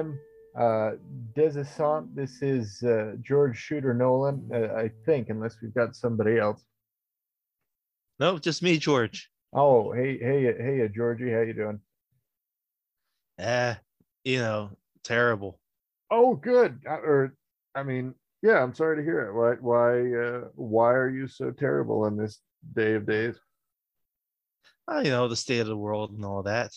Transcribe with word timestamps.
again. 0.00 0.18
Uh, 0.58 0.62
I'm 0.62 0.98
Des 1.34 1.58
Esseintes. 1.58 2.14
This 2.14 2.42
is 2.42 2.82
uh, 2.82 3.14
George 3.20 3.56
Shooter 3.56 3.94
Nolan, 3.94 4.48
uh, 4.52 4.74
I 4.74 4.90
think, 5.06 5.28
unless 5.28 5.56
we've 5.62 5.74
got 5.74 5.94
somebody 5.94 6.38
else. 6.38 6.64
No, 8.18 8.38
just 8.38 8.62
me, 8.62 8.76
George. 8.78 9.30
Oh, 9.52 9.92
hey, 9.92 10.18
hey, 10.18 10.42
hey, 10.42 10.84
uh, 10.84 10.88
Georgie, 10.88 11.32
how 11.32 11.40
you 11.40 11.54
doing? 11.54 11.80
Eh, 13.38 13.74
you 14.24 14.38
know, 14.38 14.70
terrible. 15.02 15.58
Oh, 16.10 16.34
good. 16.34 16.80
Uh, 16.88 16.94
or, 16.94 17.34
I 17.74 17.82
mean, 17.82 18.14
yeah, 18.42 18.62
I'm 18.62 18.74
sorry 18.74 18.96
to 18.96 19.02
hear 19.02 19.20
it. 19.28 19.34
Why, 19.34 19.54
why, 19.60 20.18
uh, 20.18 20.48
why 20.54 20.92
are 20.92 21.08
you 21.08 21.28
so 21.28 21.50
terrible 21.50 22.02
on 22.02 22.16
this 22.16 22.40
day 22.74 22.94
of 22.94 23.06
days? 23.06 23.36
Oh, 24.88 25.00
you 25.00 25.10
know, 25.10 25.28
the 25.28 25.36
state 25.36 25.60
of 25.60 25.68
the 25.68 25.76
world 25.76 26.10
and 26.10 26.24
all 26.24 26.42
that. 26.42 26.72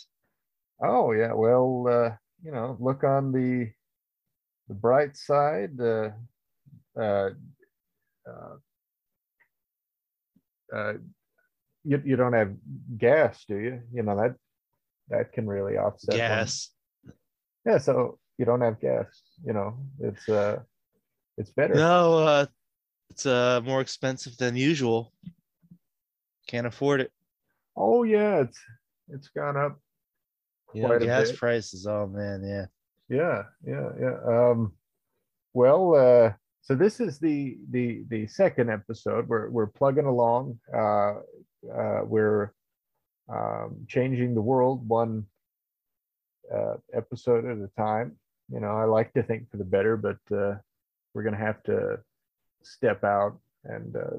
Oh, 0.82 1.12
yeah. 1.12 1.34
Well, 1.34 1.86
uh, 1.90 2.16
you 2.44 2.52
know, 2.52 2.78
look 2.80 3.04
on 3.04 3.32
the 3.32 3.72
the 4.68 4.74
bright 4.74 5.16
side. 5.18 5.80
Uh, 5.80 6.10
uh, 7.00 7.30
uh, 8.28 8.56
uh, 10.76 10.94
you 11.84 12.02
you 12.06 12.16
don't 12.16 12.34
have 12.34 12.54
gas, 12.98 13.44
do 13.48 13.58
you? 13.58 13.82
You 13.94 14.04
know 14.04 14.16
that 14.16 14.36
that 15.10 15.34
can 15.34 15.48
really 15.48 15.78
offset. 15.78 16.16
one. 16.16 16.18
Gas. 16.18 16.70
Yeah. 17.66 17.78
So 17.78 18.20
you 18.38 18.46
don't 18.46 18.62
have 18.62 18.80
gas. 18.80 19.08
You 19.46 19.54
know, 19.54 19.78
it's 20.00 20.28
uh, 20.30 20.60
it's 21.38 21.52
better. 21.52 21.76
No, 21.76 22.20
uh, 22.20 22.46
it's 23.10 23.26
uh 23.26 23.62
more 23.64 23.82
expensive 23.82 24.38
than 24.38 24.56
usual. 24.56 25.14
Can't 26.48 26.68
afford 26.68 27.02
it. 27.02 27.12
Oh 27.76 28.04
yeah, 28.04 28.42
it's 28.42 28.60
it's 29.10 29.30
gone 29.30 29.58
up. 29.58 29.80
You 30.74 30.84
know, 30.84 30.94
a 30.94 31.00
gas 31.00 31.32
bit. 31.32 31.40
prices. 31.40 31.88
Oh 31.88 32.08
man, 32.08 32.44
yeah. 32.44 32.66
Yeah, 33.10 33.44
yeah, 33.66 33.90
yeah. 34.00 34.18
Um, 34.26 34.74
well, 35.54 35.96
uh, 35.96 36.34
so 36.62 36.76
this 36.76 37.00
is 37.00 37.20
the 37.20 37.58
the 37.70 38.04
the 38.10 38.28
second 38.28 38.70
episode. 38.70 39.28
We're 39.28 39.50
we're 39.50 39.68
plugging 39.68 40.06
along. 40.06 40.60
Uh, 40.74 41.16
uh, 41.72 42.02
we're 42.06 42.54
um, 43.30 43.86
changing 43.88 44.34
the 44.34 44.42
world 44.42 44.88
one 44.88 45.26
uh, 46.54 46.76
episode 46.94 47.46
at 47.46 47.58
a 47.58 47.70
time. 47.78 48.18
You 48.52 48.60
know, 48.60 48.72
I 48.72 48.86
like 48.86 49.14
to 49.14 49.24
think 49.24 49.50
for 49.52 49.58
the 49.58 49.64
better, 49.64 49.98
but 49.98 50.18
uh, 50.36 50.56
we're 51.14 51.24
gonna 51.24 51.38
have 51.38 51.62
to 51.64 52.00
step 52.64 53.04
out 53.04 53.38
and 53.66 53.96
uh, 53.96 54.18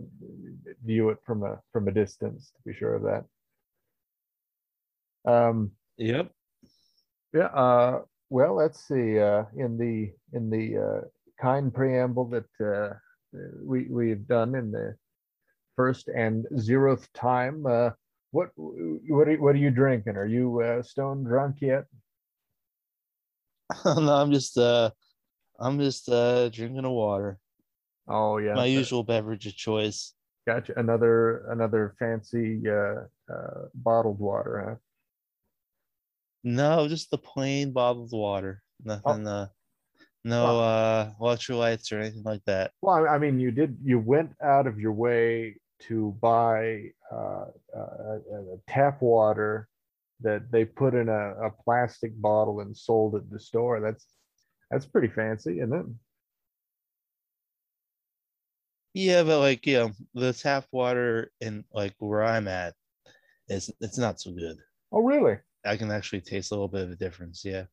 view 0.84 1.10
it 1.10 1.19
from 1.25 1.42
a 1.42 1.60
from 1.72 1.88
a 1.88 1.92
distance 1.92 2.53
to 2.56 2.62
be 2.65 2.76
sure 2.76 2.94
of 2.94 3.03
that. 3.03 3.25
Um, 5.31 5.72
Yep. 5.97 6.31
Yeah, 7.34 7.47
uh, 7.47 8.03
well, 8.31 8.55
let's 8.55 8.87
see. 8.87 9.19
Uh, 9.19 9.45
in 9.56 9.77
the 9.77 10.12
in 10.37 10.50
the 10.50 10.78
uh, 10.78 11.00
kind 11.41 11.75
preamble 11.75 12.31
that 12.31 12.47
uh, 12.65 12.95
we 13.61 13.89
we've 13.91 14.27
done 14.28 14.55
in 14.55 14.71
the 14.71 14.95
first 15.75 16.06
and 16.09 16.47
zeroth 16.55 17.09
time, 17.12 17.67
uh, 17.67 17.91
what 18.31 18.50
what 18.55 19.27
are, 19.27 19.34
what 19.37 19.56
are 19.56 19.59
you 19.59 19.72
drinking? 19.72 20.17
Are 20.17 20.27
you 20.27 20.62
uh, 20.62 20.83
stone 20.83 21.25
drunk 21.25 21.56
yet? 21.61 21.87
no, 23.84 24.15
I'm 24.15 24.31
just 24.31 24.56
uh, 24.56 24.91
I'm 25.59 25.81
just 25.81 26.06
drinking 26.06 26.84
a 26.84 26.93
water. 26.93 27.41
Oh 28.06 28.39
yeah, 28.39 28.55
My 28.55 28.66
usual 28.66 29.03
beverage 29.03 29.47
of 29.47 29.56
choice. 29.56 30.15
Gotcha. 30.47 30.75
Another 30.77 31.47
another 31.51 31.97
fancy 31.99 32.62
uh, 32.69 33.06
uh, 33.33 33.69
bottled 33.75 34.21
water, 34.21 34.65
huh? 34.69 34.77
No, 36.44 36.87
just 36.88 37.10
the 37.10 37.19
plain 37.19 37.72
bottled 37.72 38.12
water. 38.12 38.62
Nothing. 38.84 39.27
Uh, 39.27 39.49
no 40.25 40.47
Oh. 40.47 40.60
uh 40.60 41.12
electrolytes 41.21 41.93
or 41.93 42.00
anything 42.00 42.22
like 42.22 42.44
that. 42.44 42.72
Well, 42.82 43.09
I 43.09 43.19
mean, 43.19 43.41
you 43.41 43.50
did 43.50 43.77
you 43.82 43.99
went 43.99 44.32
out 44.43 44.66
of 44.66 44.78
your 44.78 44.93
way 44.93 45.56
to 45.81 46.16
buy 46.21 46.91
uh, 47.10 47.47
tap 48.69 49.03
water 49.03 49.69
that 50.21 50.50
they 50.50 50.65
put 50.65 50.94
in 50.94 51.09
a, 51.09 51.47
a 51.47 51.50
plastic 51.50 52.12
bottle 52.21 52.60
and 52.60 52.77
sold 52.77 53.15
at 53.16 53.28
the 53.31 53.38
store. 53.41 53.81
That's 53.81 54.06
that's 54.71 54.87
pretty 54.87 55.09
fancy, 55.09 55.60
isn't 55.60 55.72
it? 55.75 55.87
Yeah, 58.94 59.25
but 59.25 59.41
like 59.41 59.66
you 59.66 59.75
know, 59.78 59.91
the 60.15 60.33
tap 60.33 60.66
water 60.72 61.31
in 61.41 61.65
like 61.72 61.94
where 61.99 62.22
I'm 62.22 62.49
at 62.49 62.75
is 63.49 63.71
it's 63.81 63.99
not 63.99 64.21
so 64.21 64.33
good. 64.33 64.56
Oh, 64.93 65.00
really? 65.03 65.38
I 65.64 65.76
can 65.76 65.91
actually 65.91 66.20
taste 66.20 66.50
a 66.50 66.54
little 66.54 66.69
bit 66.69 66.82
of 66.82 66.91
a 66.91 66.97
difference. 66.97 67.44
Yeah. 67.44 67.64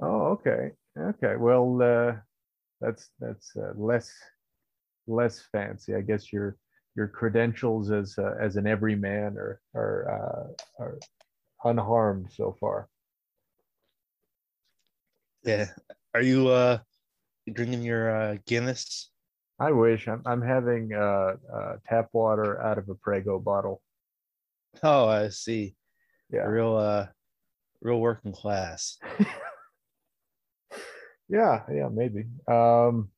Oh, 0.00 0.32
okay, 0.32 0.72
okay. 0.98 1.36
Well, 1.36 1.80
uh, 1.80 2.16
that's 2.80 3.10
that's 3.20 3.56
uh, 3.56 3.72
less 3.76 4.12
less 5.06 5.42
fancy. 5.52 5.94
I 5.94 6.00
guess 6.00 6.32
your 6.32 6.56
your 6.96 7.08
credentials 7.08 7.90
as 7.90 8.18
uh, 8.18 8.34
as 8.40 8.56
an 8.56 8.66
everyman 8.66 9.36
are 9.38 9.60
are 9.74 10.10
uh, 10.10 10.82
are 10.82 10.98
unharmed 11.64 12.28
so 12.32 12.56
far. 12.60 12.88
Yeah. 15.44 15.66
Are 16.14 16.22
you 16.22 16.48
uh 16.48 16.78
drinking 17.52 17.82
your 17.82 18.10
uh 18.10 18.36
Guinness? 18.46 19.10
I 19.58 19.72
wish 19.72 20.08
I'm 20.08 20.22
I'm 20.26 20.42
having 20.42 20.92
uh, 20.92 21.36
uh, 21.52 21.76
tap 21.88 22.08
water 22.12 22.60
out 22.62 22.78
of 22.78 22.88
a 22.88 22.94
Prego 22.94 23.38
bottle. 23.38 23.80
Oh, 24.82 25.08
I 25.08 25.28
see. 25.28 25.76
Yeah, 26.30 26.40
Real 26.40 26.76
uh 26.76 27.06
real 27.80 28.00
working 28.00 28.32
class. 28.32 28.98
yeah, 31.28 31.62
yeah, 31.72 31.88
maybe. 31.92 32.26
Um, 32.48 33.10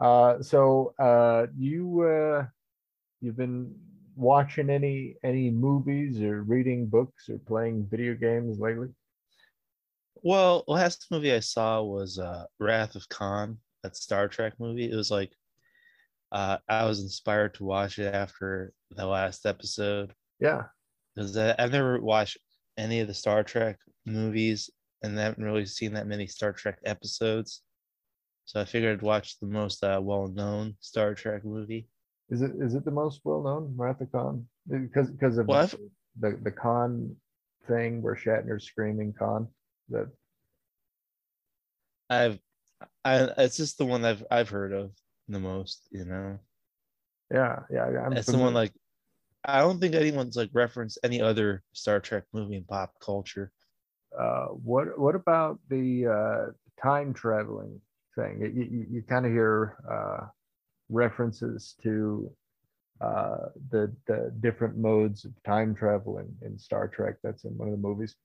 uh, 0.00 0.42
so 0.42 0.94
uh, 0.98 1.46
you 1.56 2.02
uh, 2.02 2.46
you've 3.20 3.36
been 3.36 3.74
watching 4.16 4.70
any 4.70 5.16
any 5.22 5.50
movies 5.50 6.20
or 6.20 6.42
reading 6.42 6.86
books 6.86 7.28
or 7.28 7.38
playing 7.38 7.86
video 7.90 8.14
games 8.14 8.58
lately? 8.58 8.88
Well, 10.22 10.64
last 10.66 11.06
movie 11.10 11.32
I 11.32 11.40
saw 11.40 11.82
was 11.82 12.18
uh 12.18 12.44
Wrath 12.58 12.96
of 12.96 13.08
Khan, 13.08 13.58
that 13.82 13.96
Star 13.96 14.28
Trek 14.28 14.54
movie. 14.58 14.90
It 14.90 14.96
was 14.96 15.10
like 15.10 15.32
uh 16.32 16.58
I 16.68 16.84
was 16.84 17.00
inspired 17.00 17.54
to 17.54 17.64
watch 17.64 17.98
it 17.98 18.12
after 18.14 18.72
the 18.90 19.06
last 19.06 19.46
episode 19.46 20.12
Yeah. 20.40 20.64
because 21.14 21.36
I've 21.36 21.72
never 21.72 22.00
watched 22.00 22.38
any 22.78 23.00
of 23.00 23.08
the 23.08 23.14
Star 23.14 23.42
Trek 23.42 23.78
movies 24.06 24.70
and 25.02 25.18
haven't 25.18 25.44
really 25.44 25.66
seen 25.66 25.92
that 25.94 26.06
many 26.06 26.26
Star 26.26 26.52
Trek 26.52 26.78
episodes. 26.84 27.62
So 28.46 28.60
I 28.60 28.64
figured 28.64 28.98
I'd 28.98 29.02
watch 29.02 29.38
the 29.40 29.46
most 29.46 29.84
uh, 29.84 30.00
well-known 30.02 30.76
Star 30.80 31.14
Trek 31.14 31.44
movie. 31.44 31.88
Is 32.30 32.40
it 32.40 32.52
is 32.60 32.74
it 32.74 32.84
the 32.84 32.90
most 32.90 33.20
well 33.24 33.42
known 33.42 33.74
Wrath 33.76 34.00
of 34.00 34.10
Khan? 34.12 34.46
Because 34.68 35.10
because 35.10 35.36
of 35.38 35.48
Well, 35.48 35.62
I've- 35.64 35.76
the 36.20 36.38
the 36.42 36.50
Khan 36.50 37.14
thing 37.66 38.00
where 38.02 38.14
Shatner's 38.14 38.64
screaming 38.64 39.12
Khan. 39.12 39.48
That 39.90 40.08
I've, 42.10 42.38
I 43.04 43.30
it's 43.38 43.56
just 43.56 43.78
the 43.78 43.86
one 43.86 44.04
I've 44.04 44.24
I've 44.30 44.48
heard 44.48 44.72
of 44.72 44.92
the 45.28 45.40
most. 45.40 45.86
You 45.90 46.04
know, 46.04 46.38
yeah 47.30 47.60
yeah 47.70 47.84
I'm 48.04 48.12
it's 48.14 48.26
the 48.30 48.38
one 48.38 48.54
like 48.54 48.72
I 49.48 49.60
don't 49.60 49.80
think 49.80 49.94
anyone's 49.96 50.36
like 50.36 50.50
referenced 50.52 50.98
any 51.04 51.22
other 51.22 51.64
Star 51.72 52.00
Trek 52.00 52.24
movie 52.34 52.56
in 52.56 52.64
pop 52.64 52.94
culture. 53.00 53.52
uh, 54.18 54.46
what 54.48 54.98
what 54.98 55.14
about 55.14 55.58
the 55.68 56.06
uh, 56.06 56.52
time 56.82 57.14
traveling 57.14 57.80
thing? 58.16 58.40
You, 58.42 58.48
you, 58.70 58.86
you 58.90 59.02
kind 59.02 59.26
of 59.26 59.32
hear 59.32 59.76
uh, 59.90 60.26
references 60.90 61.76
to 61.82 62.30
uh, 63.00 63.48
the 63.70 63.94
the 64.06 64.32
different 64.40 64.76
modes 64.78 65.24
of 65.24 65.32
time 65.44 65.74
travel 65.74 66.18
in, 66.18 66.34
in 66.46 66.58
Star 66.58 66.88
Trek. 66.88 67.16
That's 67.22 67.44
in 67.44 67.56
one 67.58 67.68
of 67.68 67.72
the 67.72 67.88
movies. 67.88 68.16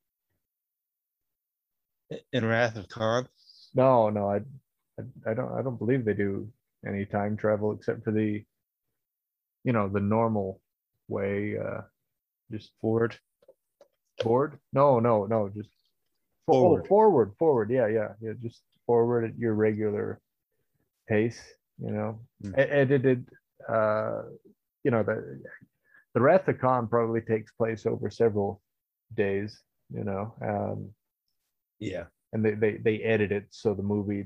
In 2.34 2.46
Wrath 2.46 2.78
of 2.78 2.90
Khan, 2.90 3.28
No, 3.74 4.10
no, 4.10 4.30
I, 4.30 4.38
I 5.00 5.32
I 5.32 5.34
don't 5.34 5.54
I 5.54 5.62
don't 5.62 5.80
believe 5.80 6.06
they 6.06 6.14
do 6.14 6.52
any 6.88 7.06
time 7.06 7.38
travel 7.38 7.74
except 7.74 8.04
for 8.04 8.12
the, 8.12 8.44
you 9.66 9.74
know, 9.74 9.90
the 9.90 10.02
normal 10.02 10.62
way. 11.08 11.58
Uh, 11.58 11.82
just 12.52 12.72
forward 12.82 13.16
forward? 14.22 14.60
No, 14.74 15.00
no, 15.00 15.26
no, 15.26 15.50
just 15.50 15.70
Forward. 16.46 16.82
Oh, 16.84 16.88
forward, 16.88 17.34
forward. 17.40 17.70
Yeah, 17.72 17.88
yeah, 17.88 18.10
yeah. 18.22 18.34
Just 18.42 18.64
forward 18.86 19.24
at 19.24 19.38
your 19.38 19.54
regular 19.54 20.20
pace. 21.08 21.42
You 21.82 21.92
know, 21.92 22.20
edited 22.56 23.28
uh, 23.68 24.24
you 24.84 24.92
know, 24.92 25.04
the 25.04 25.42
the 26.14 26.54
Khan 26.60 26.88
probably 26.88 27.22
takes 27.22 27.52
place 27.54 27.86
over 27.86 28.10
several 28.10 28.62
days. 29.16 29.62
You 29.94 30.04
know, 30.04 30.34
um, 30.42 30.90
Yeah. 31.80 32.06
and 32.34 32.44
they, 32.44 32.56
they 32.56 32.78
they 32.78 32.98
edit 33.04 33.32
it 33.32 33.48
so 33.52 33.74
the 33.74 33.84
movie 33.84 34.26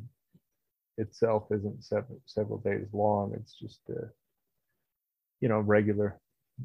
itself 0.97 1.43
isn't 1.51 1.83
several 1.83 2.19
several 2.25 2.57
days 2.59 2.87
long. 2.93 3.33
It's 3.35 3.53
just 3.59 3.81
uh, 3.89 4.07
you 5.39 5.49
know 5.49 5.59
regular 5.59 6.19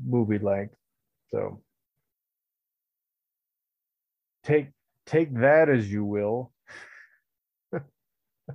movie 0.04 0.38
length. 0.38 0.74
So 1.30 1.62
take 4.44 4.68
take 5.06 5.34
that 5.40 5.68
as 5.68 5.90
you 5.90 6.04
will. 6.04 6.52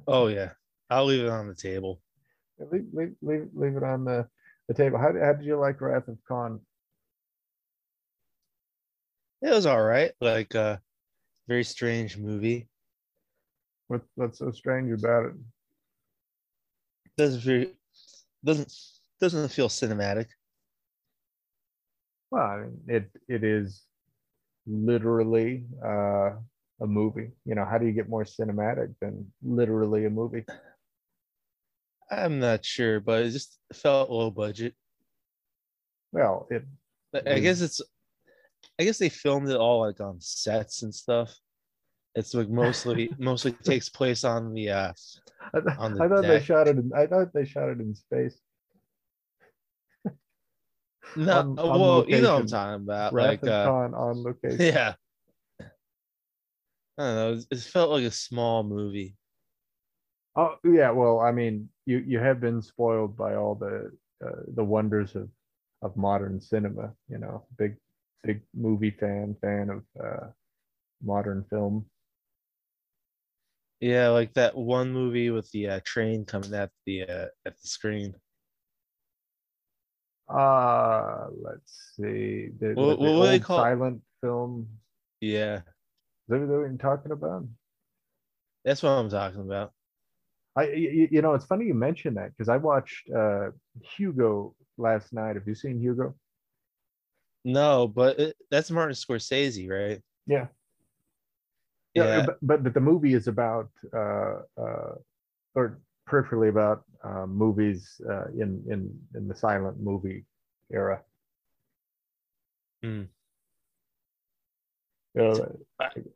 Oh 0.07 0.27
yeah. 0.27 0.51
I'll 0.89 1.05
leave 1.05 1.23
it 1.25 1.29
on 1.29 1.47
the 1.47 1.55
table. 1.55 2.01
Leave 2.71 2.85
leave 2.93 3.15
leave, 3.21 3.49
leave 3.53 3.75
it 3.75 3.83
on 3.83 4.05
the, 4.05 4.27
the 4.67 4.73
table. 4.73 4.97
How, 4.97 5.13
how 5.19 5.33
did 5.33 5.45
you 5.45 5.57
like 5.57 5.81
Wrath 5.81 6.07
of 6.07 6.17
Khan? 6.27 6.59
It 9.41 9.49
was 9.49 9.65
all 9.65 9.81
right. 9.81 10.11
Like 10.21 10.55
uh 10.55 10.77
very 11.47 11.63
strange 11.63 12.17
movie. 12.17 12.67
What 13.87 14.01
what's 14.15 14.39
so 14.39 14.51
strange 14.51 14.91
about 14.91 15.25
it? 15.25 15.33
Doesn't 17.17 17.41
feel 17.41 17.69
doesn't 18.43 18.73
doesn't 19.19 19.49
feel 19.49 19.69
cinematic. 19.69 20.27
Well, 22.31 22.43
I 22.43 22.57
mean, 22.57 22.81
it 22.87 23.11
it 23.27 23.43
is 23.43 23.83
literally 24.65 25.65
uh, 25.83 26.31
a 26.81 26.87
movie. 26.87 27.31
You 27.45 27.55
know, 27.55 27.65
how 27.65 27.77
do 27.77 27.85
you 27.85 27.93
get 27.93 28.09
more 28.09 28.23
cinematic 28.25 28.93
than 29.01 29.31
literally 29.41 30.05
a 30.05 30.09
movie? 30.09 30.45
I'm 32.11 32.39
not 32.39 32.63
sure, 32.63 32.99
but 32.99 33.23
it 33.23 33.31
just 33.31 33.59
felt 33.73 34.09
low 34.09 34.31
budget. 34.31 34.75
Well, 36.11 36.47
it 36.49 36.63
I 37.13 37.35
I 37.35 37.39
guess 37.39 37.61
it's 37.61 37.81
I 38.79 38.83
guess 38.83 38.97
they 38.97 39.09
filmed 39.09 39.49
it 39.49 39.57
all 39.57 39.81
like 39.81 39.99
on 39.99 40.19
sets 40.19 40.83
and 40.83 40.93
stuff. 40.93 41.35
It's 42.15 42.33
like 42.33 42.49
mostly 42.49 43.11
mostly 43.19 43.51
takes 43.51 43.89
place 43.89 44.23
on 44.23 44.53
the 44.53 44.69
uh 44.69 44.93
on 45.79 45.93
the 45.93 46.03
I 46.03 46.07
thought 46.07 46.21
they 46.27 46.39
shot 46.39 46.67
it. 46.67 46.77
In, 46.77 46.91
I 46.95 47.07
thought 47.07 47.33
they 47.33 47.45
shot 47.45 47.69
it 47.69 47.79
in 47.79 47.93
space. 47.95 48.39
No 51.15 51.39
On- 51.39 51.59
on 51.59 51.79
well 51.79 52.05
you 52.07 52.21
know 52.21 52.35
what 52.35 52.41
I'm 52.41 52.47
talking 52.47 52.83
about. 52.83 53.13
Wrath 53.13 53.43
Like 53.43 53.51
uh 53.51 53.71
on 53.71 54.23
location. 54.23 54.57
yeah. 54.59 54.93
I 56.99 57.03
don't 57.03 57.15
know. 57.15 57.33
It 57.33 57.45
it 57.51 57.59
felt 57.59 57.91
like 57.91 58.03
a 58.03 58.11
small 58.11 58.63
movie. 58.63 59.15
Oh 60.35 60.55
yeah, 60.63 60.91
well, 60.91 61.19
I 61.19 61.31
mean, 61.31 61.69
you 61.85 61.99
you 61.99 62.19
have 62.19 62.39
been 62.39 62.61
spoiled 62.61 63.17
by 63.17 63.35
all 63.35 63.55
the 63.55 63.91
uh, 64.25 64.41
the 64.55 64.63
wonders 64.63 65.15
of 65.15 65.29
of 65.81 65.95
modern 65.95 66.41
cinema. 66.41 66.93
You 67.09 67.19
know, 67.19 67.45
big 67.57 67.75
big 68.23 68.41
movie 68.55 68.91
fan 68.91 69.35
fan 69.41 69.69
of 69.69 69.83
uh, 70.03 70.27
modern 71.03 71.45
film. 71.49 71.85
Yeah, 73.79 74.09
like 74.09 74.33
that 74.33 74.55
one 74.57 74.91
movie 74.91 75.29
with 75.29 75.49
the 75.51 75.69
uh, 75.69 75.79
train 75.85 76.25
coming 76.25 76.53
at 76.53 76.71
the 76.85 77.03
uh, 77.03 77.25
at 77.45 77.59
the 77.61 77.67
screen. 77.67 78.15
Uh 80.29 81.27
let's 81.41 81.93
see. 81.95 82.49
The, 82.59 82.73
What- 82.73 82.99
the 82.99 83.03
what 83.03 83.07
do 83.07 83.27
they 83.27 83.33
old 83.33 83.43
call- 83.43 83.57
silent 83.59 84.01
film. 84.21 84.67
Yeah, 85.21 85.57
Is 85.57 85.63
that 86.29 86.39
what 86.39 86.47
you're 86.47 86.77
talking 86.77 87.11
about? 87.11 87.45
that's 88.65 88.83
what 88.83 88.89
I'm 88.91 89.09
talking 89.09 89.41
about. 89.41 89.71
I 90.55 90.63
you, 90.71 91.07
you 91.11 91.21
know 91.21 91.33
it's 91.33 91.45
funny 91.45 91.65
you 91.65 91.73
mentioned 91.73 92.17
that 92.17 92.31
because 92.35 92.49
I 92.49 92.57
watched 92.57 93.09
uh 93.09 93.51
Hugo 93.81 94.53
last 94.77 95.13
night. 95.13 95.35
Have 95.35 95.47
you 95.47 95.55
seen 95.55 95.79
Hugo? 95.79 96.15
No, 97.45 97.87
but 97.87 98.19
it, 98.19 98.35
that's 98.51 98.69
Martin 98.69 98.93
Scorsese, 98.95 99.69
right? 99.69 100.01
Yeah. 100.25 100.47
Yeah, 101.95 102.25
but, 102.25 102.37
but 102.41 102.63
but 102.63 102.73
the 102.73 102.81
movie 102.81 103.13
is 103.13 103.27
about 103.27 103.69
uh 103.93 104.41
uh 104.59 104.95
or 105.55 105.79
peripherally 106.07 106.49
about 106.49 106.83
uh, 107.03 107.25
movies 107.25 107.99
uh, 108.09 108.25
in 108.33 108.63
in 108.69 108.99
in 109.15 109.27
the 109.27 109.35
silent 109.35 109.79
movie 109.79 110.25
era. 110.71 111.01
Yeah, 115.15 115.37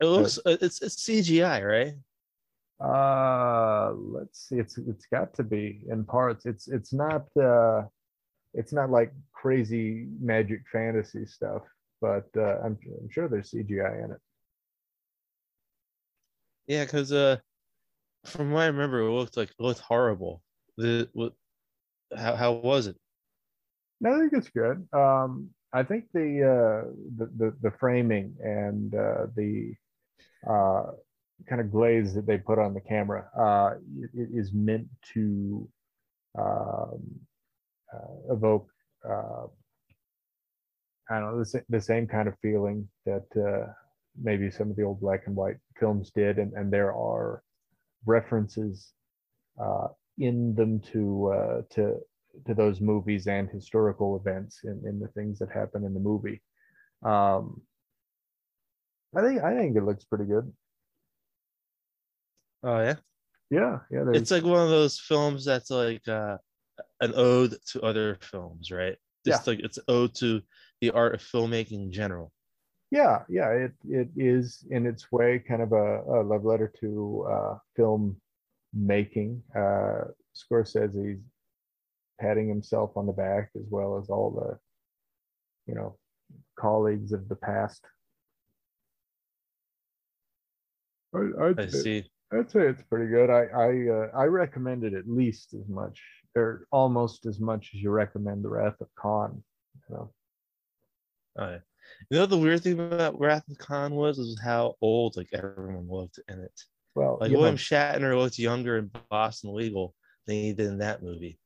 it 0.00 0.04
looks 0.04 0.38
uh, 0.38 0.56
it's 0.60 0.80
it's 0.82 0.96
CGI, 0.96 1.66
right? 1.66 1.94
Uh, 2.80 3.92
let's 3.94 4.48
see. 4.48 4.56
It's 4.56 4.78
it's 4.78 5.06
got 5.06 5.34
to 5.34 5.42
be 5.42 5.82
in 5.88 6.04
parts. 6.04 6.46
It's 6.46 6.68
it's 6.68 6.92
not 6.92 7.26
uh, 7.36 7.82
it's 8.54 8.72
not 8.72 8.90
like 8.90 9.12
crazy 9.32 10.06
magic 10.20 10.62
fantasy 10.72 11.26
stuff, 11.26 11.62
but 12.00 12.28
uh, 12.36 12.58
I'm 12.64 12.78
I'm 13.00 13.10
sure 13.10 13.28
there's 13.28 13.50
CGI 13.50 14.04
in 14.04 14.10
it. 14.12 14.20
Yeah, 16.66 16.84
because 16.84 17.12
uh, 17.12 17.38
from 18.24 18.52
what 18.52 18.62
I 18.62 18.66
remember, 18.66 19.00
it 19.00 19.10
looked 19.10 19.36
like 19.36 19.50
it 19.50 19.60
looked 19.60 19.80
horrible. 19.80 20.42
The 20.76 21.08
what? 21.12 21.32
How 22.16 22.36
how 22.36 22.52
was 22.52 22.86
it? 22.86 22.96
No, 24.00 24.14
I 24.14 24.18
think 24.18 24.32
it's 24.32 24.50
good. 24.50 24.86
Um, 24.92 25.50
I 25.72 25.82
think 25.82 26.06
the 26.12 26.42
uh, 26.42 26.90
the, 27.16 27.30
the 27.36 27.56
the 27.62 27.70
framing 27.78 28.34
and 28.40 28.94
uh, 28.94 29.26
the 29.34 29.74
uh, 30.48 30.92
kind 31.48 31.60
of 31.60 31.70
glaze 31.70 32.14
that 32.14 32.26
they 32.26 32.38
put 32.38 32.58
on 32.58 32.74
the 32.74 32.80
camera 32.80 33.28
uh, 33.36 33.74
it, 33.98 34.10
it 34.14 34.28
is 34.32 34.52
meant 34.52 34.86
to 35.14 35.68
um, 36.38 37.00
uh, 37.92 38.32
evoke 38.32 38.68
uh, 39.08 39.46
I 41.10 41.20
don't 41.20 41.36
know 41.36 41.44
the, 41.44 41.64
the 41.68 41.80
same 41.80 42.06
kind 42.06 42.28
of 42.28 42.34
feeling 42.40 42.88
that 43.06 43.26
uh, 43.36 43.72
maybe 44.20 44.50
some 44.50 44.70
of 44.70 44.76
the 44.76 44.82
old 44.82 45.00
black 45.00 45.26
and 45.26 45.36
white 45.36 45.56
films 45.78 46.10
did, 46.14 46.38
and 46.38 46.52
and 46.54 46.72
there 46.72 46.94
are 46.94 47.42
references 48.06 48.92
uh, 49.60 49.88
in 50.18 50.54
them 50.54 50.80
to 50.92 51.32
uh, 51.32 51.62
to 51.70 51.96
to 52.46 52.54
those 52.54 52.80
movies 52.80 53.26
and 53.26 53.48
historical 53.50 54.16
events 54.16 54.60
in, 54.64 54.82
in 54.86 54.98
the 54.98 55.08
things 55.08 55.38
that 55.38 55.50
happen 55.50 55.84
in 55.84 55.94
the 55.94 56.00
movie. 56.00 56.42
Um, 57.04 57.62
I 59.14 59.22
think 59.22 59.42
I 59.42 59.54
think 59.54 59.76
it 59.76 59.84
looks 59.84 60.04
pretty 60.04 60.24
good. 60.24 60.52
Oh 62.62 62.78
yeah, 62.78 62.94
Yeah, 63.50 63.78
yeah. 63.90 64.04
it's 64.12 64.30
like 64.30 64.44
one 64.44 64.62
of 64.62 64.70
those 64.70 64.98
films 64.98 65.44
that's 65.44 65.70
like 65.70 66.06
uh, 66.08 66.38
an 67.00 67.12
ode 67.16 67.56
to 67.72 67.82
other 67.82 68.18
films, 68.20 68.70
right? 68.70 68.96
Just 69.26 69.46
like 69.46 69.60
it's 69.60 69.78
ode 69.88 70.14
to 70.16 70.42
the 70.80 70.90
art 70.90 71.14
of 71.14 71.20
filmmaking 71.20 71.84
in 71.84 71.92
general. 71.92 72.32
Yeah, 72.92 73.22
yeah. 73.28 73.48
It 73.50 73.72
it 73.88 74.08
is 74.16 74.64
in 74.70 74.84
its 74.86 75.10
way 75.10 75.38
kind 75.38 75.62
of 75.62 75.72
a, 75.72 76.02
a 76.02 76.20
love 76.22 76.44
letter 76.44 76.70
to 76.80 77.26
uh, 77.28 77.58
film 77.74 78.20
making. 78.74 79.42
Uh, 79.56 80.02
Scorsese's 80.36 81.18
patting 82.20 82.48
himself 82.48 82.90
on 82.96 83.06
the 83.06 83.12
back 83.12 83.50
as 83.56 83.64
well 83.70 83.98
as 83.98 84.10
all 84.10 84.30
the, 84.30 84.58
you 85.66 85.74
know, 85.74 85.96
colleagues 86.58 87.12
of 87.12 87.28
the 87.30 87.34
past. 87.36 87.82
I, 91.14 91.46
I'd 91.46 91.60
I 91.60 91.66
say- 91.68 91.78
see. 91.82 92.10
I'd 92.34 92.50
say 92.50 92.60
it's 92.68 92.82
pretty 92.82 93.10
good. 93.10 93.28
I 93.30 93.42
I 93.44 93.88
uh, 93.88 94.08
I 94.18 94.24
recommend 94.24 94.84
it 94.84 94.94
at 94.94 95.08
least 95.08 95.54
as 95.54 95.66
much 95.68 96.00
or 96.34 96.66
almost 96.70 97.26
as 97.26 97.38
much 97.40 97.70
as 97.74 97.82
you 97.82 97.90
recommend 97.90 98.42
the 98.44 98.48
Wrath 98.48 98.80
of 98.80 98.88
Khan. 98.98 99.42
You 99.88 99.94
know? 99.96 100.12
Oh, 101.38 101.50
yeah. 101.50 101.58
You 102.10 102.18
know 102.18 102.26
the 102.26 102.38
weird 102.38 102.62
thing 102.62 102.78
about 102.78 103.18
Wrath 103.18 103.48
of 103.48 103.58
Khan 103.58 103.94
was 103.94 104.18
was 104.18 104.38
how 104.42 104.74
old 104.80 105.16
like 105.16 105.28
everyone 105.32 105.88
looked 105.88 106.18
in 106.28 106.40
it. 106.40 106.60
Well, 106.94 107.18
Like 107.20 107.30
you 107.30 107.34
know, 107.34 107.40
William 107.40 107.56
Shatner 107.56 108.16
looked 108.18 108.38
younger 108.38 108.78
in 108.78 108.90
Boston 109.10 109.54
Legal 109.54 109.94
than 110.26 110.36
he 110.36 110.52
did 110.52 110.66
in 110.66 110.78
that 110.78 111.02
movie. 111.02 111.38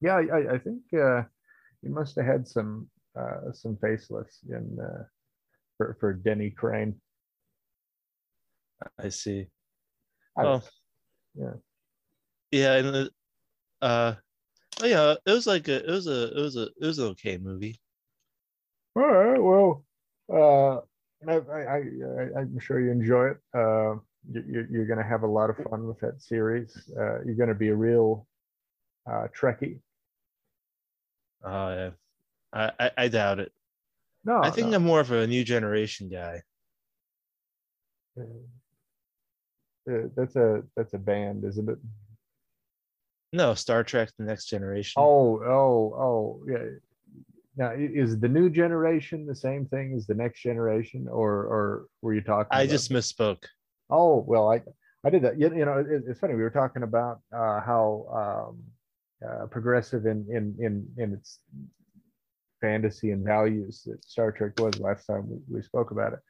yeah, 0.00 0.14
I, 0.16 0.54
I 0.54 0.58
think 0.58 0.82
uh, 0.94 1.22
he 1.82 1.88
must 1.88 2.16
have 2.16 2.24
had 2.26 2.48
some 2.48 2.88
uh, 3.18 3.52
some 3.52 3.76
facelifts 3.76 4.38
in 4.48 4.78
uh, 4.80 5.04
for 5.76 5.96
for 6.00 6.12
Denny 6.14 6.50
Crane. 6.50 7.00
I 8.98 9.08
see. 9.10 9.48
I- 10.36 10.44
Oh, 10.44 10.62
yeah. 11.34 11.54
Yeah, 12.50 12.74
and 12.76 13.10
uh, 13.82 14.14
oh 14.82 14.86
yeah, 14.86 15.14
it 15.26 15.30
was 15.30 15.46
like 15.46 15.68
a, 15.68 15.84
it 15.86 15.90
was 15.90 16.06
a, 16.06 16.36
it 16.36 16.40
was 16.40 16.56
a, 16.56 16.62
it 16.80 16.86
was 16.86 16.98
an 16.98 17.06
okay 17.08 17.36
movie. 17.38 17.78
All 18.96 19.02
right. 19.02 19.40
Well, 19.40 19.84
uh, 20.32 20.80
I, 21.28 21.34
I, 21.34 21.76
I, 21.76 22.40
I'm 22.40 22.58
sure 22.58 22.80
you 22.80 22.90
enjoy 22.90 23.28
it. 23.28 23.38
Uh, 23.54 23.96
you, 24.32 24.66
you're 24.70 24.86
going 24.86 24.98
to 24.98 25.04
have 25.04 25.22
a 25.22 25.26
lot 25.26 25.50
of 25.50 25.56
fun 25.56 25.86
with 25.86 26.00
that 26.00 26.22
series. 26.22 26.76
Uh, 26.96 27.22
you're 27.24 27.36
going 27.36 27.48
to 27.48 27.54
be 27.54 27.68
a 27.68 27.74
real 27.74 28.26
uh, 29.10 29.28
Trekkie. 29.38 29.80
Oh 31.42 31.68
yeah, 31.70 31.90
I, 32.52 32.72
I, 32.78 32.90
I 32.98 33.08
doubt 33.08 33.40
it. 33.40 33.50
No, 34.24 34.42
I 34.42 34.50
think 34.50 34.68
no. 34.68 34.76
I'm 34.76 34.84
more 34.84 35.00
of 35.00 35.10
a 35.10 35.26
new 35.26 35.42
generation 35.42 36.10
guy. 36.10 36.42
Uh, 38.18 38.24
that's 40.14 40.36
a 40.36 40.62
that's 40.76 40.92
a 40.92 40.98
band, 40.98 41.44
isn't 41.44 41.70
it? 41.70 41.78
No, 43.32 43.54
Star 43.54 43.84
Trek: 43.84 44.10
The 44.18 44.24
Next 44.24 44.46
Generation. 44.46 45.00
Oh, 45.00 45.40
oh, 45.42 45.94
oh, 45.96 46.42
yeah. 46.46 46.64
Now, 47.60 47.72
is 47.76 48.18
the 48.18 48.28
new 48.28 48.48
generation 48.48 49.26
the 49.26 49.34
same 49.34 49.66
thing 49.66 49.92
as 49.94 50.06
the 50.06 50.14
next 50.14 50.40
generation, 50.40 51.06
or 51.06 51.30
or 51.44 51.86
were 52.00 52.14
you 52.14 52.22
talking? 52.22 52.48
I 52.50 52.62
about- 52.62 52.72
just 52.72 52.90
misspoke. 52.90 53.44
Oh 53.90 54.24
well, 54.26 54.50
I 54.50 54.62
I 55.04 55.10
did 55.10 55.20
that. 55.24 55.38
You, 55.38 55.54
you 55.54 55.66
know, 55.66 55.76
it, 55.78 56.04
it's 56.08 56.20
funny. 56.20 56.34
We 56.34 56.42
were 56.42 56.48
talking 56.62 56.84
about 56.84 57.20
uh, 57.36 57.60
how 57.60 57.84
um, 58.20 58.62
uh, 59.28 59.46
progressive 59.48 60.06
in 60.06 60.26
in 60.30 60.56
in 60.58 60.88
in 60.96 61.12
its 61.12 61.40
fantasy 62.62 63.10
and 63.10 63.26
values 63.26 63.82
that 63.84 64.02
Star 64.06 64.32
Trek 64.32 64.52
was 64.58 64.80
last 64.80 65.04
time 65.04 65.28
we, 65.28 65.56
we 65.56 65.62
spoke 65.62 65.90
about 65.90 66.14
it. 66.14 66.20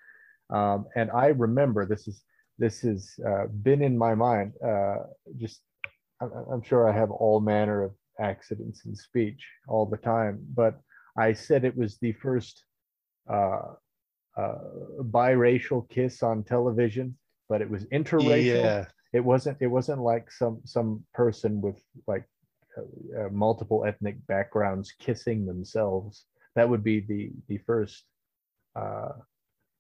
Um, 0.53 0.87
and 0.97 1.13
I 1.13 1.27
remember 1.27 1.87
this 1.87 2.09
is 2.09 2.25
this 2.59 2.81
has 2.81 3.15
uh, 3.25 3.47
been 3.63 3.83
in 3.83 3.97
my 3.97 4.17
mind. 4.17 4.55
Uh, 4.61 5.05
just 5.37 5.61
I'm, 6.21 6.33
I'm 6.53 6.63
sure 6.63 6.91
I 6.91 6.93
have 6.93 7.13
all 7.13 7.39
manner 7.39 7.85
of 7.85 7.93
accidents 8.19 8.85
in 8.85 8.97
speech 8.97 9.47
all 9.69 9.87
the 9.87 9.97
time, 9.97 10.45
but 10.57 10.81
I 11.17 11.33
said 11.33 11.65
it 11.65 11.77
was 11.77 11.99
the 11.99 12.13
first 12.13 12.65
uh, 13.29 13.75
uh, 14.37 14.55
biracial 15.03 15.89
kiss 15.89 16.23
on 16.23 16.45
television, 16.45 17.17
but 17.49 17.61
it 17.61 17.69
was 17.71 17.85
interracial. 17.87 18.65
Yeah, 18.65 18.85
it 19.13 19.25
wasn't 19.25 19.59
it 19.61 19.67
wasn't 19.67 20.01
like 20.01 20.31
some 20.31 20.61
some 20.65 21.05
person 21.15 21.61
with 21.61 21.83
like 22.07 22.25
uh, 22.79 23.23
uh, 23.27 23.29
multiple 23.31 23.85
ethnic 23.85 24.25
backgrounds 24.27 24.93
kissing 24.99 25.47
themselves. 25.47 26.27
That 26.55 26.69
would 26.69 26.85
be 26.85 27.01
the 27.01 27.31
the 27.49 27.59
first 27.67 28.05
uh, 28.77 29.13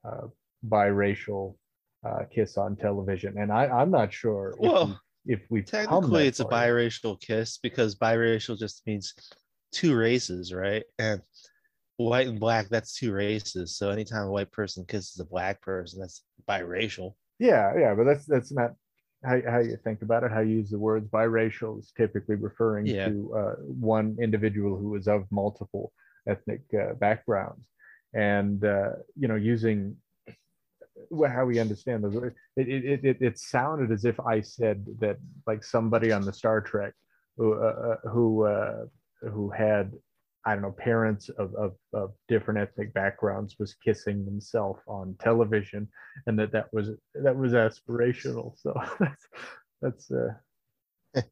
uh, 0.04 0.26
biracial 0.68 1.56
uh, 2.04 2.25
kiss 2.34 2.56
on 2.56 2.76
television. 2.76 3.38
And 3.38 3.52
i 3.52 3.66
i'm 3.66 3.90
not 3.90 4.12
sure 4.12 4.54
if 4.60 4.70
Well, 4.72 4.87
we- 4.87 4.96
if 5.34 5.40
we've 5.50 5.66
technically 5.66 6.26
it's 6.26 6.40
a 6.40 6.44
biracial 6.46 7.20
kiss 7.20 7.58
because 7.58 7.94
biracial 7.94 8.58
just 8.58 8.82
means 8.87 9.12
two 9.72 9.96
races, 9.96 10.52
right? 10.52 10.84
And 10.98 11.22
white 11.96 12.26
and 12.28 12.40
black, 12.40 12.68
that's 12.68 12.94
two 12.98 13.12
races. 13.12 13.76
So 13.76 13.90
anytime 13.90 14.26
a 14.26 14.30
white 14.30 14.50
person 14.52 14.84
kisses 14.86 15.18
a 15.20 15.24
black 15.24 15.60
person, 15.62 16.00
that's 16.00 16.22
biracial. 16.48 17.14
yeah 17.38 17.72
yeah 17.78 17.94
but 17.94 18.04
that's 18.04 18.26
that's 18.26 18.50
not 18.52 18.70
how, 19.24 19.38
how 19.52 19.58
you 19.60 19.76
think 19.84 20.02
about 20.02 20.24
it 20.24 20.30
how 20.32 20.40
you 20.40 20.56
use 20.56 20.70
the 20.70 20.78
words 20.78 21.06
biracial 21.08 21.78
is 21.78 21.92
typically 21.96 22.36
referring 22.36 22.86
Yeah. 22.86 23.08
to 23.08 23.34
uh, 23.40 23.54
one 23.96 24.16
individual 24.20 24.76
who 24.80 24.96
is 24.96 25.06
of 25.06 25.24
multiple 25.30 25.92
ethnic 26.26 26.62
uh, 26.74 26.94
backgrounds 26.94 27.64
and 28.14 28.64
uh, 28.64 28.92
you 29.20 29.28
know 29.28 29.36
using 29.36 29.96
how 31.36 31.44
we 31.44 31.58
understand 31.60 32.02
those 32.04 32.16
it, 32.16 32.34
it, 32.56 33.04
it, 33.10 33.16
it 33.28 33.38
sounded 33.38 33.90
as 33.92 34.04
if 34.04 34.18
i 34.20 34.40
said 34.40 34.84
that 34.98 35.16
like 35.46 35.62
somebody 35.62 36.10
on 36.12 36.22
the 36.24 36.32
star 36.32 36.60
trek 36.60 36.94
who 37.36 37.54
uh, 37.54 37.96
uh, 38.04 38.08
who 38.08 38.44
uh, 38.44 38.84
who 39.22 39.50
had 39.50 39.92
I 40.46 40.54
don't 40.54 40.62
know, 40.62 40.72
parents 40.72 41.28
of, 41.28 41.54
of, 41.54 41.74
of 41.92 42.12
different 42.26 42.60
ethnic 42.60 42.94
backgrounds 42.94 43.56
was 43.58 43.74
kissing 43.74 44.24
themselves 44.24 44.80
on 44.88 45.14
television, 45.20 45.86
and 46.26 46.38
that 46.38 46.52
that 46.52 46.72
was 46.72 46.90
that 47.14 47.36
was 47.36 47.52
aspirational. 47.52 48.58
So 48.58 48.74
that's 49.00 49.26
that's. 49.82 50.10
Uh, 50.10 51.22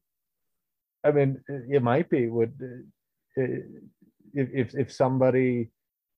I 1.03 1.11
mean, 1.11 1.41
it 1.47 1.81
might 1.81 2.09
be 2.09 2.27
would 2.27 2.53
uh, 3.37 3.41
if 4.33 4.49
if 4.53 4.75
if 4.75 4.91
somebody 4.91 5.71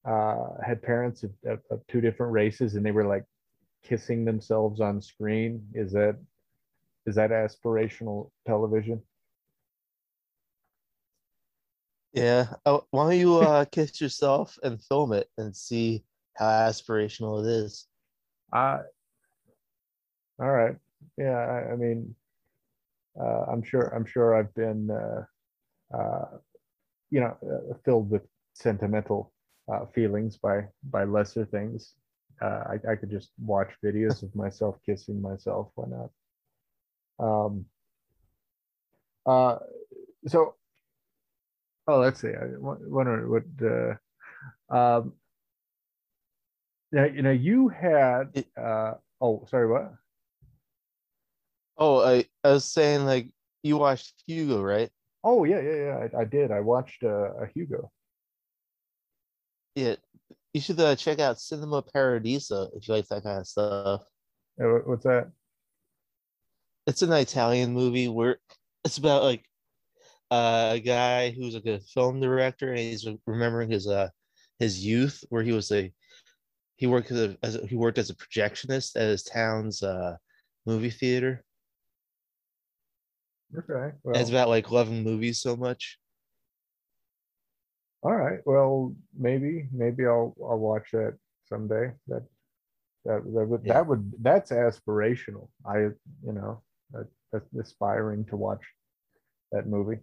uh, 0.06 0.48
had 0.66 0.82
parents 0.82 1.24
of, 1.24 1.32
of, 1.46 1.60
of 1.70 1.82
two 1.88 2.02
different 2.02 2.34
races 2.34 2.76
and 2.76 2.86
they 2.86 2.92
were 2.92 3.06
like 3.06 3.24
kissing 3.84 4.26
themselves 4.26 4.82
on 4.82 5.02
screen. 5.02 5.64
Is 5.74 5.92
that 5.94 6.18
is 7.06 7.16
that 7.16 7.32
aspirational 7.32 8.32
television? 8.46 9.02
Yeah. 12.14 12.54
Oh, 12.66 12.86
why 12.92 13.10
don't 13.10 13.20
you 13.20 13.38
uh, 13.38 13.66
kiss 13.66 14.02
yourself 14.02 14.58
and 14.64 14.84
film 14.84 15.14
it 15.14 15.30
and 15.38 15.56
see 15.56 16.04
how 16.36 16.48
aspirational 16.48 17.44
it 17.44 17.48
is? 17.48 17.88
Uh, 18.52 18.80
all 20.40 20.52
right. 20.52 20.76
Yeah, 21.18 21.38
I, 21.38 21.72
I 21.72 21.76
mean, 21.78 22.14
uh, 23.20 23.46
I'm 23.52 23.64
sure. 23.64 23.88
I'm 23.96 24.06
sure 24.06 24.36
I've 24.36 24.54
been, 24.54 24.90
uh, 24.92 25.26
uh, 25.98 26.38
you 27.12 27.22
know, 27.22 27.38
uh, 27.44 27.76
filled 27.86 28.10
with 28.10 28.24
sentimental 28.54 29.32
uh, 29.72 29.86
feelings 29.94 30.38
by 30.38 30.68
by 30.84 31.06
lesser 31.06 31.46
things. 31.46 31.94
I, 32.42 32.80
I 32.90 32.96
could 32.96 33.12
just 33.12 33.30
watch 33.40 33.72
videos 33.86 34.24
of 34.24 34.36
myself 34.36 34.78
kissing 34.84 35.22
myself. 35.22 35.72
Why 35.76 35.86
not? 37.20 37.26
Um. 37.26 37.66
Uh, 39.26 39.60
so. 40.28 40.56
Oh, 41.92 42.00
let's 42.00 42.22
see. 42.22 42.30
I 42.30 42.46
wonder 42.58 43.28
what. 43.28 43.44
Uh, 43.62 44.74
um. 44.74 45.14
Now, 46.94 47.04
you 47.04 47.22
know, 47.22 47.32
you 47.32 47.68
had. 47.68 48.46
Uh, 48.56 48.94
oh, 49.20 49.46
sorry. 49.50 49.68
What? 49.70 49.94
Oh, 51.78 52.00
I, 52.00 52.24
I 52.46 52.52
was 52.54 52.64
saying 52.64 53.06
like 53.06 53.28
you 53.62 53.76
watched 53.78 54.24
Hugo, 54.26 54.62
right? 54.62 54.90
Oh 55.22 55.44
yeah, 55.44 55.60
yeah, 55.60 55.76
yeah. 55.76 56.08
I, 56.16 56.22
I 56.22 56.24
did. 56.24 56.50
I 56.52 56.62
watched 56.62 57.04
uh, 57.04 57.34
a 57.44 57.48
Hugo. 57.54 57.92
Yeah. 59.76 59.96
You 60.54 60.62
should 60.62 60.80
uh, 60.80 60.96
check 60.96 61.20
out 61.20 61.42
Cinema 61.42 61.82
Paradiso 61.82 62.70
if 62.74 62.88
you 62.88 62.94
like 62.94 63.08
that 63.10 63.24
kind 63.24 63.40
of 63.40 63.48
stuff. 63.48 64.04
What- 64.56 64.88
What's 64.88 65.04
that? 65.04 65.30
It's 66.88 67.02
an 67.02 67.12
Italian 67.12 67.74
movie 67.74 68.08
where 68.08 68.38
it's 68.86 68.98
about 68.98 69.24
like 69.24 69.44
uh, 70.32 70.72
a 70.74 70.80
guy 70.80 71.32
who's 71.32 71.54
like 71.54 71.66
a 71.66 71.80
film 71.82 72.20
director 72.22 72.70
and 72.70 72.80
he's 72.80 73.08
remembering 73.28 73.70
his 73.70 73.88
uh 73.88 74.10
his 74.60 74.86
youth 74.86 75.24
where 75.30 75.44
he 75.44 75.52
was 75.52 75.72
a 75.72 75.92
he 76.78 76.88
worked 76.88 77.12
as 77.12 77.20
a, 77.20 77.38
as 77.44 77.56
a 77.56 77.68
he 77.68 77.76
worked 77.76 77.98
as 77.98 78.10
a 78.10 78.16
projectionist 78.16 78.96
at 78.96 79.10
his 79.10 79.24
town's 79.24 79.84
uh 79.84 80.16
movie 80.66 80.90
theater. 80.90 81.44
Okay. 83.58 83.96
And 84.06 84.16
it's 84.16 84.30
about 84.30 84.50
like 84.50 84.72
loving 84.72 85.04
movies 85.04 85.42
so 85.42 85.56
much. 85.56 86.00
all 88.04 88.16
right. 88.16 88.40
Well, 88.46 88.96
maybe, 89.18 89.68
maybe 89.72 90.06
I'll 90.06 90.36
I'll 90.44 90.58
watch 90.58 90.90
that 90.94 91.18
someday. 91.48 91.92
That 92.08 92.24
that 93.06 93.24
that 93.34 93.46
would 93.48 93.62
Yeah. 93.64 93.74
that 93.74 93.88
would 93.88 94.12
that's 94.22 94.52
aspirational. 94.52 95.50
I 95.66 95.78
you 95.80 96.34
know 96.34 96.64
that, 96.92 97.08
that's 97.32 97.54
aspiring 97.60 98.26
to 98.26 98.38
watch 98.38 98.64
that 99.52 99.68
movie. 99.68 100.00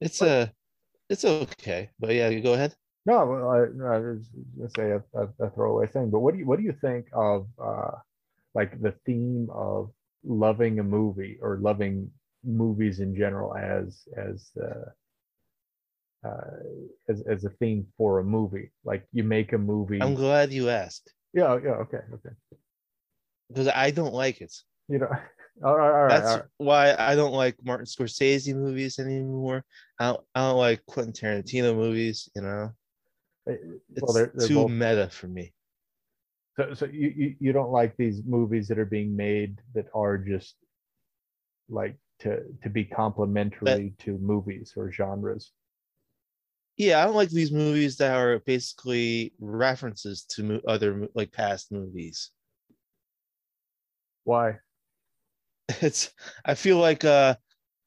It's 0.00 0.22
a 0.22 0.52
it's 1.08 1.24
okay, 1.24 1.90
but 1.98 2.14
yeah, 2.14 2.28
you 2.28 2.40
go 2.40 2.54
ahead. 2.54 2.74
No, 3.06 3.16
I, 3.16 3.58
I 3.94 3.98
was 3.98 4.28
gonna 4.56 4.70
say 4.76 4.90
a, 4.90 5.02
a, 5.18 5.46
a 5.46 5.50
throwaway 5.50 5.86
thing, 5.86 6.10
but 6.10 6.20
what 6.20 6.34
do 6.34 6.38
you 6.40 6.46
what 6.46 6.58
do 6.58 6.64
you 6.64 6.74
think 6.80 7.06
of 7.12 7.46
uh, 7.62 7.92
like 8.54 8.80
the 8.80 8.94
theme 9.04 9.48
of 9.52 9.90
loving 10.24 10.78
a 10.78 10.84
movie 10.84 11.38
or 11.40 11.58
loving 11.58 12.10
movies 12.44 13.00
in 13.00 13.14
general 13.14 13.56
as 13.56 14.02
as 14.16 14.50
uh, 14.62 14.90
uh, 16.28 16.56
as 17.08 17.22
as 17.22 17.44
a 17.44 17.50
theme 17.50 17.86
for 17.96 18.18
a 18.20 18.24
movie? 18.24 18.70
Like 18.84 19.06
you 19.12 19.24
make 19.24 19.52
a 19.52 19.58
movie. 19.58 20.00
I'm 20.00 20.14
glad 20.14 20.52
you 20.52 20.68
asked 20.68 21.12
yeah, 21.32 21.58
yeah, 21.62 21.70
okay, 21.72 22.00
okay. 22.12 22.30
because 23.48 23.68
I 23.68 23.90
don't 23.90 24.14
like 24.14 24.40
it. 24.40 24.54
You 24.88 24.98
know, 24.98 25.10
all 25.64 25.76
right, 25.76 25.86
all 25.86 25.92
right, 26.04 26.08
That's 26.08 26.30
all 26.30 26.36
right. 26.36 26.44
why 26.58 26.94
I 26.98 27.14
don't 27.14 27.32
like 27.32 27.56
Martin 27.64 27.86
Scorsese 27.86 28.54
movies 28.54 28.98
anymore. 28.98 29.64
I 29.98 30.06
don't, 30.08 30.24
I 30.34 30.40
don't 30.48 30.58
like 30.58 30.84
Quentin 30.86 31.12
Tarantino 31.12 31.74
movies. 31.74 32.28
You 32.34 32.42
know, 32.42 32.70
Uh, 33.48 33.52
it's 33.94 34.02
Well, 34.02 34.12
they're, 34.12 34.32
they're 34.34 34.48
too 34.48 34.54
both 34.56 34.70
meta 34.70 35.08
for 35.10 35.28
me. 35.28 35.52
So, 36.56 36.74
so 36.74 36.86
you, 36.86 37.12
you 37.16 37.36
you 37.40 37.52
don't 37.52 37.70
like 37.70 37.96
these 37.96 38.22
movies 38.24 38.68
that 38.68 38.78
are 38.78 38.84
being 38.84 39.16
made 39.16 39.60
that 39.74 39.86
are 39.94 40.18
just 40.18 40.56
like 41.68 41.96
to 42.20 42.42
to 42.62 42.68
be 42.68 42.84
complementary 42.84 43.94
to 44.00 44.18
movies 44.18 44.74
or 44.76 44.90
genres. 44.90 45.52
Yeah, 46.76 47.00
I 47.02 47.04
don't 47.04 47.14
like 47.14 47.28
these 47.30 47.52
movies 47.52 47.96
that 47.98 48.16
are 48.16 48.38
basically 48.40 49.34
references 49.38 50.24
to 50.36 50.60
other 50.66 51.08
like 51.14 51.30
past 51.30 51.70
movies. 51.70 52.30
Why? 54.24 54.58
It's 55.80 56.10
I 56.44 56.54
feel 56.54 56.78
like 56.78 57.04
uh, 57.04 57.34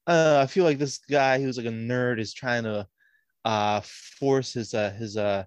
uh 0.06 0.40
I 0.42 0.46
feel 0.46 0.64
like 0.64 0.78
this 0.78 0.98
guy 1.10 1.40
who's 1.40 1.56
like 1.56 1.66
a 1.66 1.70
nerd 1.70 2.20
is 2.20 2.32
trying 2.34 2.64
to 2.64 2.86
uh 3.44 3.80
force 4.18 4.52
his 4.54 4.74
uh 4.74 4.90
his 4.90 5.16
uh 5.16 5.44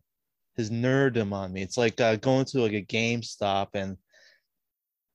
his 0.55 0.71
nerddom 0.71 1.33
on 1.33 1.53
me. 1.53 1.61
It's 1.61 1.77
like 1.77 2.01
uh, 2.01 2.15
going 2.15 2.45
to 2.45 2.61
like 2.61 2.73
a 2.73 2.83
GameStop 2.83 3.69
and 3.75 3.97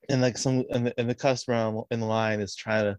and 0.09 0.21
like 0.21 0.39
some 0.39 0.65
and 0.71 0.87
the, 0.87 0.95
and 0.99 1.09
the 1.09 1.15
customer 1.15 1.57
on- 1.57 1.85
in 1.91 2.01
the 2.01 2.07
line 2.07 2.41
is 2.41 2.55
trying 2.55 2.85
to 2.85 2.99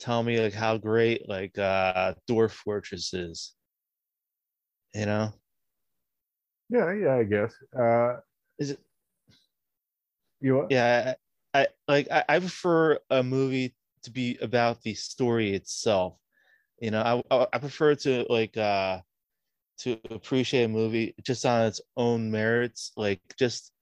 tell 0.00 0.22
me 0.22 0.40
like 0.40 0.52
how 0.54 0.76
great 0.76 1.28
like 1.28 1.56
uh 1.58 2.14
Dwarf 2.28 2.50
Fortress 2.50 3.14
is. 3.14 3.54
You 4.94 5.06
know? 5.06 5.32
Yeah, 6.68 6.92
yeah, 6.92 7.16
I 7.16 7.24
guess. 7.24 7.54
Uh, 7.78 8.16
Is 8.58 8.70
it 8.70 8.80
you 10.40 10.56
what? 10.56 10.70
yeah, 10.70 11.14
I, 11.54 11.68
like 11.88 12.08
I, 12.10 12.24
I 12.28 12.38
prefer 12.40 12.98
a 13.10 13.22
movie 13.22 13.74
to 14.02 14.10
be 14.10 14.38
about 14.42 14.82
the 14.82 14.94
story 14.94 15.54
itself. 15.54 16.18
You 16.80 16.90
know, 16.92 17.22
I 17.30 17.46
I 17.52 17.58
prefer 17.58 17.94
to 17.96 18.26
like 18.30 18.56
uh 18.56 19.00
to 19.78 19.98
appreciate 20.10 20.64
a 20.64 20.68
movie 20.68 21.14
just 21.22 21.46
on 21.46 21.66
its 21.66 21.80
own 21.96 22.30
merits, 22.30 22.92
like 22.96 23.20
just 23.38 23.72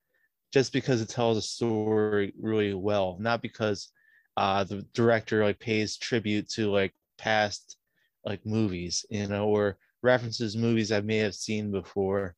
just 0.53 0.73
because 0.73 1.01
it 1.01 1.09
tells 1.09 1.37
a 1.37 1.41
story 1.41 2.33
really 2.39 2.73
well, 2.73 3.17
not 3.19 3.41
because 3.41 3.91
uh 4.37 4.63
the 4.63 4.83
director 4.93 5.43
like 5.43 5.59
pays 5.59 5.97
tribute 5.97 6.49
to 6.51 6.71
like 6.71 6.93
past 7.17 7.77
like 8.25 8.45
movies, 8.45 9.05
you 9.09 9.27
know, 9.27 9.47
or 9.47 9.77
references 10.03 10.57
movies 10.57 10.91
I 10.91 11.01
may 11.01 11.17
have 11.19 11.35
seen 11.35 11.71
before. 11.71 12.35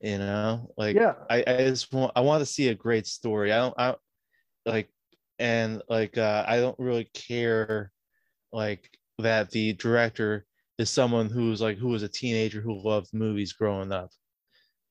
You 0.00 0.18
know, 0.18 0.72
like 0.76 0.96
Yeah. 0.96 1.14
I, 1.30 1.42
I 1.46 1.56
just 1.68 1.92
want 1.92 2.12
I 2.16 2.20
want 2.20 2.40
to 2.42 2.46
see 2.46 2.68
a 2.68 2.74
great 2.74 3.06
story. 3.06 3.52
I 3.52 3.58
don't 3.58 3.74
I 3.78 3.94
like 4.66 4.88
and 5.38 5.82
like 5.88 6.18
uh 6.18 6.44
I 6.46 6.58
don't 6.58 6.78
really 6.78 7.08
care 7.14 7.92
like 8.52 8.90
that 9.18 9.50
the 9.50 9.72
director 9.74 10.46
is 10.78 10.90
someone 10.90 11.28
who's 11.28 11.60
like 11.60 11.78
who 11.78 11.88
was 11.88 12.02
a 12.02 12.08
teenager 12.08 12.60
who 12.60 12.82
loved 12.82 13.12
movies 13.12 13.52
growing 13.52 13.92
up. 13.92 14.10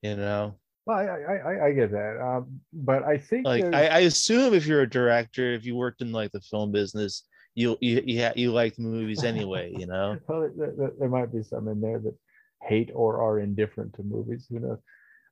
You 0.02 0.16
know, 0.16 0.56
Well, 0.86 0.98
I 0.98 1.04
I, 1.04 1.66
I, 1.68 1.72
get 1.72 1.92
that, 1.92 2.22
um, 2.22 2.60
but 2.74 3.04
I 3.04 3.18
think 3.18 3.46
like 3.46 3.64
I, 3.74 3.88
I 3.88 4.00
assume 4.00 4.54
if 4.54 4.68
you're 4.68 4.82
a 4.82 4.90
director, 4.90 5.54
if 5.54 5.66
you 5.66 5.76
worked 5.76 6.02
in 6.02 6.12
like 6.12 6.32
the 6.32 6.42
film 6.42 6.72
business, 6.72 7.24
you 7.56 7.78
you 7.82 8.02
you, 8.06 8.30
you 8.36 8.52
liked 8.52 8.78
movies 8.78 9.24
anyway. 9.24 9.74
You 9.76 9.88
know, 9.88 10.20
well, 10.28 10.50
there, 10.56 10.74
there, 10.78 10.92
there 11.00 11.10
might 11.10 11.34
be 11.34 11.42
some 11.42 11.68
in 11.68 11.82
there 11.82 12.00
that 12.00 12.16
hate 12.62 12.92
or 12.94 13.22
are 13.22 13.40
indifferent 13.40 13.96
to 13.96 14.04
movies. 14.04 14.46
Who 14.50 14.60
knows? 14.60 14.80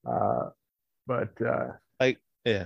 Uh, 0.08 0.50
but 1.06 1.40
uh, 1.42 1.74
like 2.00 2.20
yeah, 2.46 2.66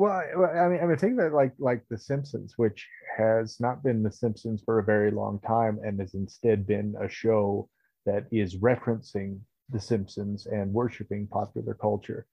well, 0.00 0.12
I, 0.12 0.58
I 0.58 0.68
mean, 0.68 0.80
I 0.82 0.86
mean, 0.86 0.96
think 0.96 1.16
that 1.18 1.32
like 1.32 1.52
like 1.58 1.82
The 1.90 1.98
Simpsons, 1.98 2.54
which 2.56 2.88
has 3.18 3.60
not 3.60 3.82
been 3.82 4.02
The 4.02 4.12
Simpsons 4.12 4.62
for 4.64 4.78
a 4.78 4.84
very 4.84 5.10
long 5.10 5.40
time, 5.40 5.78
and 5.84 6.00
has 6.00 6.14
instead 6.14 6.66
been 6.66 6.94
a 7.00 7.08
show 7.08 7.68
that 8.06 8.24
is 8.32 8.56
referencing 8.56 9.40
The 9.68 9.80
Simpsons 9.80 10.46
and 10.46 10.72
worshiping 10.72 11.26
popular 11.26 11.74
culture. 11.74 12.26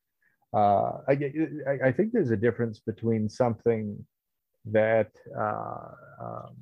Uh, 0.54 1.00
I, 1.08 1.14
I 1.68 1.88
I 1.88 1.92
think 1.92 2.14
there's 2.14 2.32
a 2.32 2.38
difference 2.38 2.80
between 2.80 3.28
something 3.28 4.06
that 4.66 5.12
uh, 5.38 5.90
um, 6.22 6.56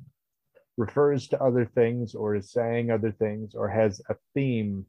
refers 0.77 1.27
to 1.27 1.41
other 1.41 1.65
things 1.65 2.15
or 2.15 2.35
is 2.35 2.51
saying 2.51 2.89
other 2.89 3.11
things 3.11 3.53
or 3.53 3.69
has 3.69 4.01
a 4.09 4.15
theme 4.33 4.85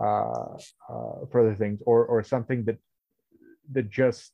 uh, 0.00 0.54
uh, 0.88 1.26
for 1.30 1.40
other 1.40 1.54
things 1.54 1.80
or 1.84 2.06
or 2.06 2.22
something 2.22 2.64
that 2.64 2.78
that 3.72 3.90
just 3.90 4.32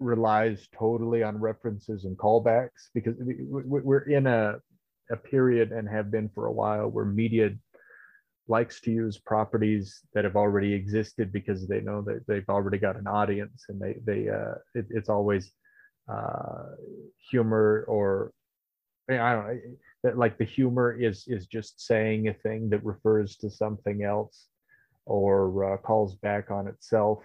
relies 0.00 0.66
totally 0.76 1.22
on 1.22 1.38
references 1.38 2.04
and 2.04 2.16
callbacks 2.16 2.88
because 2.94 3.16
we- 3.18 3.44
we- 3.44 3.80
we're 3.80 4.08
in 4.08 4.26
a 4.26 4.60
a 5.12 5.16
period 5.16 5.72
and 5.72 5.88
have 5.88 6.08
been 6.10 6.28
for 6.28 6.46
a 6.46 6.52
while 6.52 6.88
where 6.88 7.04
media 7.04 7.50
likes 8.46 8.80
to 8.80 8.92
use 8.92 9.18
properties 9.18 10.00
that 10.14 10.24
have 10.24 10.36
already 10.36 10.72
existed 10.72 11.32
because 11.32 11.66
they 11.66 11.80
know 11.80 12.00
that 12.02 12.24
they've 12.26 12.48
already 12.48 12.78
got 12.78 12.96
an 12.96 13.06
audience 13.06 13.64
and 13.68 13.80
they 13.80 13.94
they 14.04 14.28
uh 14.28 14.54
it, 14.74 14.86
it's 14.90 15.08
always 15.08 15.52
uh 16.08 16.74
humor 17.30 17.84
or 17.88 18.32
I 19.08 19.18
I 19.18 19.32
don't 19.34 19.46
know 19.46 19.60
that 20.04 20.16
like 20.18 20.38
the 20.38 20.44
humor 20.44 20.92
is 20.92 21.24
is 21.26 21.46
just 21.46 21.80
saying 21.80 22.28
a 22.28 22.34
thing 22.34 22.70
that 22.70 22.84
refers 22.84 23.36
to 23.38 23.50
something 23.50 24.02
else 24.02 24.46
or 25.06 25.74
uh, 25.74 25.76
calls 25.78 26.14
back 26.16 26.50
on 26.50 26.68
itself. 26.68 27.24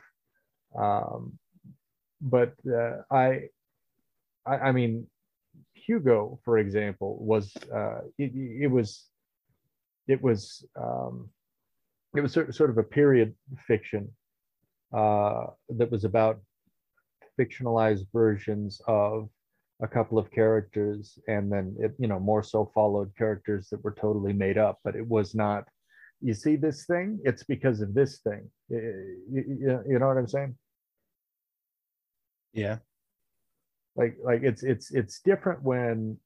Um 0.78 1.38
but 2.26 2.54
uh, 2.68 2.98
I, 3.12 3.50
I 4.46 4.56
i 4.68 4.72
mean 4.72 5.08
hugo 5.74 6.40
for 6.44 6.58
example 6.58 7.18
was 7.22 7.54
uh 7.74 8.00
it, 8.18 8.32
it 8.36 8.68
was 8.68 9.06
it 10.08 10.22
was 10.22 10.66
um 10.76 11.30
it 12.16 12.22
was 12.22 12.34
sort 12.34 12.70
of 12.70 12.78
a 12.78 12.84
period 12.84 13.34
fiction 13.68 14.10
uh 14.94 15.46
that 15.70 15.92
was 15.92 16.04
about 16.04 16.42
fictionalized 17.40 18.08
versions 18.12 18.82
of 18.88 19.30
a 19.82 19.88
couple 19.88 20.18
of 20.18 20.32
characters 20.32 21.20
and 21.28 21.52
then 21.52 21.76
it 21.80 21.94
you 22.00 22.08
know 22.08 22.20
more 22.20 22.42
so 22.42 22.72
followed 22.74 23.12
characters 23.18 23.68
that 23.70 23.84
were 23.84 23.96
totally 24.00 24.34
made 24.34 24.58
up 24.58 24.80
but 24.84 24.96
it 24.96 25.08
was 25.08 25.36
not 25.36 25.66
you 26.22 26.34
see 26.34 26.56
this 26.56 26.86
thing? 26.86 27.20
It's 27.24 27.44
because 27.44 27.82
of 27.82 27.94
this 27.94 28.20
thing. 28.20 28.50
You, 28.70 29.20
you, 29.30 29.84
you 29.88 30.00
know 30.00 30.08
what 30.08 30.18
i'm 30.18 30.28
saying 30.28 30.56
yeah, 32.56 32.78
like 33.98 34.18
like 34.24 34.44
it's 34.44 34.63
it's 34.63 34.91
it's 34.91 35.20
different 35.20 35.62
when 35.62 36.18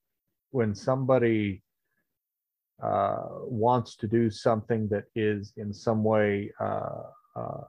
when 0.51 0.75
somebody 0.75 1.63
uh 2.83 3.23
wants 3.41 3.95
to 3.95 4.07
do 4.07 4.29
something 4.29 4.87
that 4.89 5.05
is 5.15 5.53
in 5.57 5.73
some 5.73 6.03
way 6.03 6.51
uh, 6.61 7.01
uh 7.35 7.61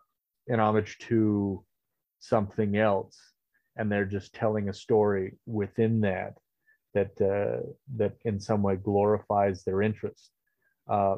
in 0.47 0.61
homage 0.61 0.99
to 0.99 1.65
something 2.21 2.77
else 2.77 3.19
and 3.77 3.91
they're 3.91 4.05
just 4.05 4.35
telling 4.35 4.69
a 4.69 4.75
story 4.75 5.39
within 5.47 6.01
that 6.03 6.35
that 6.93 7.11
uh 7.23 7.67
that 7.97 8.13
in 8.25 8.39
some 8.39 8.63
way 8.63 8.77
glorifies 8.77 9.65
their 9.65 9.81
interest 9.81 10.31
uh 10.89 11.17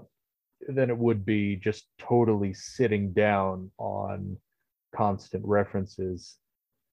then 0.68 0.90
it 0.90 0.96
would 0.96 1.24
be 1.24 1.56
just 1.56 1.88
totally 1.98 2.54
sitting 2.54 3.12
down 3.12 3.68
on 3.78 4.36
constant 4.94 5.44
references 5.44 6.38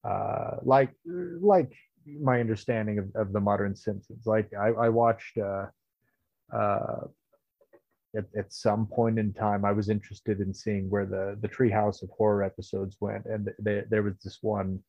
uh, 0.04 0.58
like 0.64 0.92
like 1.06 1.74
my 2.06 2.40
understanding 2.40 3.00
of, 3.00 3.10
of 3.16 3.34
the 3.34 3.40
modern 3.40 3.76
Simpsons. 3.76 4.26
Like 4.26 4.50
I, 4.54 4.68
I 4.70 4.90
watched 4.90 5.38
uh, 5.38 5.68
uh, 6.54 7.08
at, 8.16 8.26
at 8.38 8.52
some 8.52 8.88
point 8.88 9.20
in 9.20 9.34
time, 9.34 9.66
I 9.66 9.72
was 9.72 9.90
interested 9.90 10.40
in 10.40 10.54
seeing 10.54 10.90
where 10.90 11.06
the 11.06 11.38
the 11.42 11.50
Treehouse 11.50 12.02
of 12.02 12.10
Horror 12.10 12.44
episodes 12.44 12.98
went, 13.00 13.26
and 13.26 13.50
they, 13.60 13.84
there 13.90 14.04
was 14.04 14.16
this 14.24 14.40
one 14.42 14.82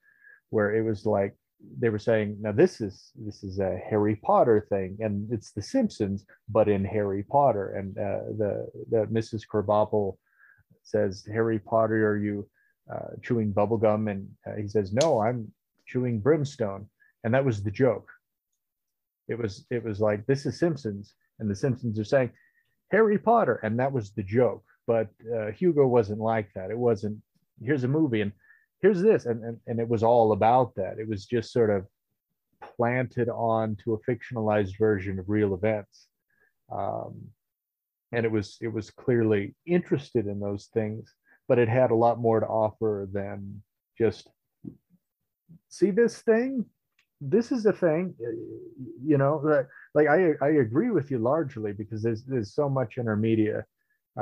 where 0.51 0.75
it 0.75 0.83
was 0.83 1.05
like 1.07 1.37
they 1.79 1.90
were 1.90 1.99
saying, 1.99 2.38
now 2.40 2.53
this 2.53 2.81
is 2.81 3.11
this 3.16 3.44
is 3.44 3.59
a 3.59 3.79
Harry 3.88 4.16
Potter 4.16 4.66
thing, 4.70 4.96
and 5.01 5.31
it's 5.31 5.53
The 5.53 5.62
Simpsons, 5.62 6.25
but 6.49 6.68
in 6.68 6.85
Harry 6.85 7.23
Potter, 7.23 7.75
and 7.75 7.99
uh, 7.99 8.33
the 8.38 8.70
the 8.90 9.07
Mrs. 9.07 9.42
Krabappel 9.53 10.16
says, 10.83 11.27
Harry 11.31 11.59
Potter, 11.59 12.09
are 12.09 12.16
you 12.16 12.49
uh, 12.92 13.11
chewing 13.22 13.53
bubble 13.53 13.76
gum 13.79 14.09
and 14.09 14.29
uh, 14.46 14.57
he 14.57 14.66
says 14.68 14.92
no 14.92 15.20
i'm 15.20 15.53
chewing 15.90 16.20
brimstone. 16.20 16.88
And 17.24 17.35
that 17.35 17.44
was 17.44 17.62
the 17.62 17.70
joke. 17.70 18.09
It 19.29 19.38
was 19.38 19.66
it 19.70 19.85
was 19.85 20.00
like 20.00 20.26
this 20.26 20.46
is 20.46 20.59
simpsons. 20.59 21.14
And 21.38 21.50
the 21.50 21.57
simpsons 21.57 21.98
are 21.98 22.05
saying 22.05 22.31
harry 22.90 23.18
potter. 23.18 23.61
And 23.62 23.79
that 23.79 23.92
was 23.92 24.12
the 24.12 24.22
joke. 24.22 24.64
But 24.87 25.09
uh, 25.35 25.50
hugo 25.53 25.87
wasn't 25.87 26.20
like 26.20 26.50
that. 26.55 26.70
It 26.70 26.79
wasn't 26.79 27.18
here's 27.62 27.85
a 27.85 27.88
movie 27.88 28.22
and 28.22 28.33
here's 28.81 29.03
this. 29.03 29.26
And, 29.26 29.44
and 29.44 29.59
and 29.66 29.81
it 29.81 29.88
was 29.88 30.03
all 30.03 30.33
about 30.33 30.74
that. 30.76 30.98
It 30.98 31.09
was 31.09 31.26
just 31.26 31.53
sort 31.53 31.70
of 31.70 31.87
planted 32.76 33.29
on 33.29 33.76
to 33.85 33.94
a 33.94 34.11
fictionalized 34.11 34.79
version 34.79 35.18
of 35.18 35.29
real 35.29 35.55
events. 35.55 36.07
Um, 36.72 37.20
and 38.12 38.24
it 38.24 38.33
was 38.33 38.57
it 38.61 38.72
was 38.72 38.90
clearly 38.90 39.55
interested 39.66 40.26
in 40.26 40.40
those 40.40 40.66
things 40.72 41.14
but 41.50 41.58
it 41.58 41.68
had 41.68 41.90
a 41.90 41.96
lot 41.96 42.20
more 42.20 42.38
to 42.38 42.46
offer 42.46 43.08
than 43.12 43.60
just 43.98 44.28
see 45.68 45.90
this 45.90 46.22
thing? 46.22 46.64
This 47.20 47.50
is 47.50 47.66
a 47.66 47.72
thing. 47.72 48.14
Uh, 48.24 48.30
you 49.04 49.18
know 49.18 49.42
that 49.44 49.66
like 49.96 50.06
i 50.06 50.32
i 50.40 50.50
agree 50.66 50.90
with 50.90 51.10
you 51.10 51.18
largely 51.18 51.72
because 51.72 52.02
there's 52.02 52.22
there's 52.24 52.54
so 52.54 52.68
much 52.68 52.96
in 52.98 53.08
our 53.08 53.16
media 53.16 53.64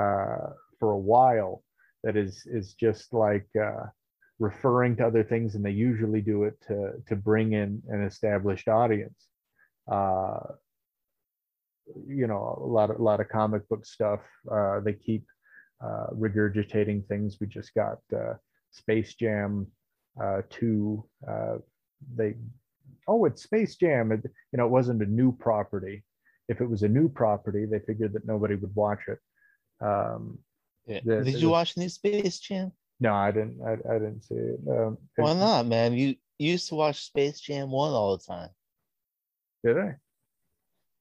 uh 0.02 0.46
for 0.78 0.92
a 0.92 1.04
while 1.12 1.62
that 2.02 2.16
is 2.16 2.46
is 2.46 2.72
just 2.72 3.12
like 3.12 3.48
uh 3.68 3.84
referring 4.38 4.96
to 4.96 5.06
other 5.06 5.22
things 5.22 5.54
and 5.54 5.64
they 5.64 5.76
usually 5.88 6.22
do 6.22 6.44
it 6.44 6.56
to 6.66 6.92
to 7.06 7.14
bring 7.14 7.52
in 7.52 7.82
an 7.88 8.02
established 8.02 8.68
audience. 8.68 9.20
Uh 9.92 10.40
you 12.06 12.26
know 12.26 12.42
a 12.66 12.70
lot 12.76 12.90
of 12.90 12.98
a 12.98 13.02
lot 13.02 13.20
of 13.20 13.28
comic 13.28 13.68
book 13.68 13.84
stuff 13.84 14.20
uh 14.50 14.80
they 14.80 14.92
keep 14.92 15.24
uh, 15.24 15.37
regurgitating 15.82 17.06
things. 17.06 17.38
We 17.40 17.46
just 17.46 17.74
got 17.74 17.98
uh, 18.14 18.34
Space 18.70 19.14
Jam 19.14 19.66
uh, 20.22 20.42
2. 20.50 21.04
Uh, 21.28 21.56
they, 22.16 22.34
oh, 23.06 23.24
it's 23.24 23.42
Space 23.42 23.76
Jam. 23.76 24.12
It, 24.12 24.22
you 24.52 24.56
know, 24.56 24.66
it 24.66 24.70
wasn't 24.70 25.02
a 25.02 25.06
new 25.06 25.32
property. 25.32 26.04
If 26.48 26.60
it 26.60 26.66
was 26.66 26.82
a 26.82 26.88
new 26.88 27.08
property, 27.08 27.66
they 27.66 27.80
figured 27.80 28.14
that 28.14 28.26
nobody 28.26 28.54
would 28.54 28.74
watch 28.74 29.00
it. 29.08 29.18
Um, 29.84 30.38
yeah. 30.86 31.00
The- 31.04 31.22
Did 31.24 31.34
the- 31.34 31.38
you 31.40 31.50
watch 31.50 31.76
New 31.76 31.88
Space 31.88 32.38
Jam? 32.40 32.72
no, 33.00 33.14
I 33.14 33.30
didn't. 33.30 33.58
I, 33.64 33.72
I 33.88 33.98
didn't 33.98 34.22
see 34.24 34.34
it. 34.34 34.58
Um, 34.68 34.98
Why 35.16 35.34
not, 35.34 35.66
man? 35.66 35.92
You, 35.92 36.16
you 36.38 36.50
used 36.52 36.68
to 36.70 36.74
watch 36.74 37.04
Space 37.04 37.38
Jam 37.40 37.70
one 37.70 37.92
all 37.92 38.16
the 38.16 38.24
time. 38.24 38.48
Did 39.64 39.78
I? 39.78 39.94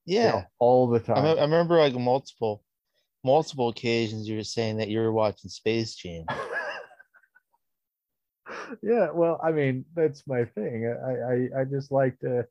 Yeah, 0.06 0.46
all 0.60 0.88
the 0.88 1.00
I, 1.00 1.04
time. 1.04 1.24
me- 1.24 1.40
I 1.40 1.42
remember 1.44 1.78
like 1.78 1.94
multiple, 1.96 2.64
multiple 3.24 3.70
occasions 3.70 4.28
you 4.28 4.38
were 4.38 4.44
saying 4.44 4.78
that 4.78 4.90
you 4.90 5.00
were 5.00 5.12
watching 5.12 5.50
Space 5.50 5.96
Jam. 5.96 6.26
yeah 8.82 9.10
well 9.14 9.40
i 9.44 9.52
mean 9.52 9.84
that's 9.94 10.26
my 10.28 10.44
thing 10.44 10.86
i 11.06 11.12
i 11.34 11.62
i 11.62 11.64
just 11.66 11.92
like 11.92 12.18
to 12.20 12.46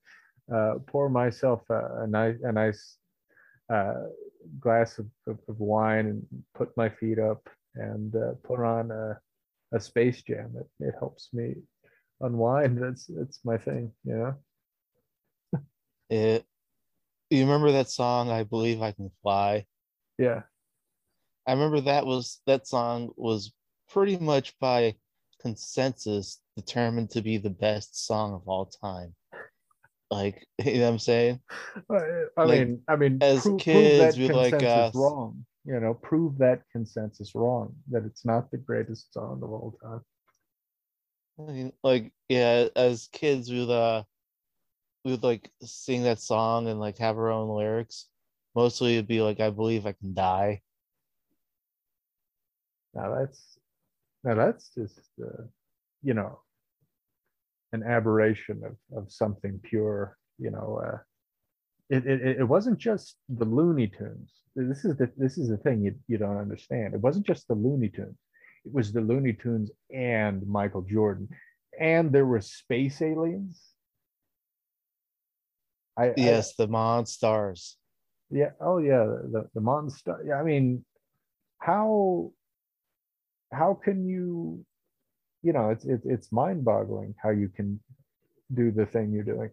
uh, 0.52 0.74
pour 0.87 1.09
myself 1.09 1.62
a, 1.70 2.02
a 2.02 2.07
nice 2.07 2.37
a 2.42 2.52
nice 2.52 2.98
uh, 3.72 4.05
glass 4.61 4.98
of, 4.98 5.07
of, 5.26 5.38
of 5.48 5.59
wine 5.59 6.07
and 6.07 6.26
put 6.55 6.76
my 6.76 6.88
feet 6.88 7.18
up 7.18 7.48
and 7.74 8.14
uh, 8.14 8.33
put 8.44 8.61
on 8.61 8.90
a, 8.90 9.18
a 9.74 9.81
space 9.81 10.22
jam. 10.22 10.55
It, 10.57 10.87
it 10.87 10.94
helps 10.98 11.31
me 11.33 11.55
unwind. 12.20 12.81
That's 12.81 13.07
that's 13.07 13.40
my 13.44 13.59
thing, 13.59 13.92
you 14.05 14.14
know. 14.14 15.61
It. 16.09 16.44
You 17.31 17.40
remember 17.40 17.72
that 17.72 17.90
song? 17.90 18.31
I 18.31 18.44
believe 18.44 18.81
I 18.81 18.92
can 18.92 19.11
fly. 19.22 19.66
Yeah, 20.16 20.42
I 21.46 21.52
remember 21.52 21.80
that 21.82 22.06
was 22.06 22.40
that 22.46 22.66
song 22.66 23.11
was 23.16 23.52
pretty 23.88 24.16
much 24.18 24.59
by 24.59 24.96
consensus 25.40 26.40
determined 26.56 27.11
to 27.11 27.22
be 27.22 27.38
the 27.38 27.50
best 27.50 28.06
song 28.06 28.35
of 28.35 28.48
all 28.48 28.66
time. 28.66 29.14
Like 30.11 30.46
you 30.64 30.74
know 30.74 30.80
what 30.82 30.88
I'm 30.88 30.98
saying? 30.98 31.40
I, 31.90 32.00
Like, 32.37 32.66
mean, 32.66 32.82
I 32.88 32.96
mean, 32.96 33.18
as 33.20 33.42
prove, 33.42 33.61
kids, 33.61 34.16
prove 34.16 34.28
we 34.28 34.35
like, 34.35 34.54
uh, 34.54 34.90
wrong. 34.94 35.44
You 35.64 35.80
know, 35.80 35.94
prove 35.94 36.38
that 36.38 36.62
consensus 36.70 37.35
wrong. 37.35 37.74
That 37.90 38.04
it's 38.04 38.24
not 38.24 38.50
the 38.50 38.59
greatest 38.59 39.12
song 39.12 39.40
of 39.42 39.50
all 39.50 39.76
time. 39.82 40.00
I 41.38 41.42
mean, 41.42 41.72
like 41.82 42.12
yeah, 42.28 42.68
as 42.74 43.09
kids 43.12 43.50
we 43.50 43.61
would 43.61 43.70
uh 43.70 44.04
we 45.04 45.12
would 45.12 45.22
like 45.22 45.50
sing 45.62 46.02
that 46.04 46.20
song 46.20 46.66
and 46.68 46.80
like 46.80 46.98
have 46.98 47.18
our 47.18 47.30
own 47.30 47.48
lyrics. 47.48 48.09
Mostly 48.54 48.94
it'd 48.94 49.06
be 49.06 49.20
like 49.20 49.38
I 49.40 49.50
believe 49.50 49.87
I 49.87 49.92
can 49.92 50.14
die. 50.14 50.62
Now 52.96 53.14
that's 53.18 53.59
now 54.24 54.35
that's 54.35 54.70
just 54.74 55.00
uh, 55.22 55.42
you 56.02 56.14
know 56.14 56.40
an 57.72 57.82
aberration 57.82 58.62
of 58.64 58.76
of 58.98 59.12
something 59.12 59.61
pure. 59.62 60.16
You 60.38 60.50
know, 60.50 60.80
uh, 60.87 60.98
it, 61.90 62.06
it 62.06 62.38
it 62.40 62.44
wasn't 62.44 62.78
just 62.78 63.16
the 63.28 63.44
Looney 63.44 63.88
Tunes. 63.88 64.32
This 64.54 64.85
is 64.85 64.96
the 64.96 65.11
this 65.16 65.37
is 65.38 65.48
the 65.48 65.59
thing 65.59 65.82
you 65.82 65.94
you 66.09 66.18
don't 66.18 66.38
understand. 66.38 66.94
It 66.94 67.00
wasn't 67.00 67.26
just 67.26 67.46
the 67.48 67.54
Looney 67.54 67.88
Tunes. 67.90 68.16
It 68.64 68.72
was 68.72 68.92
the 68.92 69.00
Looney 69.00 69.35
Tunes 69.35 69.70
and 69.94 70.46
Michael 70.46 70.82
Jordan, 70.82 71.28
and 71.78 72.11
there 72.12 72.26
were 72.26 72.40
space 72.40 73.00
aliens. 73.02 73.62
I, 75.98 76.09
I- 76.09 76.14
Yes, 76.16 76.54
the 76.56 76.66
Monstars. 76.68 77.76
yeah. 78.30 78.50
Oh 78.61 78.78
yeah. 78.78 79.04
The 79.04 79.48
the 79.54 79.61
monster. 79.61 80.22
Yeah. 80.26 80.40
I 80.40 80.42
mean, 80.42 80.85
how 81.59 82.32
how 83.52 83.74
can 83.74 84.06
you? 84.06 84.64
You 85.42 85.52
know, 85.52 85.70
it's 85.70 85.85
it's 85.85 86.04
it's 86.06 86.32
mind 86.32 86.64
boggling 86.64 87.14
how 87.22 87.30
you 87.30 87.48
can 87.48 87.80
do 88.52 88.70
the 88.70 88.87
thing 88.87 89.12
you're 89.12 89.24
doing. 89.24 89.50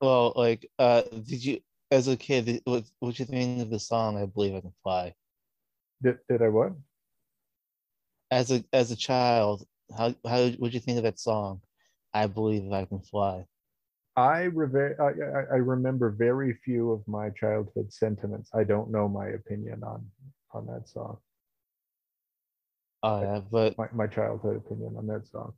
Well, 0.00 0.32
like 0.36 0.68
uh 0.78 1.02
did 1.02 1.44
you 1.44 1.60
as 1.90 2.08
a 2.08 2.16
kid 2.16 2.60
what 2.64 2.84
what 3.00 3.18
you 3.18 3.24
think 3.24 3.62
of 3.62 3.70
the 3.70 3.78
song 3.78 4.16
I 4.16 4.26
believe 4.26 4.54
I 4.54 4.60
can 4.60 4.74
fly? 4.82 5.14
Did 6.02 6.18
did 6.28 6.42
I 6.42 6.48
what? 6.48 6.72
As 8.30 8.50
a 8.50 8.64
as 8.72 8.90
a 8.90 8.96
child, 8.96 9.64
how 9.96 10.14
how 10.26 10.50
would 10.58 10.74
you 10.74 10.80
think 10.80 10.98
of 10.98 11.04
that 11.04 11.18
song? 11.18 11.60
I 12.12 12.26
believe 12.26 12.72
I 12.72 12.84
can 12.84 13.00
fly. 13.00 13.46
I, 14.16 14.44
reve- 14.44 14.98
I 14.98 15.08
I- 15.08 15.48
I 15.52 15.56
remember 15.56 16.10
very 16.10 16.54
few 16.64 16.90
of 16.90 17.06
my 17.06 17.30
childhood 17.30 17.92
sentiments. 17.92 18.50
I 18.54 18.64
don't 18.64 18.90
know 18.90 19.08
my 19.08 19.28
opinion 19.28 19.84
on 19.84 20.06
on 20.56 20.66
that 20.66 20.88
song. 20.88 21.18
Oh 23.02 23.22
yeah, 23.22 23.40
but 23.50 23.76
My 23.78 23.88
my 23.92 24.06
childhood 24.06 24.56
opinion 24.56 24.96
on 24.96 25.06
that 25.06 25.26
song. 25.28 25.52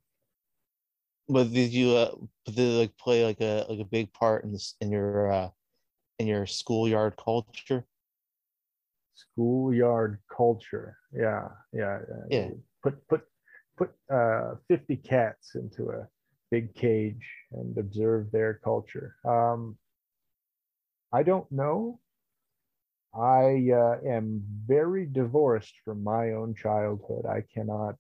but 1.29 1.53
did 1.53 1.73
you 1.73 1.93
uh 1.97 2.15
did 2.47 2.59
it 2.59 2.79
like 2.79 2.97
play 2.99 3.25
like 3.25 3.41
a 3.41 3.67
like 3.69 3.81
a 3.81 3.85
big 3.85 4.13
part 4.13 4.45
in 4.45 4.53
this 4.53 4.75
in 4.81 4.91
your 4.91 5.33
uh 5.33 5.51
in 6.19 6.27
your 6.27 6.47
schoolyard 6.47 7.17
culture? 7.17 7.87
schoolyard 9.15 10.19
culture. 10.35 10.97
Yeah, 11.13 11.49
yeah, 11.73 12.01
Yeah. 12.31 12.49
Put 12.83 13.07
put 13.09 13.23
put 13.77 13.91
uh, 14.13 14.55
fifty 14.69 14.97
cats 14.97 15.55
into 15.55 15.91
a 15.91 16.07
big 16.51 16.75
cage 16.75 17.27
and 17.53 17.77
observe 17.79 18.31
their 18.31 18.55
culture. 18.65 19.17
Um, 19.25 19.77
I 21.13 21.23
don't 21.23 21.51
know. 21.51 22.01
I 23.15 23.71
uh, 23.73 23.99
am 24.07 24.43
very 24.67 25.07
divorced 25.07 25.75
from 25.85 26.05
my 26.05 26.33
own 26.33 26.55
childhood. 26.55 27.25
I 27.27 27.43
cannot 27.53 27.97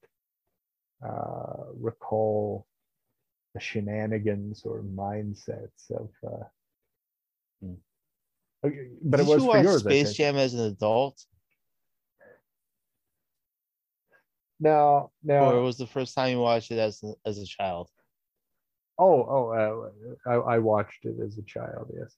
uh, 1.04 1.72
recall 1.74 2.66
the 3.54 3.60
shenanigans 3.60 4.62
or 4.64 4.82
mindsets 4.82 5.90
of. 5.90 6.10
Uh, 6.24 6.44
Hmm. 7.60 7.74
Okay, 8.64 8.88
but 9.02 9.20
it 9.20 9.24
Did 9.24 9.28
was 9.30 9.42
you 9.42 9.48
for 9.50 9.56
watch 9.56 9.64
yours. 9.64 9.80
Space. 9.80 10.12
Jam 10.14 10.36
as 10.36 10.54
an 10.54 10.60
adult, 10.60 11.24
No, 14.60 15.10
no. 15.22 15.58
or 15.58 15.62
was 15.62 15.76
the 15.76 15.86
first 15.86 16.14
time 16.14 16.30
you 16.30 16.40
watched 16.40 16.70
it 16.70 16.78
as 16.78 17.02
a, 17.02 17.14
as 17.24 17.38
a 17.38 17.46
child? 17.46 17.88
Oh, 18.98 19.22
oh, 19.22 19.92
uh, 20.26 20.30
I, 20.30 20.54
I 20.54 20.58
watched 20.58 21.04
it 21.04 21.16
as 21.24 21.38
a 21.38 21.42
child. 21.42 21.90
Yes. 21.96 22.16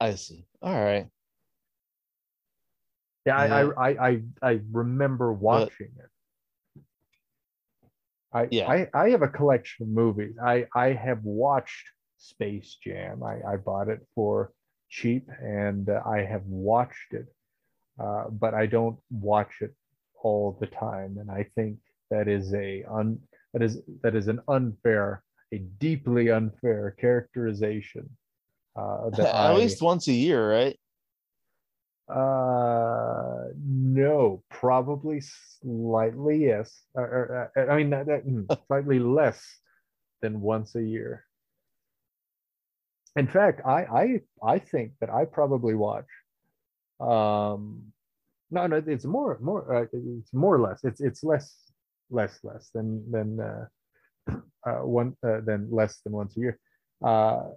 I 0.00 0.14
see. 0.14 0.44
All 0.62 0.74
right. 0.74 1.08
Yeah, 3.26 3.36
I, 3.38 3.46
Yeah. 3.46 3.70
I, 3.76 3.88
I, 3.88 4.08
I, 4.08 4.22
I 4.42 4.60
remember 4.72 5.32
watching 5.32 5.90
it. 5.98 6.82
I, 8.32 8.48
Yeah. 8.50 8.68
I, 8.68 8.88
I 8.92 9.10
have 9.10 9.22
a 9.22 9.28
collection 9.28 9.84
of 9.84 9.88
movies. 9.90 10.34
I, 10.42 10.66
I 10.74 10.92
have 10.92 11.22
watched 11.22 11.86
Space 12.18 12.76
Jam. 12.82 13.22
I, 13.22 13.40
I 13.52 13.56
bought 13.56 13.88
it 13.88 14.00
for 14.14 14.52
cheap, 14.88 15.28
and 15.40 15.88
uh, 15.88 16.02
I 16.04 16.18
have 16.22 16.44
watched 16.46 17.12
it, 17.12 17.26
uh, 18.00 18.28
but 18.30 18.54
I 18.54 18.66
don't 18.66 18.98
watch 19.10 19.52
it 19.60 19.74
all 20.22 20.56
the 20.60 20.66
time. 20.66 21.18
And 21.20 21.30
I 21.30 21.46
think 21.54 21.78
that 22.10 22.28
is 22.28 22.52
a 22.54 22.84
un, 22.90 23.20
that 23.52 23.62
is 23.62 23.80
that 24.02 24.14
is 24.16 24.28
an 24.28 24.40
unfair, 24.48 25.22
a 25.52 25.58
deeply 25.58 26.30
unfair 26.30 26.96
characterization. 26.98 28.08
Uh, 28.76 29.10
that 29.10 29.20
At 29.34 29.34
I- 29.34 29.54
least 29.54 29.80
once 29.80 30.08
a 30.08 30.12
year, 30.12 30.50
right? 30.50 30.76
Uh, 32.08 33.46
no, 33.56 34.42
probably 34.50 35.20
slightly 35.62 36.44
yes. 36.46 36.82
Or, 36.94 37.04
or, 37.04 37.50
uh, 37.56 37.72
I 37.72 37.76
mean, 37.76 37.90
that, 37.90 38.06
that, 38.06 38.22
hmm, 38.22 38.42
slightly 38.66 38.98
less 38.98 39.42
than 40.20 40.40
once 40.40 40.74
a 40.74 40.82
year. 40.82 41.24
In 43.16 43.26
fact, 43.26 43.60
I 43.64 43.84
I 43.84 44.20
I 44.42 44.58
think 44.58 44.92
that 45.00 45.08
I 45.08 45.24
probably 45.24 45.74
watch. 45.74 46.06
Um, 47.00 47.92
no, 48.50 48.66
no, 48.66 48.82
it's 48.84 49.04
more 49.04 49.38
more. 49.40 49.62
Uh, 49.74 49.86
it's 49.92 50.32
more 50.32 50.56
or 50.56 50.60
less. 50.60 50.82
It's 50.84 51.00
it's 51.00 51.22
less 51.22 51.54
less 52.10 52.40
less 52.42 52.70
than 52.74 53.08
than 53.10 53.40
uh, 53.40 53.66
uh, 54.66 54.82
one 54.86 55.16
uh, 55.26 55.40
than 55.40 55.68
less 55.70 56.00
than 56.04 56.12
once 56.12 56.36
a 56.36 56.40
year. 56.40 56.58
Uh, 57.04 57.50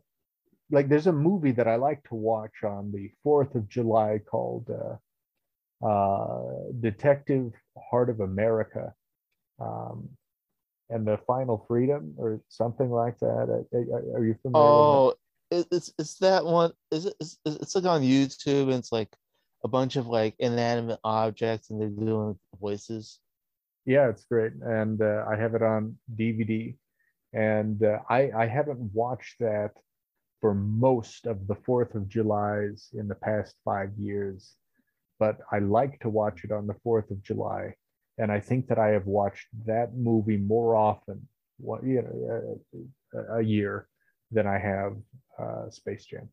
like 0.72 0.90
there's 0.90 1.08
a 1.08 1.14
movie 1.14 1.52
that 1.52 1.68
I 1.68 1.76
like 1.76 2.04
to 2.10 2.16
watch 2.16 2.64
on 2.64 2.92
the 2.92 3.12
4th 3.26 3.56
of 3.56 3.70
July 3.70 4.20
called 4.20 4.70
uh, 4.70 5.86
uh, 5.86 6.72
Detective 6.80 7.54
Heart 7.90 8.10
of 8.10 8.20
America 8.20 8.94
um, 9.60 10.10
and 10.90 11.08
the 11.08 11.20
Final 11.28 11.66
Freedom 11.68 12.14
or 12.18 12.42
something 12.50 12.90
like 12.90 13.18
that. 13.20 13.66
Uh, 13.74 14.18
Are 14.18 14.26
you 14.26 14.36
familiar 14.42 14.44
with 14.44 14.54
Oh, 14.54 15.14
it's 15.50 15.94
it's 15.98 16.16
that 16.16 16.44
one. 16.44 16.74
Is 16.92 17.06
it? 17.06 17.14
It's, 17.22 17.38
it's 17.46 17.76
like 17.76 17.86
on 17.86 18.02
YouTube, 18.02 18.64
and 18.64 18.74
it's 18.74 18.92
like 18.92 19.10
a 19.64 19.70
bunch 19.70 19.96
of 19.96 20.08
like 20.08 20.36
inanimate 20.40 21.00
objects, 21.06 21.70
and 21.70 21.80
they're 21.80 21.88
doing 21.88 22.38
voices. 22.60 23.20
Yeah, 23.88 24.10
it's 24.10 24.26
great. 24.26 24.52
And 24.62 25.02
uh, 25.02 25.24
I 25.30 25.38
have 25.38 25.56
it 25.56 25.64
on 25.64 25.98
DVD. 26.14 26.76
And 27.34 27.82
uh, 27.82 28.00
I, 28.10 28.32
I 28.32 28.46
haven't 28.46 28.80
watched 28.94 29.40
that 29.40 29.72
for 30.42 30.54
most 30.54 31.26
of 31.26 31.48
the 31.48 31.56
4th 31.56 31.96
of 31.96 32.08
Julys 32.08 32.90
in 32.94 33.08
the 33.08 33.16
past 33.16 33.56
five 33.66 33.92
years. 33.98 34.56
But 35.20 35.40
I 35.52 35.60
like 35.60 36.00
to 36.02 36.10
watch 36.10 36.44
it 36.44 36.52
on 36.52 36.68
the 36.68 36.76
4th 36.86 37.10
of 37.10 37.24
July. 37.24 37.74
And 38.18 38.32
I 38.32 38.40
think 38.40 38.68
that 38.68 38.80
I 38.80 38.90
have 38.90 39.06
watched 39.06 39.48
that 39.66 39.96
movie 39.96 40.38
more 40.38 40.76
often, 40.76 41.28
what 41.60 41.84
you 41.84 42.02
know, 42.02 42.60
a, 43.14 43.38
a 43.38 43.42
year 43.42 43.88
than 44.32 44.48
I 44.48 44.58
have 44.58 44.96
uh, 45.40 45.70
Space 45.70 46.06
Jam. 46.06 46.30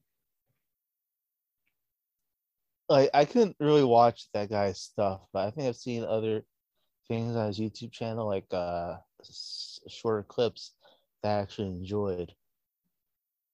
Like 2.88 3.10
I 3.14 3.24
couldn't 3.24 3.56
really 3.60 3.84
watch 3.84 4.28
that 4.34 4.50
guy's 4.50 4.80
stuff, 4.80 5.22
but 5.32 5.46
I 5.46 5.50
think 5.50 5.68
I've 5.68 5.76
seen 5.76 6.04
other 6.04 6.44
things 7.08 7.34
on 7.36 7.46
his 7.46 7.58
YouTube 7.58 7.92
channel, 7.92 8.26
like 8.26 8.46
uh 8.52 8.96
shorter 9.88 10.22
clips 10.22 10.72
that 11.22 11.38
I 11.38 11.40
actually 11.42 11.68
enjoyed. 11.68 12.32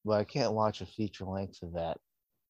But 0.05 0.19
I 0.21 0.25
can't 0.25 0.55
watch 0.55 0.81
a 0.81 0.87
feature 0.87 1.25
length 1.25 1.63
of 1.63 1.75
that. 1.75 1.99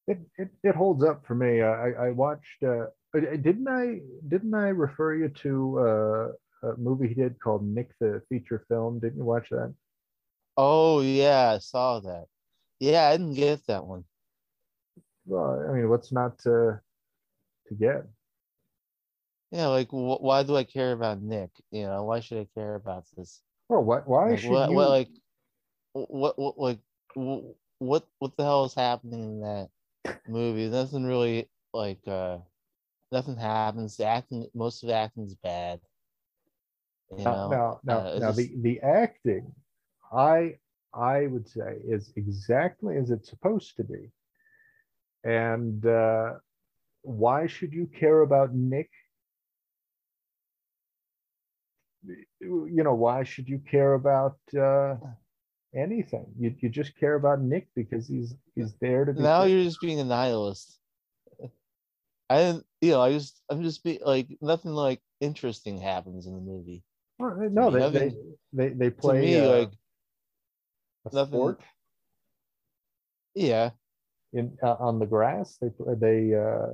It, 0.07 0.19
it, 0.39 0.49
it 0.63 0.75
holds 0.75 1.05
up 1.05 1.27
for 1.27 1.35
me. 1.35 1.63
I, 1.63 1.91
I 1.91 2.11
watched. 2.11 2.63
Uh, 2.63 2.87
uh, 3.17 3.21
didn't 3.21 3.69
I 3.69 4.01
didn't 4.29 4.55
I 4.55 4.69
refer 4.69 5.15
you 5.15 5.29
to 5.29 5.79
uh, 5.79 6.69
a 6.69 6.77
movie 6.77 7.09
he 7.09 7.15
did 7.15 7.41
called 7.41 7.65
Nick 7.65 7.91
the 8.01 8.23
Feature 8.29 8.65
Film? 8.69 8.99
Didn't 9.01 9.19
you 9.19 9.25
watch 9.25 9.49
that? 9.51 9.75
Oh 10.57 11.01
yeah, 11.01 11.51
I 11.55 11.59
saw 11.59 12.01
that. 12.01 12.27
Yeah, 12.81 13.09
I 13.09 13.17
didn't 13.17 13.35
get 13.35 13.67
that 13.67 13.87
one. 13.87 14.05
Well, 15.27 15.67
I 15.69 15.73
mean, 15.73 15.89
what's 15.89 16.13
not 16.13 16.39
to 16.41 16.81
to 17.69 17.75
get? 17.75 18.07
Yeah, 19.51 19.67
like 19.69 19.89
wh- 19.91 20.23
why 20.23 20.43
do 20.43 20.57
I 20.57 20.65
care 20.65 20.93
about 20.93 21.21
Nick? 21.23 21.51
You 21.71 21.83
know, 21.87 22.05
why 22.05 22.21
should 22.21 22.39
I 22.39 22.49
care 22.55 22.75
about 22.77 23.05
this? 23.17 23.43
Well, 23.69 23.83
what? 23.83 24.07
Why 24.07 24.31
Like, 24.31 24.37
should 24.37 24.51
what, 24.51 24.71
you? 24.71 24.77
what, 24.77 24.89
like, 24.89 25.09
what, 25.93 26.39
what, 26.39 26.59
like, 26.59 26.81
what, 27.79 28.07
what 28.19 28.37
the 28.37 28.45
hell 28.45 28.65
is 28.65 28.75
happening 28.75 29.23
in 29.23 29.41
that 29.41 29.71
movie? 30.27 30.69
Nothing 30.69 31.05
really, 31.05 31.49
like, 31.73 32.07
uh, 32.07 32.39
nothing 33.13 33.37
happens. 33.37 33.97
The 33.97 34.05
acting, 34.07 34.47
most 34.55 34.83
of 34.83 34.89
the 34.89 34.95
acting's 34.95 35.35
bad. 35.35 35.81
You 37.17 37.25
now, 37.25 37.31
know, 37.31 37.47
now, 37.47 37.81
now, 37.83 38.07
Uh, 38.07 38.19
now 38.19 38.33
just- 38.33 38.33
the 38.33 38.55
the 38.63 38.81
acting, 38.81 39.55
I 40.13 40.59
I 40.93 41.27
would 41.27 41.49
say 41.49 41.81
is 41.85 42.13
exactly 42.17 42.97
as 42.97 43.11
it's 43.11 43.29
supposed 43.29 43.77
to 43.77 43.85
be. 43.85 44.13
And 45.25 45.85
uh, 45.87 46.39
why 47.03 47.47
should 47.47 47.73
you 47.73 47.87
care 47.87 48.21
about 48.23 48.55
Nick? 48.55 48.91
You 52.41 52.83
know, 52.85 52.95
why 52.95 53.23
should 53.25 53.49
you 53.49 53.59
care 53.59 53.95
about 53.95 54.39
uh, 54.57 54.97
anything? 55.75 56.27
You 56.39 56.55
you 56.61 56.69
just 56.69 56.97
care 56.99 57.15
about 57.15 57.41
Nick 57.41 57.69
because 57.75 58.07
he's 58.07 58.35
he's 58.55 58.75
there 58.81 59.05
to 59.05 59.13
be. 59.13 59.21
now 59.21 59.45
you're 59.45 59.65
just 59.65 59.81
being 59.81 60.01
a 60.01 60.05
nihilist. 60.05 60.79
I 62.29 62.37
didn't, 62.39 62.67
you 62.81 62.93
know, 62.93 63.01
I 63.03 63.11
just, 63.13 63.43
I'm 63.51 63.65
just 63.65 63.83
be 63.83 63.99
like, 64.05 64.29
nothing 64.41 64.71
like 64.71 65.01
interesting 65.21 65.81
happens 65.81 66.27
in 66.27 66.35
the 66.35 66.41
movie. 66.41 66.85
Well, 67.19 67.37
no, 67.51 67.71
they, 67.73 67.79
they 67.79 67.85
nothing- 68.07 68.37
they 68.53 68.69
they 68.69 68.91
play 68.91 69.21
me, 69.21 69.41
uh, 69.41 69.49
like, 69.59 69.73
a 71.11 71.15
nothing- 71.15 71.33
sport 71.33 71.61
yeah, 73.35 73.71
in 74.33 74.57
uh, 74.63 74.77
on 74.79 74.99
the 74.99 75.07
grass. 75.07 75.57
They 75.61 75.71
they 75.99 76.35
uh, 76.35 76.67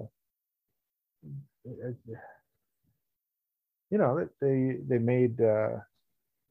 you 3.91 3.99
know 3.99 4.29
they 4.41 4.77
they 4.87 4.99
made 4.99 5.41
uh, 5.41 5.79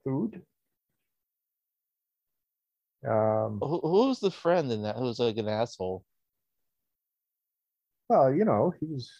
food. 0.04 0.42
Um, 3.08 3.60
who, 3.60 3.80
who 3.82 4.08
was 4.08 4.20
the 4.20 4.32
friend 4.32 4.72
in 4.72 4.84
that? 4.84 4.98
Who's 4.98 5.20
like 5.20 5.38
an 5.38 5.48
asshole? 5.48 6.04
well, 8.10 8.34
you 8.34 8.46
know 8.46 8.74
he 8.80 8.86
was. 8.86 9.12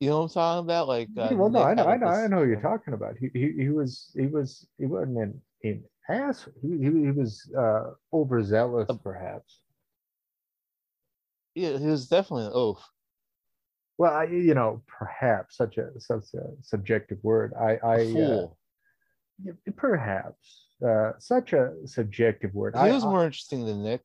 You 0.00 0.10
know 0.10 0.18
what 0.18 0.24
I'm 0.24 0.28
talking 0.30 0.64
about? 0.66 0.88
Like, 0.88 1.10
uh, 1.16 1.32
well, 1.36 1.48
no, 1.48 1.62
I 1.62 1.74
know, 1.74 1.86
I 1.86 1.96
know, 1.96 2.06
I 2.08 2.26
know 2.26 2.40
who 2.40 2.48
you're 2.48 2.60
talking 2.60 2.94
about. 2.94 3.16
He 3.18 3.28
he, 3.32 3.52
he 3.52 3.68
was 3.68 4.10
he 4.16 4.26
was 4.26 4.66
he 4.78 4.86
wasn't 4.86 5.18
an, 5.18 5.42
an 5.62 5.84
ass. 6.08 6.48
He, 6.60 6.70
he, 6.70 6.84
he 6.84 7.10
was 7.12 7.50
uh, 7.56 7.92
overzealous, 8.12 8.88
Uh, 8.88 8.94
perhaps. 8.94 9.60
Yeah, 11.54 11.78
he 11.78 11.86
was 11.86 12.08
definitely 12.08 12.46
an 12.46 12.52
oaf. 12.54 12.82
Well, 13.98 14.12
I, 14.12 14.24
you 14.24 14.54
know, 14.54 14.82
perhaps 14.86 15.56
such 15.56 15.78
a 15.78 15.98
such 16.00 16.34
a 16.34 16.50
subjective 16.62 17.22
word. 17.22 17.52
I 17.54 17.76
I 17.76 17.96
A 17.96 18.00
uh, 18.00 18.04
fool. 18.12 18.58
Yeah, 19.44 19.52
perhaps 19.76 20.66
uh, 20.86 21.12
such 21.18 21.52
a 21.52 21.72
subjective 21.86 22.52
word. 22.54 22.74
he 22.74 22.80
I, 22.80 22.92
was 22.92 23.04
I- 23.04 23.08
more 23.10 23.24
interesting 23.24 23.64
than 23.66 23.82
Nick. 23.82 24.02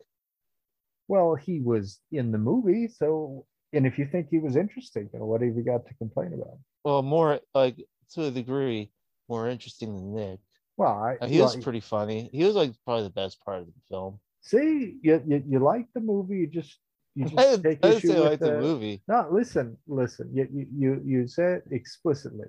well, 1.08 1.36
he 1.36 1.60
was 1.62 2.00
in 2.12 2.32
the 2.32 2.38
movie, 2.38 2.88
so 2.88 3.46
and 3.74 3.86
if 3.86 3.98
you 4.00 4.06
think 4.06 4.28
he 4.30 4.40
was 4.40 4.56
interesting, 4.56 5.10
then 5.12 5.22
what 5.22 5.42
have 5.42 5.56
you 5.56 5.64
got 5.64 5.86
to 5.88 5.94
complain 5.96 6.34
about? 6.34 6.58
Well, 6.84 7.02
more 7.02 7.40
like 7.54 7.78
to 8.14 8.26
a 8.26 8.32
degree, 8.32 8.92
more 9.30 9.50
interesting 9.50 9.96
than 9.96 10.16
Nick. 10.16 10.40
Well, 10.78 10.94
I 10.94 11.18
Uh, 11.20 11.28
he 11.28 11.38
well, 11.40 11.48
was 11.48 11.64
pretty 11.64 11.80
funny. 11.82 12.30
He 12.32 12.44
was 12.44 12.56
like 12.56 12.72
probably 12.86 13.04
the 13.04 13.10
best 13.22 13.44
part 13.44 13.60
of 13.62 13.68
the 13.68 13.74
film. 13.90 14.20
see 14.42 14.98
you, 15.02 15.22
you 15.28 15.44
you 15.48 15.60
like 15.60 15.88
the 15.94 16.00
movie, 16.02 16.38
you 16.40 16.48
just 16.48 16.78
you 17.16 17.26
just 17.30 17.64
take 17.64 17.80
I 17.84 17.90
didn't 17.90 17.98
issue 17.98 18.08
say 18.10 18.26
I 18.26 18.30
with 18.30 18.40
the 18.40 18.60
movie. 18.62 19.02
No, 19.08 19.28
listen, 19.32 19.78
listen. 19.88 20.30
You, 20.34 20.48
you 20.54 20.68
you 20.82 21.02
you 21.06 21.28
said 21.28 21.64
explicitly 21.72 22.48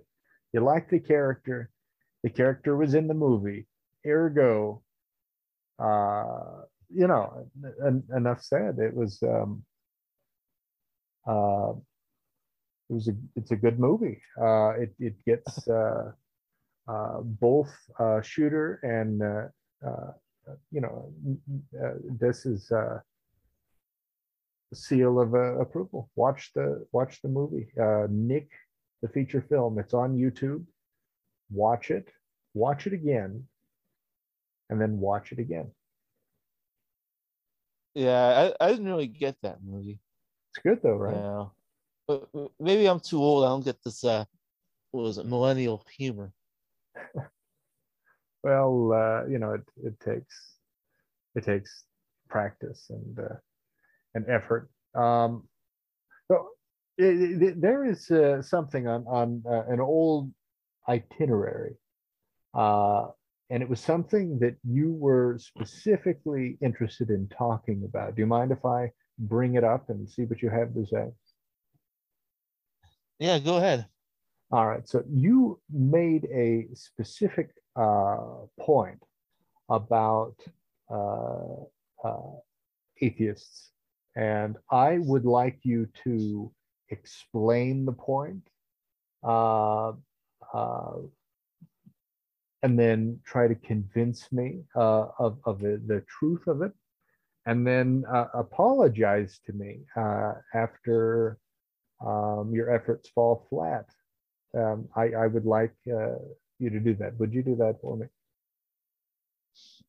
you 0.52 0.60
like 0.60 0.88
the 0.90 1.00
character. 1.00 1.70
The 2.24 2.30
character 2.30 2.76
was 2.76 2.94
in 2.94 3.06
the 3.06 3.14
movie. 3.14 3.66
Ergo, 4.06 4.82
uh, 5.78 6.62
you 6.90 7.06
know, 7.06 7.46
en- 7.84 8.04
enough 8.16 8.42
said. 8.42 8.78
It 8.78 8.94
was 8.94 9.22
um, 9.22 9.64
uh, 11.26 11.72
it 12.88 12.94
was 12.94 13.08
a 13.08 13.12
it's 13.36 13.50
a 13.50 13.56
good 13.56 13.78
movie. 13.78 14.20
Uh, 14.40 14.70
it 14.70 14.94
it 14.98 15.14
gets 15.24 15.68
uh, 15.68 16.12
uh, 16.88 17.20
both 17.20 17.70
uh, 17.98 18.20
shooter 18.22 18.80
and 18.82 19.20
you 20.70 20.80
know 20.80 21.12
this 22.18 22.46
is 22.46 22.70
uh, 22.72 22.98
seal 24.72 25.20
of 25.20 25.34
approval. 25.34 26.10
Watch 26.16 26.52
the 26.54 26.86
watch 26.92 27.20
the 27.22 27.28
movie. 27.28 27.68
Uh, 27.80 28.06
Nick, 28.10 28.50
the 29.02 29.08
feature 29.08 29.44
film. 29.48 29.78
It's 29.78 29.94
on 29.94 30.16
YouTube. 30.16 30.64
Watch 31.50 31.90
it. 31.90 32.08
Watch 32.54 32.86
it 32.86 32.92
again, 32.92 33.44
and 34.70 34.80
then 34.80 34.98
watch 35.00 35.32
it 35.32 35.38
again. 35.38 35.70
Yeah, 37.94 38.52
I, 38.60 38.64
I 38.66 38.70
didn't 38.70 38.86
really 38.86 39.06
get 39.06 39.36
that 39.42 39.58
movie. 39.64 40.00
It's 40.52 40.62
good 40.62 40.80
though, 40.82 40.96
right? 40.96 41.14
Yeah. 41.16 41.46
But 42.06 42.28
maybe 42.60 42.86
I'm 42.86 43.00
too 43.00 43.18
old. 43.22 43.44
I 43.44 43.48
don't 43.48 43.64
get 43.64 43.82
this 43.82 44.04
uh 44.04 44.24
what 44.92 45.02
was 45.02 45.18
it, 45.18 45.26
millennial 45.26 45.84
humor. 45.96 46.32
Well, 48.44 48.92
uh, 48.92 49.26
you 49.26 49.38
know, 49.40 49.54
it, 49.54 49.62
it 49.82 49.98
takes 50.00 50.54
it 51.34 51.44
takes 51.44 51.84
practice 52.28 52.86
and 52.88 53.18
uh, 53.18 53.34
and 54.14 54.24
effort. 54.28 54.70
Um, 54.94 55.48
so 56.28 56.50
it, 56.96 57.42
it- 57.42 57.60
there 57.60 57.84
is 57.84 58.08
uh, 58.10 58.40
something 58.40 58.86
on 58.86 59.04
on 59.08 59.42
uh, 59.44 59.64
an 59.68 59.80
old 59.80 60.30
itinerary, 60.88 61.74
uh, 62.54 63.08
and 63.50 63.62
it 63.62 63.68
was 63.68 63.80
something 63.80 64.38
that 64.40 64.56
you 64.62 64.92
were 64.92 65.38
specifically 65.38 66.58
interested 66.60 67.10
in 67.10 67.28
talking 67.28 67.82
about. 67.84 68.14
Do 68.14 68.20
you 68.20 68.26
mind 68.26 68.52
if 68.52 68.64
I 68.64 68.92
bring 69.18 69.54
it 69.54 69.64
up 69.64 69.88
and 69.88 70.08
see 70.08 70.24
what 70.24 70.42
you 70.42 70.50
have 70.50 70.74
to 70.74 70.86
say? 70.86 71.06
Yeah, 73.18 73.38
go 73.38 73.56
ahead. 73.56 73.86
All 74.50 74.66
right. 74.66 74.88
So 74.88 75.02
you 75.10 75.60
made 75.70 76.26
a 76.32 76.68
specific 76.74 77.50
uh, 77.76 78.16
point 78.60 79.02
about 79.68 80.36
uh, 80.90 81.64
uh, 82.04 82.32
atheists, 83.00 83.72
and 84.16 84.56
I 84.70 84.98
would 84.98 85.24
like 85.24 85.58
you 85.62 85.88
to 86.04 86.50
explain 86.90 87.84
the 87.84 87.92
point, 87.92 88.48
uh, 89.22 89.92
uh, 90.54 90.92
and 92.62 92.78
then 92.78 93.20
try 93.24 93.46
to 93.48 93.54
convince 93.54 94.30
me 94.32 94.62
uh, 94.76 95.06
of 95.18 95.38
of 95.44 95.60
the, 95.60 95.80
the 95.86 96.02
truth 96.18 96.46
of 96.46 96.62
it, 96.62 96.72
and 97.46 97.66
then 97.66 98.04
uh, 98.12 98.26
apologize 98.34 99.40
to 99.46 99.52
me 99.52 99.80
uh, 99.96 100.32
after 100.54 101.38
um, 102.04 102.50
your 102.52 102.70
efforts 102.74 103.08
fall 103.10 103.46
flat 103.50 103.86
um, 104.56 104.88
I, 104.96 105.10
I 105.10 105.26
would 105.26 105.44
like 105.44 105.74
uh, 105.92 106.16
you 106.58 106.70
to 106.70 106.80
do 106.80 106.94
that. 106.94 107.18
Would 107.18 107.34
you 107.34 107.42
do 107.42 107.54
that 107.56 107.80
for 107.82 107.96
me? 107.96 108.06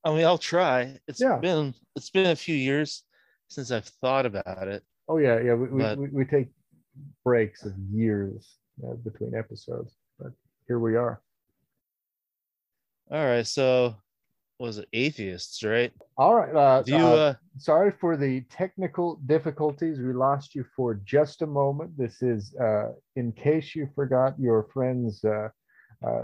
I 0.03 0.13
mean, 0.13 0.25
I'll 0.25 0.37
try. 0.37 0.97
It's 1.07 1.21
Yeah. 1.21 1.37
been 1.37 1.73
it's 1.95 2.09
been 2.09 2.27
a 2.27 2.35
few 2.35 2.55
years 2.55 3.03
since 3.47 3.71
I've 3.71 3.85
thought 4.01 4.25
about 4.25 4.67
it. 4.67 4.83
Oh 5.07 5.17
yeah, 5.17 5.39
yeah. 5.39 5.53
We 5.53 5.67
we, 5.69 5.81
But- 5.81 5.97
we, 5.97 6.07
we 6.09 6.25
take 6.25 6.49
breaks 7.23 7.65
of 7.65 7.73
years 7.91 8.57
uh, 8.83 8.95
between 8.95 9.33
episodes, 9.35 9.95
but 10.19 10.31
here 10.67 10.79
we 10.79 10.95
are. 10.95 11.21
All 13.11 13.25
right, 13.25 13.45
so 13.47 13.95
was 14.59 14.77
it 14.77 14.87
atheists, 14.93 15.63
right? 15.63 15.91
All 16.17 16.35
right. 16.35 16.53
Uh, 16.53 16.83
Do 16.83 16.91
you 16.91 17.05
uh, 17.05 17.15
uh 17.15 17.33
sorry 17.57 17.91
for 17.99 18.17
the 18.17 18.41
technical 18.51 19.19
difficulties. 19.25 19.99
We 19.99 20.13
lost 20.13 20.53
you 20.53 20.65
for 20.75 20.95
just 21.05 21.41
a 21.41 21.47
moment. 21.47 21.97
This 21.97 22.21
is 22.21 22.53
uh, 22.61 22.91
in 23.15 23.31
case 23.31 23.75
you 23.75 23.89
forgot 23.95 24.37
your 24.37 24.67
friends 24.73 25.23
uh, 25.23 25.49
uh, 26.05 26.21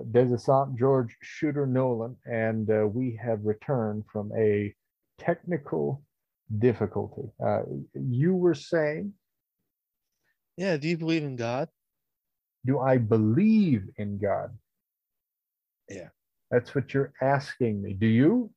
George 0.76 1.16
Shooter 1.22 1.66
Nolan, 1.66 2.16
and 2.26 2.70
uh, 2.70 2.88
we 2.88 3.20
have 3.24 3.40
returned 3.44 4.04
from 4.12 4.32
a 4.38 4.74
technical 5.18 6.04
difficulty. 6.60 7.30
Uh, 7.44 7.62
you 7.94 8.36
were 8.36 8.54
saying, 8.54 9.14
yeah, 10.58 10.78
do 10.78 10.88
you 10.88 10.98
believe 10.98 11.24
in 11.24 11.36
God? 11.36 11.70
Do 12.66 12.80
I 12.80 12.98
believe 12.98 13.84
in 13.98 14.18
God? 14.18 14.58
Yeah. 15.90 16.10
That's 16.56 16.74
what 16.74 16.94
you're 16.94 17.12
asking 17.22 17.82
me. 17.82 17.92
Do 17.92 18.08
you? 18.08 18.50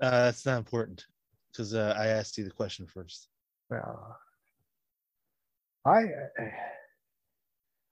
Uh 0.00 0.24
that's 0.24 0.44
not 0.44 0.58
important 0.58 1.04
because 1.52 1.72
uh, 1.72 1.94
I 1.96 2.08
asked 2.08 2.36
you 2.36 2.42
the 2.42 2.50
question 2.50 2.84
first. 2.84 3.28
Well, 3.70 4.18
I 5.86 6.02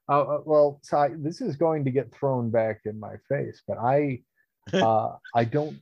Uh, 0.09 0.21
uh, 0.21 0.41
well, 0.45 0.81
so 0.83 0.99
I, 0.99 1.11
this 1.17 1.41
is 1.41 1.55
going 1.55 1.85
to 1.85 1.93
get 1.93 2.12
thrown 2.12 2.51
back 2.51 2.81
in 2.87 2.99
my 2.99 3.15
face, 3.29 3.62
but 3.69 3.79
I, 3.79 4.23
uh, 4.73 5.12
I 5.33 5.45
don't 5.45 5.79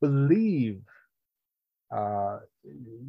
believe 0.00 0.80
uh, 1.94 2.38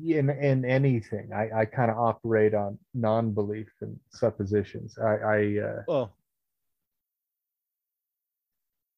in 0.04 0.30
in 0.30 0.66
anything. 0.66 1.32
I, 1.34 1.62
I 1.62 1.66
kind 1.66 1.90
of 1.90 1.98
operate 1.98 2.54
on 2.54 2.78
non-belief 2.94 3.72
and 3.80 3.98
suppositions. 4.10 4.98
I, 5.00 5.14
I 5.36 5.38
uh, 5.70 5.82
Well, 5.88 6.14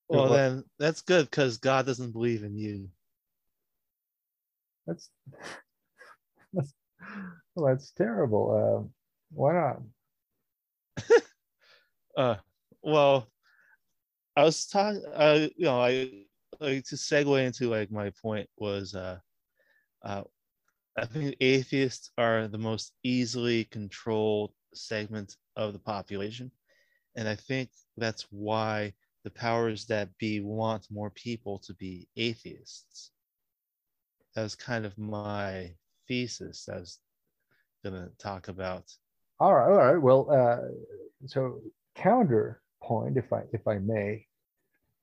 well, 0.10 0.30
then 0.30 0.64
that's 0.80 1.02
good 1.02 1.30
because 1.30 1.58
God 1.58 1.86
doesn't 1.86 2.12
believe 2.12 2.44
in 2.44 2.56
you. 2.58 2.90
that's 4.86 5.10
that's 6.54 6.74
well, 7.56 7.74
that's 7.74 7.92
terrible. 7.92 8.84
Um, 8.84 8.94
why 9.32 9.54
not? 9.54 9.82
Uh, 12.16 12.36
well, 12.84 13.28
I 14.36 14.44
was 14.44 14.68
talking. 14.68 15.04
Uh, 15.16 15.48
you 15.58 15.66
know, 15.66 15.82
I 15.82 16.26
like 16.60 16.86
to 16.86 16.96
segue 16.96 17.44
into 17.44 17.72
like 17.72 17.92
my 17.92 18.12
point 18.22 18.48
was. 18.56 18.94
Uh, 18.94 19.18
uh, 20.06 20.22
I 20.96 21.06
think 21.06 21.36
atheists 21.42 22.12
are 22.20 22.48
the 22.48 22.60
most 22.60 22.94
easily 23.04 23.64
controlled 23.64 24.54
segment 24.76 25.38
of 25.56 25.74
the 25.74 25.80
population, 25.80 26.52
and 27.16 27.28
I 27.28 27.34
think 27.34 27.72
that's 27.98 28.28
why 28.30 28.94
the 29.24 29.32
powers 29.32 29.86
that 29.86 30.10
be 30.18 30.42
want 30.42 30.88
more 30.92 31.10
people 31.10 31.60
to 31.60 31.74
be 31.76 32.08
atheists. 32.18 33.12
That 34.36 34.44
was 34.44 34.56
kind 34.56 34.86
of 34.86 34.98
my 34.98 35.76
thesis. 36.08 36.68
I 36.72 36.78
was 36.80 37.00
gonna 37.84 38.10
talk 38.18 38.48
about. 38.48 38.92
All 39.40 39.54
right, 39.54 39.66
all 39.66 39.94
right. 39.94 39.98
Well, 39.98 40.30
uh, 40.32 41.28
so 41.28 41.62
counterpoint, 41.96 43.18
if 43.18 43.32
I 43.32 43.44
if 43.54 43.68
I 43.68 43.78
may, 43.78 44.26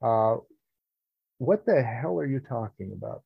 uh, 0.01 0.37
what 1.37 1.65
the 1.65 1.81
hell 1.81 2.19
are 2.19 2.25
you 2.25 2.39
talking 2.39 2.91
about? 2.93 3.23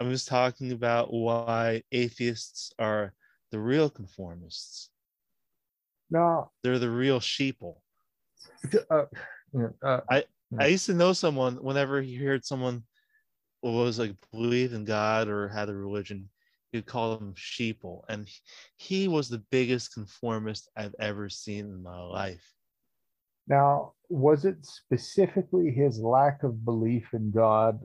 I 0.00 0.04
was 0.04 0.24
talking 0.24 0.72
about 0.72 1.12
why 1.12 1.82
atheists 1.92 2.72
are 2.78 3.12
the 3.52 3.60
real 3.60 3.88
conformists. 3.88 4.88
No, 6.10 6.50
They're 6.62 6.80
the 6.80 6.90
real 6.90 7.20
sheeple. 7.20 7.76
Uh, 8.90 9.04
uh, 9.82 10.00
I 10.58 10.66
used 10.66 10.86
to 10.86 10.94
know 10.94 11.12
someone 11.12 11.56
whenever 11.56 12.00
he 12.02 12.16
heard 12.16 12.44
someone 12.44 12.84
was 13.62 13.98
like 13.98 14.14
believe 14.32 14.72
in 14.72 14.84
God 14.84 15.28
or 15.28 15.48
had 15.48 15.68
a 15.68 15.74
religion, 15.74 16.28
he'd 16.72 16.86
call 16.86 17.16
them 17.16 17.34
sheeple. 17.34 18.02
And 18.08 18.28
he 18.76 19.08
was 19.08 19.28
the 19.28 19.42
biggest 19.50 19.94
conformist 19.94 20.68
I've 20.76 20.94
ever 20.98 21.28
seen 21.28 21.66
in 21.66 21.82
my 21.82 22.00
life. 22.00 22.44
now, 23.46 23.92
was 24.08 24.44
it 24.44 24.64
specifically 24.64 25.70
his 25.70 25.98
lack 26.00 26.42
of 26.42 26.64
belief 26.64 27.14
in 27.14 27.30
God 27.30 27.80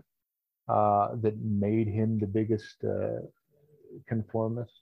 uh, 0.67 1.15
that 1.21 1.37
made 1.39 1.87
him 1.87 2.19
the 2.19 2.27
biggest 2.27 2.83
uh, 2.83 3.21
conformist? 4.07 4.73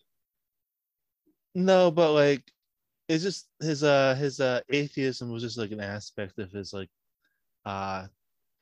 No, 1.53 1.91
but 1.91 2.13
like 2.13 2.43
it's 3.07 3.23
just 3.23 3.47
his 3.59 3.83
uh 3.83 4.15
his 4.15 4.39
uh 4.39 4.61
atheism 4.69 5.31
was 5.31 5.43
just 5.43 5.57
like 5.57 5.71
an 5.71 5.79
aspect 5.81 6.39
of 6.39 6.51
his 6.51 6.73
like 6.73 6.89
uh 7.65 8.07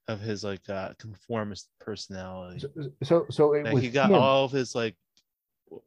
of 0.08 0.19
his 0.19 0.43
like 0.43 0.67
uh 0.69 0.93
conformist 0.99 1.69
personality. 1.79 2.60
So, 2.60 2.69
so, 3.03 3.25
so 3.29 3.53
it 3.53 3.63
Like 3.63 3.73
was 3.75 3.84
he 3.84 3.89
got 3.89 4.12
him. 4.12 4.17
all 4.17 4.45
of 4.45 4.51
his 4.51 4.75
like 4.75 4.95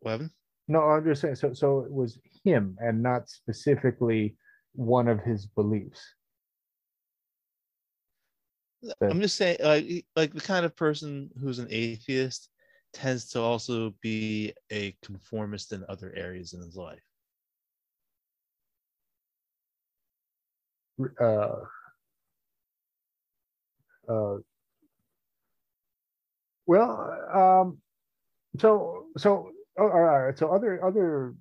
weapon. 0.01 0.31
No, 0.69 0.81
I'm 0.81 1.05
just 1.05 1.21
saying. 1.21 1.37
So, 1.37 1.53
so 1.53 1.81
it 1.81 1.93
was 1.93 2.19
him, 2.45 2.77
and 2.81 3.03
not 3.03 3.29
specifically 3.29 4.37
one 4.73 5.07
of 5.07 5.21
his 5.21 5.47
beliefs. 5.47 6.03
That- 8.83 9.11
I'm 9.11 9.21
just 9.21 9.37
saying, 9.37 9.59
like, 9.63 10.07
like 10.17 10.35
the 10.35 10.41
kind 10.41 10.67
of 10.67 10.75
person 10.77 11.31
who's 11.41 11.59
an 11.59 11.69
atheist 11.71 12.51
tends 12.93 13.29
to 13.31 13.41
also 13.41 13.95
be 14.01 14.55
a 14.73 14.97
conformist 15.03 15.73
in 15.73 15.85
other 15.89 16.13
areas 16.17 16.53
in 16.53 16.61
his 16.61 16.77
life. 16.77 17.03
Uh, 21.21 21.57
uh, 24.09 24.37
well, 26.67 27.29
um, 27.33 27.79
so 28.59 29.07
so 29.17 29.51
oh, 29.79 29.89
all 29.89 30.01
right. 30.01 30.39
So 30.39 30.49
other 30.49 30.85
other 30.85 31.35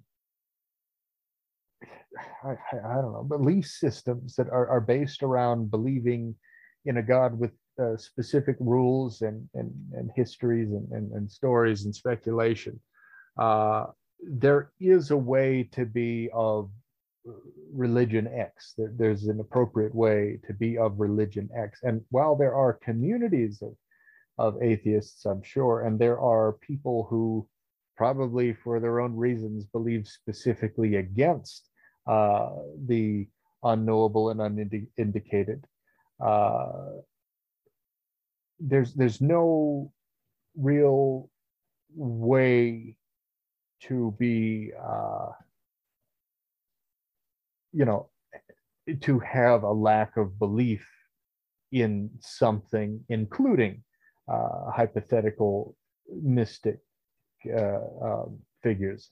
I, 2.44 2.52
I, 2.52 2.96
don't 2.96 3.14
know 3.14 3.24
belief 3.24 3.66
systems 3.66 4.36
that 4.36 4.50
are, 4.50 4.68
are 4.68 4.82
based 4.82 5.24
around 5.24 5.72
believing 5.72 6.36
in 6.86 6.98
a 6.98 7.04
God 7.04 7.38
with 7.38 7.52
uh, 7.82 7.98
specific 7.98 8.56
rules 8.60 9.22
and 9.22 9.50
and, 9.54 9.72
and 9.94 10.12
histories 10.16 10.70
and, 10.70 10.90
and, 10.92 11.12
and 11.12 11.30
stories 11.30 11.86
and 11.86 11.96
speculation. 11.96 12.80
Uh, 13.38 13.88
there 14.22 14.72
is 14.80 15.12
a 15.12 15.18
way 15.18 15.68
to 15.74 15.86
be 15.86 16.30
of 16.34 16.70
religion 17.74 18.28
X. 18.28 18.74
There, 18.78 18.94
there's 18.96 19.26
an 19.26 19.40
appropriate 19.40 19.94
way 19.94 20.40
to 20.48 20.54
be 20.54 20.78
of 20.78 21.00
religion 21.00 21.50
X. 21.58 21.80
And 21.84 22.02
while 22.10 22.36
there 22.36 22.56
are 22.56 22.74
communities 22.74 23.62
of, 23.62 23.76
of 24.38 24.62
atheists, 24.62 25.26
I'm 25.26 25.44
sure, 25.44 25.82
and 25.82 26.00
there 26.00 26.20
are 26.20 26.54
people 26.54 27.08
who 27.10 27.48
probably 27.98 28.54
for 28.54 28.80
their 28.80 29.00
own 29.00 29.16
reasons 29.16 29.66
believe 29.66 30.08
specifically 30.08 30.96
against 30.98 31.70
uh, 32.08 32.50
the 32.86 33.28
unknowable 33.64 34.30
and 34.30 34.42
unindicated. 34.42 35.66
Uh, 36.24 37.02
there's 38.60 38.94
there's 38.94 39.22
no 39.22 39.92
real 40.56 41.30
way 41.96 42.96
to 43.82 44.16
be 44.18 44.72
uh, 44.82 45.32
you 47.76 47.86
know 47.86 48.10
to 49.02 49.20
have 49.20 49.64
a 49.64 49.72
lack 49.72 50.16
of 50.18 50.40
belief 50.40 50.88
in 51.72 52.10
something 52.20 53.04
including 53.10 53.84
uh, 54.32 54.72
hypothetical 54.72 55.76
mystic 56.22 56.80
uh, 57.54 57.80
um, 58.02 58.40
figures. 58.64 59.12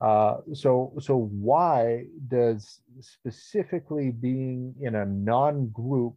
Uh, 0.00 0.36
so 0.52 0.92
so 1.00 1.16
why 1.16 2.04
does 2.28 2.80
specifically 3.00 4.10
being 4.10 4.74
in 4.80 4.94
a 4.94 5.06
non-group 5.06 6.14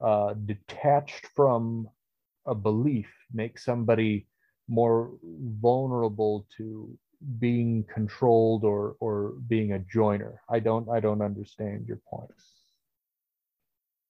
uh, 0.00 0.32
detached 0.46 1.26
from 1.34 1.86
a 2.46 2.54
belief 2.54 3.10
make 3.32 3.58
somebody 3.58 4.26
more 4.68 5.12
vulnerable 5.60 6.46
to 6.56 6.96
being 7.38 7.84
controlled 7.92 8.64
or 8.64 8.96
or 9.00 9.32
being 9.48 9.72
a 9.72 9.78
joiner 9.80 10.40
i 10.50 10.58
don't 10.58 10.88
i 10.90 11.00
don't 11.00 11.22
understand 11.22 11.86
your 11.86 12.00
point 12.10 12.30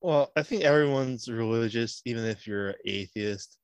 Well, 0.00 0.30
I 0.36 0.42
think 0.42 0.62
everyone's 0.62 1.28
religious, 1.28 2.02
even 2.04 2.24
if 2.24 2.46
you're 2.46 2.70
an 2.70 2.76
atheist. 2.84 3.56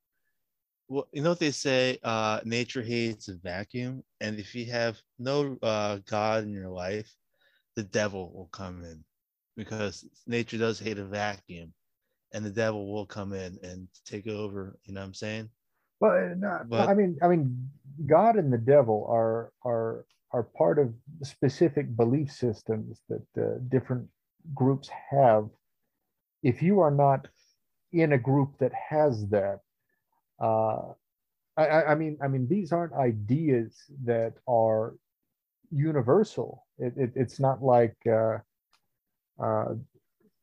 Well, 0.87 1.07
you 1.11 1.21
know 1.21 1.29
what 1.29 1.39
they 1.39 1.51
say? 1.51 1.97
Uh, 2.03 2.39
nature 2.43 2.81
hates 2.81 3.27
a 3.27 3.35
vacuum, 3.35 4.03
and 4.21 4.39
if 4.39 4.53
you 4.55 4.65
have 4.71 4.99
no 5.19 5.57
uh, 5.63 5.99
God 6.09 6.43
in 6.43 6.51
your 6.51 6.69
life, 6.69 7.11
the 7.75 7.83
devil 7.83 8.31
will 8.33 8.49
come 8.51 8.83
in, 8.83 9.03
because 9.57 10.05
nature 10.27 10.57
does 10.57 10.79
hate 10.79 10.99
a 10.99 11.05
vacuum, 11.05 11.73
and 12.33 12.45
the 12.45 12.49
devil 12.51 12.91
will 12.91 13.05
come 13.05 13.33
in 13.33 13.57
and 13.63 13.87
take 14.05 14.27
over. 14.27 14.77
You 14.85 14.93
know 14.93 15.01
what 15.01 15.07
I'm 15.07 15.13
saying? 15.13 15.49
well 15.99 16.11
uh, 16.13 16.35
no, 16.37 16.59
But- 16.69 16.89
i 16.89 16.93
mean 16.93 17.17
i 17.21 17.27
mean 17.27 17.69
god 18.05 18.35
and 18.35 18.51
the 18.51 18.57
devil 18.57 19.07
are 19.09 19.51
are 19.63 20.05
are 20.31 20.43
part 20.43 20.79
of 20.79 20.93
specific 21.23 21.95
belief 21.95 22.31
systems 22.31 23.01
that 23.09 23.25
uh, 23.37 23.57
different 23.69 24.07
groups 24.53 24.89
have 25.09 25.49
if 26.43 26.61
you 26.61 26.79
are 26.79 26.91
not 26.91 27.27
in 27.93 28.13
a 28.13 28.17
group 28.17 28.57
that 28.59 28.73
has 28.73 29.27
that 29.29 29.59
uh 30.39 30.81
I, 31.57 31.83
I 31.83 31.95
mean, 31.95 32.17
I 32.21 32.27
mean, 32.27 32.47
these 32.47 32.71
aren't 32.71 32.93
ideas 32.93 33.77
that 34.03 34.33
are 34.47 34.95
universal. 35.71 36.65
It, 36.77 36.93
it, 36.97 37.11
it's 37.15 37.39
not 37.39 37.63
like 37.63 37.95
uh, 38.05 38.39
uh, 39.41 39.75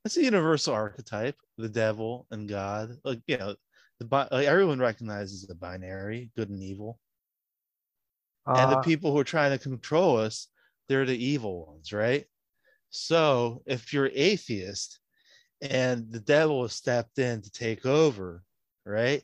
It's 0.05 0.17
a 0.17 0.25
universal 0.25 0.75
archetype, 0.75 1.37
the 1.59 1.69
devil 1.69 2.27
and 2.31 2.49
God. 2.49 2.97
Like 3.05 3.21
you 3.27 3.37
know, 3.37 3.55
the 4.01 4.07
like 4.33 4.47
everyone 4.47 4.79
recognizes 4.79 5.47
the 5.47 5.55
binary, 5.55 6.31
good 6.35 6.49
and 6.49 6.63
evil. 6.63 6.99
And 8.47 8.73
the 8.73 8.79
uh, 8.79 8.83
people 8.83 9.13
who 9.13 9.19
are 9.19 9.25
trying 9.25 9.51
to 9.51 9.63
control 9.63 10.17
us 10.17 10.49
they're 10.89 11.07
the 11.07 11.25
evil 11.25 11.67
ones 11.67 11.93
right? 11.93 12.27
So 12.91 13.63
if 13.67 13.93
you're 13.93 14.11
atheist 14.13 14.99
and 15.61 16.11
the 16.11 16.21
devil 16.21 16.63
has 16.63 16.73
stepped 16.73 17.19
in 17.19 17.43
to 17.43 17.51
take 17.51 17.87
over 17.87 18.43
right 18.85 19.23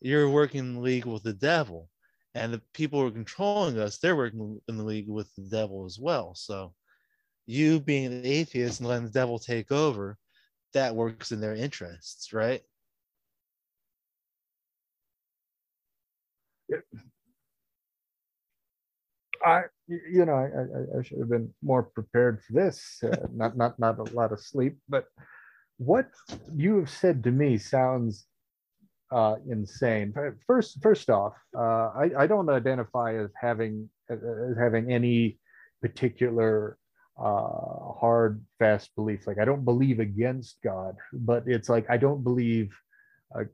you're 0.00 0.28
working 0.28 0.60
in 0.60 0.82
league 0.82 1.06
with 1.06 1.22
the 1.22 1.32
devil. 1.32 1.88
And 2.34 2.52
the 2.52 2.60
people 2.74 3.00
who 3.00 3.06
are 3.06 3.12
controlling 3.12 3.78
us 3.78 3.98
they're 3.98 4.16
working 4.16 4.60
in 4.68 4.76
the 4.76 4.84
league 4.84 5.08
with 5.08 5.32
the 5.36 5.42
devil 5.42 5.84
as 5.84 5.98
well. 5.98 6.34
So 6.34 6.74
you 7.46 7.80
being 7.80 8.06
an 8.06 8.24
atheist 8.24 8.80
and 8.80 8.88
letting 8.88 9.04
the 9.04 9.12
devil 9.12 9.38
take 9.38 9.70
over, 9.70 10.16
that 10.72 10.94
works 10.94 11.32
in 11.32 11.40
their 11.40 11.54
interests, 11.54 12.32
right? 12.32 12.62
I, 19.44 19.62
you 19.88 20.24
know, 20.24 20.34
I, 20.34 20.44
I, 20.44 20.98
I, 20.98 21.02
should 21.02 21.18
have 21.18 21.28
been 21.28 21.52
more 21.62 21.82
prepared 21.82 22.42
for 22.42 22.52
this. 22.54 22.98
Uh, 23.02 23.16
not, 23.32 23.56
not, 23.56 23.78
not 23.78 23.98
a 23.98 24.14
lot 24.14 24.32
of 24.32 24.40
sleep, 24.40 24.78
but 24.88 25.06
what 25.76 26.08
you 26.54 26.78
have 26.78 26.90
said 26.90 27.22
to 27.24 27.30
me 27.30 27.58
sounds 27.58 28.26
uh, 29.12 29.36
insane. 29.48 30.14
First, 30.46 30.82
first 30.82 31.10
off, 31.10 31.34
uh, 31.56 31.90
I, 31.94 32.10
I 32.20 32.26
don't 32.26 32.48
identify 32.48 33.16
as 33.16 33.30
having 33.40 33.88
as 34.10 34.18
having 34.58 34.92
any 34.92 35.38
particular 35.80 36.78
uh, 37.18 37.92
hard, 38.00 38.44
fast 38.58 38.94
belief. 38.96 39.26
Like 39.26 39.38
I 39.38 39.44
don't 39.44 39.64
believe 39.64 40.00
against 40.00 40.58
God, 40.64 40.96
but 41.12 41.44
it's 41.46 41.68
like 41.68 41.86
I 41.88 41.96
don't 41.96 42.24
believe. 42.24 42.74
Uh, 43.38 43.44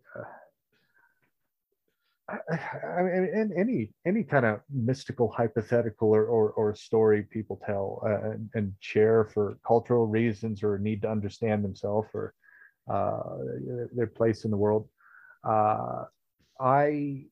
I 2.31 3.03
mean, 3.03 3.53
any 3.57 3.93
any 4.07 4.23
kind 4.23 4.47
of 4.47 4.61
mystical, 4.73 5.29
hypothetical, 5.31 6.09
or 6.09 6.25
or, 6.27 6.51
or 6.53 6.75
story 6.75 7.23
people 7.25 7.61
tell 7.67 8.03
uh, 8.05 8.31
and, 8.31 8.51
and, 8.55 8.73
share 8.81 9.25
for 9.25 9.59
cultural 9.67 10.07
reasons 10.07 10.63
or 10.63 10.79
need 10.79 11.03
to 11.03 11.11
understand 11.11 11.65
themselves 11.65 12.09
or 12.15 12.35
uh, 12.91 13.39
their 13.95 14.07
place 14.07 14.45
in 14.45 14.51
the 14.51 14.57
world. 14.57 14.89
Uh, 15.45 16.05
I 16.61 17.25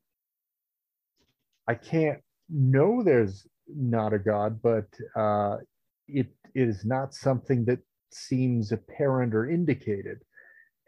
I 1.66 1.74
can't 1.74 2.20
know 2.48 3.02
there's 3.02 3.46
not 3.68 4.12
a 4.12 4.18
God, 4.18 4.60
but 4.62 4.86
uh, 5.14 5.58
it 6.06 6.28
is 6.54 6.84
not 6.84 7.14
something 7.14 7.64
that 7.66 7.80
seems 8.10 8.72
apparent 8.72 9.34
or 9.34 9.50
indicated 9.50 10.20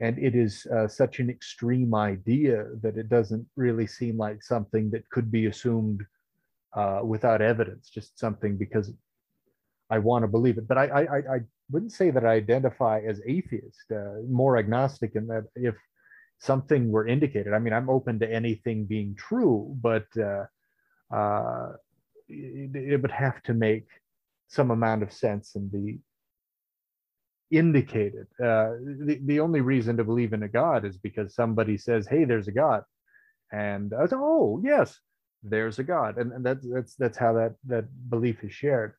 and 0.00 0.18
it 0.18 0.34
is 0.34 0.66
uh, 0.74 0.88
such 0.88 1.20
an 1.20 1.28
extreme 1.28 1.94
idea 1.94 2.66
that 2.82 2.96
it 2.96 3.08
doesn't 3.08 3.46
really 3.56 3.86
seem 3.86 4.16
like 4.16 4.42
something 4.42 4.90
that 4.90 5.08
could 5.10 5.30
be 5.30 5.46
assumed 5.46 6.04
uh, 6.72 7.00
without 7.04 7.42
evidence, 7.42 7.90
just 7.90 8.18
something 8.18 8.56
because 8.56 8.92
I 9.90 9.98
want 9.98 10.22
to 10.22 10.28
believe 10.28 10.56
it. 10.56 10.66
But 10.66 10.78
I, 10.78 10.86
I, 10.86 11.18
I 11.18 11.40
wouldn't 11.70 11.92
say 11.92 12.10
that 12.10 12.24
I 12.24 12.34
identify 12.34 13.00
as 13.06 13.20
atheist, 13.26 13.92
uh, 13.92 14.22
more 14.28 14.56
agnostic 14.56 15.12
in 15.16 15.26
that 15.26 15.44
if 15.54 15.74
something 16.38 16.90
were 16.90 17.06
indicated, 17.06 17.52
I 17.52 17.58
mean, 17.58 17.74
I'm 17.74 17.90
open 17.90 18.18
to 18.20 18.32
anything 18.32 18.86
being 18.86 19.14
true, 19.16 19.76
but 19.82 20.06
uh, 20.16 20.44
uh, 21.14 21.72
it, 22.28 22.74
it 22.74 23.02
would 23.02 23.10
have 23.10 23.42
to 23.44 23.54
make 23.54 23.88
some 24.48 24.70
amount 24.70 25.02
of 25.02 25.12
sense 25.12 25.56
and 25.56 25.70
be 25.70 25.98
indicated. 27.50 28.26
Uh, 28.42 28.74
the, 28.80 29.20
the 29.24 29.40
only 29.40 29.60
reason 29.60 29.96
to 29.96 30.04
believe 30.04 30.32
in 30.32 30.42
a 30.42 30.48
God 30.48 30.84
is 30.84 30.96
because 30.96 31.34
somebody 31.34 31.76
says, 31.76 32.06
hey, 32.06 32.24
there's 32.24 32.48
a 32.48 32.52
God. 32.52 32.84
And 33.52 33.92
I 33.92 34.02
was, 34.02 34.12
oh, 34.14 34.60
yes, 34.62 34.98
there's 35.42 35.78
a 35.78 35.82
God. 35.82 36.18
And, 36.18 36.32
and 36.32 36.46
that's, 36.46 36.66
that's, 36.72 36.94
that's 36.94 37.18
how 37.18 37.32
that, 37.34 37.54
that 37.66 37.86
belief 38.08 38.44
is 38.44 38.52
shared. 38.52 38.94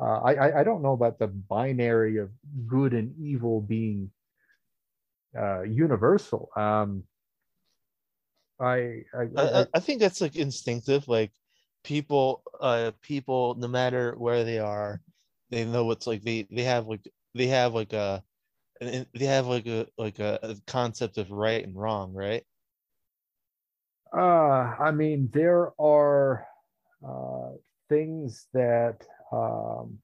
Uh, 0.00 0.20
I, 0.20 0.60
I 0.60 0.64
don't 0.64 0.82
know 0.82 0.94
about 0.94 1.18
the 1.18 1.28
binary 1.28 2.16
of 2.16 2.30
good 2.66 2.92
and 2.92 3.14
evil 3.20 3.60
being 3.60 4.10
uh, 5.38 5.62
universal. 5.62 6.48
Um, 6.56 7.04
I, 8.58 9.02
I, 9.14 9.28
I, 9.36 9.66
I 9.74 9.80
think 9.80 10.00
that's 10.00 10.20
like 10.20 10.36
instinctive. 10.36 11.06
Like 11.08 11.32
people, 11.84 12.42
uh, 12.60 12.92
people, 13.02 13.54
no 13.58 13.68
matter 13.68 14.14
where 14.16 14.44
they 14.44 14.58
are, 14.58 15.00
they 15.50 15.64
know 15.64 15.84
what's 15.84 16.06
like 16.06 16.22
they 16.22 16.46
they 16.50 16.62
have 16.62 16.86
like 16.86 17.06
they 17.34 17.46
have 17.46 17.74
like 17.74 17.92
a 17.92 18.22
they 18.80 19.26
have 19.26 19.46
like 19.46 19.66
a 19.66 19.86
like 19.96 20.18
a, 20.18 20.38
a 20.42 20.56
concept 20.66 21.18
of 21.18 21.30
right 21.30 21.64
and 21.64 21.76
wrong, 21.76 22.12
right? 22.12 22.44
Uh, 24.16 24.74
I 24.78 24.90
mean, 24.90 25.30
there 25.32 25.72
are 25.80 26.46
uh, 27.06 27.52
things 27.88 28.46
that 28.52 29.06
um, 29.32 29.98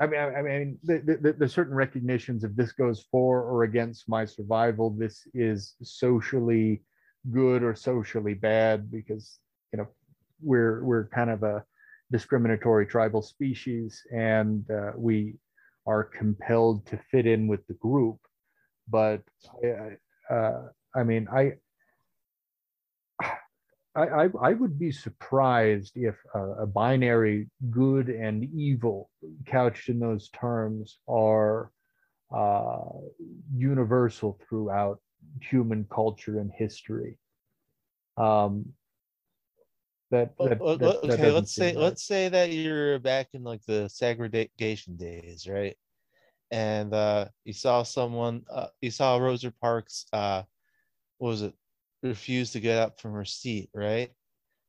I 0.00 0.06
mean, 0.06 0.20
I, 0.20 0.42
mean, 0.42 0.78
the 0.84 1.48
certain 1.48 1.74
recognitions 1.74 2.44
of 2.44 2.54
this 2.54 2.70
goes 2.72 3.06
for 3.10 3.42
or 3.42 3.64
against 3.64 4.08
my 4.08 4.24
survival. 4.24 4.90
This 4.90 5.26
is 5.34 5.74
socially 5.82 6.82
good 7.32 7.64
or 7.64 7.74
socially 7.74 8.34
bad 8.34 8.90
because 8.92 9.40
you 9.72 9.78
know 9.78 9.88
we're 10.40 10.84
we're 10.84 11.08
kind 11.08 11.30
of 11.30 11.42
a 11.42 11.64
discriminatory 12.12 12.86
tribal 12.86 13.22
species, 13.22 14.00
and 14.12 14.70
uh, 14.70 14.92
we 14.96 15.34
are 15.88 16.04
compelled 16.04 16.86
to 16.86 16.98
fit 17.10 17.26
in 17.26 17.48
with 17.48 17.66
the 17.66 17.74
group. 17.74 18.18
But 18.88 19.22
uh, 20.30 20.68
I 20.94 21.02
mean, 21.02 21.26
I, 21.32 21.54
I, 23.96 24.28
I 24.40 24.52
would 24.52 24.78
be 24.78 24.92
surprised 24.92 25.92
if 25.96 26.16
a, 26.34 26.40
a, 26.62 26.66
binary 26.66 27.48
good 27.70 28.08
and 28.08 28.44
evil 28.54 29.10
couched 29.46 29.88
in 29.88 29.98
those 29.98 30.28
terms 30.28 30.98
are 31.08 31.72
uh, 32.34 32.90
universal 33.52 34.38
throughout 34.46 35.00
human 35.40 35.84
culture 35.90 36.38
and 36.38 36.52
history. 36.54 37.18
Um, 38.16 38.66
that, 40.10 40.36
that, 40.38 40.58
that 40.58 40.60
okay 41.04 41.16
that 41.16 41.34
let's 41.34 41.54
say 41.54 41.66
right. 41.68 41.76
let's 41.76 42.02
say 42.04 42.28
that 42.28 42.50
you're 42.50 42.98
back 42.98 43.28
in 43.34 43.42
like 43.42 43.62
the 43.66 43.88
segregation 43.88 44.96
days 44.96 45.46
right? 45.48 45.76
And 46.50 46.94
uh 46.94 47.26
you 47.44 47.52
saw 47.52 47.82
someone 47.82 48.44
uh, 48.50 48.68
you 48.80 48.90
saw 48.90 49.18
rosa 49.18 49.52
parks 49.60 50.06
uh 50.12 50.42
what 51.18 51.28
was 51.28 51.42
it? 51.42 51.54
Refuse 52.02 52.52
to 52.52 52.60
get 52.60 52.78
up 52.78 53.00
from 53.00 53.12
her 53.12 53.24
seat 53.24 53.68
right? 53.74 54.10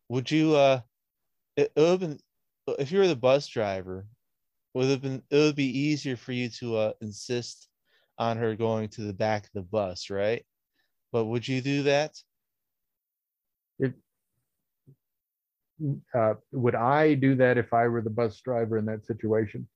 Would 0.10 0.30
you 0.30 0.56
uh 0.56 0.82
it, 1.56 1.72
it 1.76 1.80
would 1.80 1.90
have 1.90 2.00
been 2.00 2.20
if 2.78 2.92
you 2.92 3.00
were 3.00 3.08
the 3.08 3.16
bus 3.16 3.48
driver 3.48 4.06
would 4.74 4.90
have 4.90 5.02
been 5.02 5.24
it 5.30 5.36
would 5.38 5.56
be 5.56 5.80
easier 5.80 6.18
for 6.18 6.34
you 6.34 6.50
to 6.50 6.76
uh 6.76 6.94
insist 7.02 7.70
on 8.18 8.36
her 8.36 8.56
going 8.56 8.90
to 8.90 9.02
the 9.02 9.14
back 9.14 9.46
of 9.46 9.52
the 9.54 9.62
bus 9.62 10.10
right? 10.10 10.44
But 11.14 11.26
would 11.26 11.48
you 11.48 11.62
do 11.62 11.84
that 11.84 12.16
it 13.80 13.94
uh, 16.14 16.34
would 16.52 16.76
I 16.76 17.14
do 17.14 17.36
that 17.36 17.58
if 17.58 17.74
I 17.74 17.88
were 17.88 18.02
the 18.02 18.10
bus 18.10 18.40
driver 18.42 18.78
in 18.78 18.86
that 18.86 19.06
situation? 19.06 19.68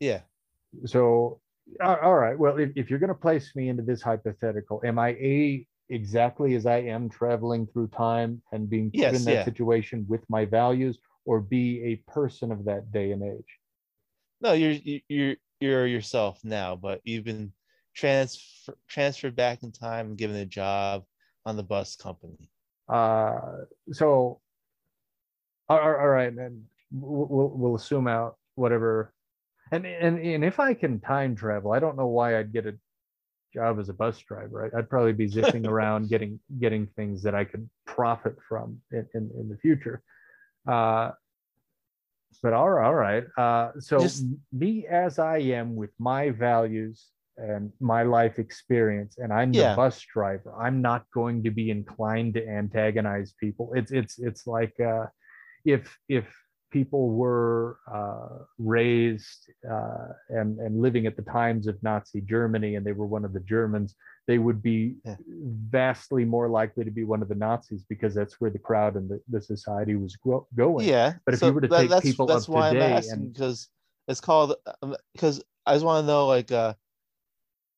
Yeah. 0.00 0.20
So, 0.84 1.40
all 1.84 2.14
right. 2.14 2.38
Well, 2.38 2.58
if, 2.58 2.70
if 2.76 2.90
you're 2.90 2.98
going 2.98 3.08
to 3.08 3.14
place 3.14 3.54
me 3.54 3.68
into 3.68 3.82
this 3.82 4.02
hypothetical, 4.02 4.80
am 4.84 4.98
I 4.98 5.10
a 5.10 5.66
exactly 5.88 6.54
as 6.54 6.66
I 6.66 6.78
am 6.78 7.08
traveling 7.08 7.66
through 7.66 7.88
time 7.88 8.42
and 8.52 8.68
being 8.68 8.90
put 8.90 9.00
yes, 9.00 9.14
in 9.16 9.24
that 9.26 9.32
yeah. 9.32 9.44
situation 9.44 10.06
with 10.08 10.28
my 10.28 10.44
values, 10.44 10.98
or 11.24 11.40
be 11.40 11.82
a 11.84 12.10
person 12.10 12.50
of 12.50 12.64
that 12.64 12.90
day 12.90 13.12
and 13.12 13.22
age? 13.22 13.58
No, 14.40 14.54
you're 14.54 15.00
you're 15.08 15.36
you're 15.60 15.86
yourself 15.86 16.40
now, 16.42 16.74
but 16.74 17.00
you've 17.04 17.24
been 17.24 17.52
transfer, 17.94 18.74
transferred 18.88 19.36
back 19.36 19.62
in 19.62 19.70
time 19.70 20.08
and 20.08 20.18
given 20.18 20.36
a 20.36 20.46
job 20.46 21.04
on 21.46 21.56
the 21.56 21.62
bus 21.62 21.94
company. 21.94 22.50
Uh, 22.88 23.40
so 23.92 24.40
all, 25.68 25.78
all 25.78 26.08
right, 26.08 26.32
and 26.32 26.64
we'll 26.90 27.52
we'll 27.54 27.74
assume 27.74 28.08
out 28.08 28.36
whatever. 28.54 29.12
And 29.70 29.86
and 29.86 30.18
and 30.18 30.44
if 30.44 30.60
I 30.60 30.74
can 30.74 31.00
time 31.00 31.34
travel, 31.34 31.72
I 31.72 31.78
don't 31.78 31.96
know 31.96 32.08
why 32.08 32.38
I'd 32.38 32.52
get 32.52 32.66
a 32.66 32.74
job 33.52 33.78
as 33.78 33.88
a 33.88 33.94
bus 33.94 34.18
driver. 34.20 34.70
I'd 34.76 34.90
probably 34.90 35.12
be 35.12 35.28
zipping 35.28 35.66
around 35.72 36.08
getting 36.08 36.40
getting 36.60 36.86
things 36.86 37.22
that 37.22 37.34
I 37.34 37.44
could 37.44 37.68
profit 37.86 38.36
from 38.48 38.80
in, 38.90 39.06
in, 39.14 39.30
in 39.38 39.48
the 39.48 39.56
future. 39.56 40.02
Uh, 40.66 41.12
but 42.42 42.52
all 42.52 42.70
right, 42.70 42.86
all 42.86 42.94
right. 42.94 43.24
Uh, 43.36 43.72
so 43.78 44.00
Just, 44.00 44.24
me 44.52 44.86
as 44.86 45.18
I 45.18 45.38
am 45.38 45.76
with 45.76 45.90
my 45.98 46.30
values 46.30 47.08
and 47.36 47.72
my 47.80 48.02
life 48.02 48.38
experience, 48.38 49.16
and 49.18 49.32
I'm 49.32 49.52
yeah. 49.52 49.70
the 49.70 49.76
bus 49.76 50.00
driver. 50.00 50.54
I'm 50.58 50.82
not 50.82 51.04
going 51.14 51.42
to 51.44 51.50
be 51.50 51.70
inclined 51.70 52.34
to 52.34 52.46
antagonize 52.46 53.34
people. 53.38 53.72
It's 53.74 53.92
it's 53.92 54.18
it's 54.18 54.46
like 54.46 54.78
uh, 54.80 55.06
if 55.64 55.98
if 56.08 56.26
people 56.72 57.10
were 57.10 57.78
uh, 57.92 58.44
raised 58.58 59.50
uh, 59.70 60.08
and 60.30 60.58
and 60.58 60.80
living 60.80 61.06
at 61.06 61.16
the 61.16 61.22
times 61.22 61.66
of 61.66 61.80
Nazi 61.82 62.20
Germany 62.22 62.76
and 62.76 62.84
they 62.84 62.92
were 62.92 63.06
one 63.06 63.24
of 63.24 63.32
the 63.32 63.40
Germans, 63.40 63.94
they 64.26 64.38
would 64.38 64.62
be 64.62 64.96
yeah. 65.04 65.16
vastly 65.28 66.24
more 66.24 66.48
likely 66.48 66.84
to 66.84 66.90
be 66.90 67.04
one 67.04 67.22
of 67.22 67.28
the 67.28 67.34
Nazis 67.34 67.84
because 67.88 68.14
that's 68.14 68.40
where 68.40 68.50
the 68.50 68.58
crowd 68.58 68.96
and 68.96 69.08
the, 69.08 69.20
the 69.28 69.40
society 69.40 69.94
was 69.94 70.16
going. 70.56 70.88
Yeah, 70.88 71.14
but 71.24 71.34
if 71.34 71.40
so 71.40 71.46
you 71.46 71.52
were 71.52 71.60
to 71.60 71.68
that, 71.68 71.90
take 71.90 72.02
people 72.02 72.26
that's 72.26 72.48
why 72.48 72.70
I'm 72.70 72.78
asking 72.78 73.28
because 73.28 73.68
it's 74.08 74.20
called 74.20 74.56
because 75.12 75.38
um, 75.38 75.44
I 75.66 75.74
just 75.74 75.84
want 75.84 76.02
to 76.02 76.06
know 76.06 76.26
like 76.26 76.50
uh 76.50 76.74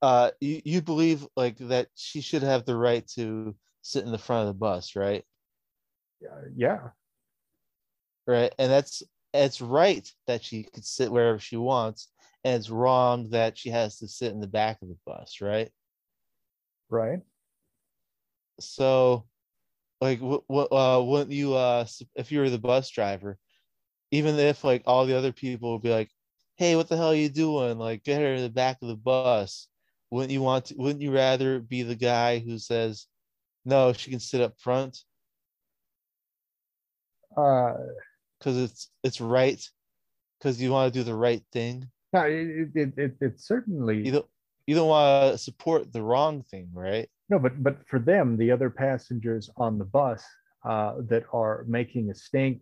uh 0.01 0.31
you, 0.41 0.63
you 0.65 0.83
believe 0.83 1.27
like 1.37 1.59
that 1.59 1.89
she 1.95 2.21
should 2.21 2.43
have 2.43 2.65
the 2.65 2.77
right 2.77 3.07
to 3.17 3.55
sit 3.83 4.05
in 4.05 4.13
the 4.13 4.19
front 4.19 4.49
of 4.49 4.55
the 4.55 4.59
bus, 4.59 4.97
right? 4.97 5.25
yeah 6.57 6.79
right? 8.27 8.53
And 8.59 8.71
that's 8.71 9.03
it's 9.33 9.61
right 9.61 10.09
that 10.27 10.45
she 10.45 10.65
could 10.65 10.85
sit 10.85 11.11
wherever 11.11 11.39
she 11.39 11.57
wants, 11.57 12.09
and 12.45 12.55
it's 12.57 12.71
wrong 12.71 13.31
that 13.31 13.59
she 13.59 13.71
has 13.71 13.99
to 13.99 14.09
sit 14.09 14.33
in 14.33 14.41
the 14.41 14.47
back 14.47 14.81
of 14.83 14.89
the 14.89 14.99
bus, 15.05 15.41
right? 15.41 15.71
Right. 16.89 17.21
So, 18.61 19.27
like, 20.01 20.21
what, 20.21 20.45
what, 20.47 20.69
uh, 20.73 21.03
wouldn't 21.03 21.33
you, 21.33 21.55
uh, 21.55 21.87
if 22.15 22.31
you 22.31 22.41
were 22.41 22.51
the 22.51 22.59
bus 22.59 22.91
driver, 22.91 23.39
even 24.11 24.39
if 24.39 24.63
like 24.63 24.83
all 24.87 25.07
the 25.07 25.17
other 25.17 25.33
people 25.33 25.73
would 25.73 25.83
be 25.83 25.91
like, 25.91 26.11
"Hey, 26.57 26.77
what 26.77 26.89
the 26.89 26.97
hell 26.97 27.11
are 27.11 27.15
you 27.17 27.29
doing? 27.29 27.79
Like, 27.79 28.05
get 28.05 28.21
her 28.21 28.35
in 28.35 28.43
the 28.43 28.51
back 28.51 28.79
of 28.83 28.89
the 28.89 28.97
bus." 28.97 29.69
Wouldn't 30.11 30.33
you 30.33 30.43
want 30.43 30.67
to? 30.67 30.77
Wouldn't 30.77 31.03
you 31.03 31.13
rather 31.13 31.59
be 31.59 31.83
the 31.83 31.97
guy 31.97 32.39
who 32.39 32.59
says, 32.59 33.07
"No, 33.65 33.93
she 33.93 34.11
can 34.11 34.21
sit 34.21 34.41
up 34.41 34.61
front"? 34.61 34.99
Uh, 37.37 37.75
because 38.45 38.59
it's 38.59 38.91
it's 39.03 39.21
right, 39.21 39.63
because 40.39 40.61
you 40.61 40.71
want 40.71 40.93
to 40.93 40.99
do 41.01 41.05
the 41.05 41.15
right 41.15 41.43
thing. 41.53 41.89
no, 42.13 42.23
it, 42.23 42.69
it, 42.75 42.93
it, 42.97 43.17
it 43.21 43.41
certainly 43.41 44.05
You 44.05 44.13
don't 44.13 44.27
you 44.67 44.75
don't 44.75 44.89
want 44.89 45.33
to 45.33 45.39
support 45.39 45.93
the 45.93 46.03
wrong 46.03 46.43
thing, 46.43 46.69
right? 46.73 47.09
No, 47.31 47.39
but 47.39 47.63
but 47.63 47.79
for 47.89 47.99
them, 47.99 48.37
the 48.37 48.51
other 48.51 48.71
passengers 48.71 49.49
on 49.57 49.79
the 49.79 49.85
bus 49.85 50.23
uh, 50.69 50.95
that 51.09 51.25
are 51.33 51.65
making 51.67 52.11
a 52.11 52.15
stink 52.15 52.61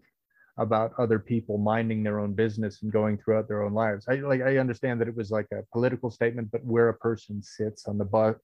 about 0.59 0.93
other 0.99 1.18
people 1.18 1.57
minding 1.59 2.03
their 2.03 2.20
own 2.20 2.35
business 2.35 2.83
and 2.83 2.93
going 2.93 3.18
throughout 3.18 3.49
their 3.49 3.62
own 3.62 3.72
lives. 3.72 4.07
I 4.09 4.16
like 4.16 4.43
I 4.43 4.59
understand 4.59 5.01
that 5.01 5.09
it 5.09 5.16
was 5.16 5.30
like 5.30 5.49
a 5.53 5.62
political 5.72 6.11
statement, 6.11 6.51
but 6.53 6.64
where 6.64 6.91
a 6.91 6.95
person 6.95 7.43
sits 7.43 7.89
on 7.89 7.99
the 7.99 8.05
bus 8.05 8.37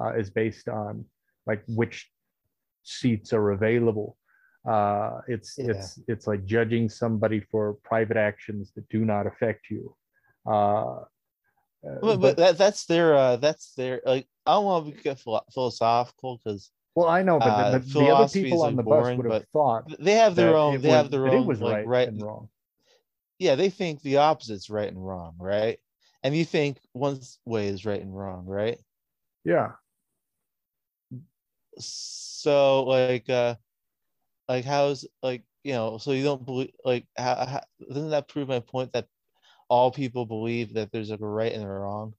uh, 0.00 0.14
is 0.14 0.30
based 0.30 0.68
on 0.68 1.04
like 1.46 1.62
which 1.68 2.10
seats 2.82 3.32
are 3.32 3.50
available. 3.52 4.16
Uh, 4.66 5.20
it's 5.28 5.58
Yeah. 5.58 5.70
it's 5.70 5.98
it's 6.08 6.26
like 6.26 6.44
judging 6.44 6.88
somebody 6.88 7.40
for 7.40 7.74
private 7.84 8.16
actions 8.16 8.72
that 8.74 8.88
do 8.88 9.04
not 9.04 9.26
affect 9.26 9.70
you. 9.70 9.94
Uh, 10.46 11.04
uh, 11.86 12.00
But, 12.02 12.20
but 12.20 12.36
that 12.36 12.58
that's 12.58 12.86
their 12.86 13.14
uh 13.14 13.36
that's 13.36 13.72
their 13.74 14.00
like 14.04 14.26
I 14.46 14.52
don't 14.54 14.64
want 14.64 14.94
to 14.96 15.02
get 15.02 15.20
philosophical 15.52 16.38
because 16.38 16.70
well, 16.94 17.08
I 17.08 17.22
know, 17.22 17.38
but, 17.38 17.48
uh, 17.50 17.78
the, 17.78 18.00
the 18.00 18.10
other 18.10 18.28
people 18.28 18.62
on 18.62 18.74
the 18.74 18.82
like, 18.82 19.04
bus 19.04 19.16
would 19.16 19.30
have 19.30 19.46
thought 19.52 19.84
they 20.00 20.14
have 20.14 20.34
their 20.34 20.56
own 20.56 20.80
they 20.80 20.88
was- 20.88 20.96
have 20.96 21.10
their 21.10 21.28
own 21.28 21.46
was 21.46 21.60
like 21.60 21.76
right, 21.76 21.86
right 21.86 22.08
and 22.08 22.20
wrong. 22.22 22.48
yeah 23.38 23.54
they 23.54 23.70
think 23.70 24.02
the 24.02 24.16
opposite's 24.18 24.68
right 24.68 24.88
and 24.88 25.06
wrong 25.06 25.34
right 25.38 25.78
and 26.24 26.34
you 26.36 26.44
think 26.44 26.78
one 26.92 27.20
way 27.44 27.68
is 27.68 27.86
right 27.86 28.02
and 28.02 28.14
wrong 28.16 28.44
right 28.46 28.80
Yeah. 29.44 29.72
so 31.78 32.84
like 32.84 33.28
uh 33.30 33.54
like 34.48 34.64
how's 34.64 35.06
like 35.22 35.42
you 35.64 35.72
know 35.72 35.98
so 35.98 36.12
you 36.12 36.24
don't 36.24 36.44
believe 36.44 36.70
like 36.84 37.06
how, 37.16 37.34
how 37.34 37.60
doesn't 37.88 38.10
that 38.10 38.28
prove 38.28 38.48
my 38.48 38.60
point 38.60 38.92
that 38.92 39.06
all 39.68 39.90
people 39.90 40.24
believe 40.24 40.74
that 40.74 40.90
there's 40.92 41.10
like 41.10 41.20
a 41.20 41.26
right 41.26 41.52
and 41.52 41.64
a 41.64 41.68
wrong 41.68 42.14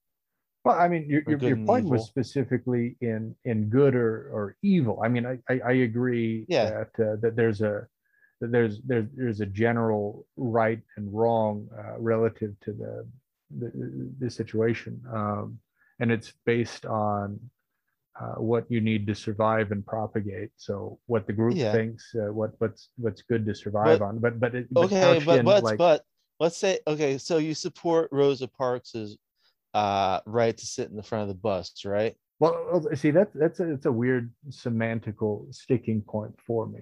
Well, 0.65 0.77
I 0.77 0.87
mean, 0.87 1.05
your, 1.09 1.23
your, 1.25 1.39
your 1.39 1.55
point 1.55 1.87
was 1.87 2.05
specifically 2.05 2.97
in 3.01 3.33
in 3.45 3.69
good 3.69 3.95
or 3.95 4.29
or 4.31 4.55
evil. 4.61 5.01
I 5.03 5.07
mean, 5.07 5.25
I 5.25 5.39
I, 5.49 5.59
I 5.65 5.71
agree 5.71 6.45
Yeah. 6.47 6.65
that 6.65 6.91
uh, 6.99 7.15
that 7.21 7.35
there's 7.35 7.61
a 7.61 7.87
that 8.41 8.51
there's 8.51 8.81
there's 8.85 9.07
there's 9.15 9.41
a 9.41 9.45
general 9.45 10.27
right 10.35 10.81
and 10.97 11.11
wrong 11.13 11.67
uh, 11.79 11.97
relative 11.97 12.53
to 12.65 12.73
the 12.73 13.07
the, 13.59 14.11
the 14.19 14.29
situation, 14.29 15.01
um, 15.11 15.57
and 15.99 16.11
it's 16.11 16.33
based 16.45 16.85
on 16.85 17.39
uh, 18.21 18.35
what 18.35 18.65
you 18.69 18.81
need 18.81 19.07
to 19.07 19.15
survive 19.15 19.71
and 19.71 19.85
propagate. 19.85 20.49
So 20.57 20.99
what 21.05 21.25
the 21.27 21.33
group 21.33 21.55
Yeah. 21.55 21.71
thinks, 21.71 22.13
uh, 22.15 22.33
what 22.33 22.51
what's 22.59 22.89
what's 22.97 23.21
good 23.21 23.45
to 23.45 23.55
survive 23.55 23.99
But- 23.99 24.05
on. 24.05 24.19
But 24.19 24.39
but, 24.39 24.55
it, 24.55 24.67
okay 24.75 25.21
but 25.25 25.39
in, 25.39 25.45
but 25.45 25.63
like, 25.63 25.77
but 25.77 26.03
let's 26.39 26.57
say 26.57 26.79
okay 26.87 27.17
so 27.17 27.37
you 27.37 27.53
support 27.53 28.07
rosa 28.13 28.47
parks's 28.47 29.17
uh 29.73 30.19
right 30.25 30.57
to 30.57 30.65
sit 30.65 30.89
in 30.89 30.95
the 30.95 31.03
front 31.03 31.23
of 31.23 31.27
the 31.27 31.33
bus 31.41 31.73
right 31.85 32.15
Well, 32.39 32.87
see, 32.95 33.11
that's 33.11 33.33
that's 33.35 33.59
a, 33.59 33.71
it's 33.73 33.85
a 33.85 33.91
weird 33.91 34.31
semantical 34.49 35.53
sticking 35.53 36.01
point 36.01 36.33
for 36.47 36.65
me 36.67 36.81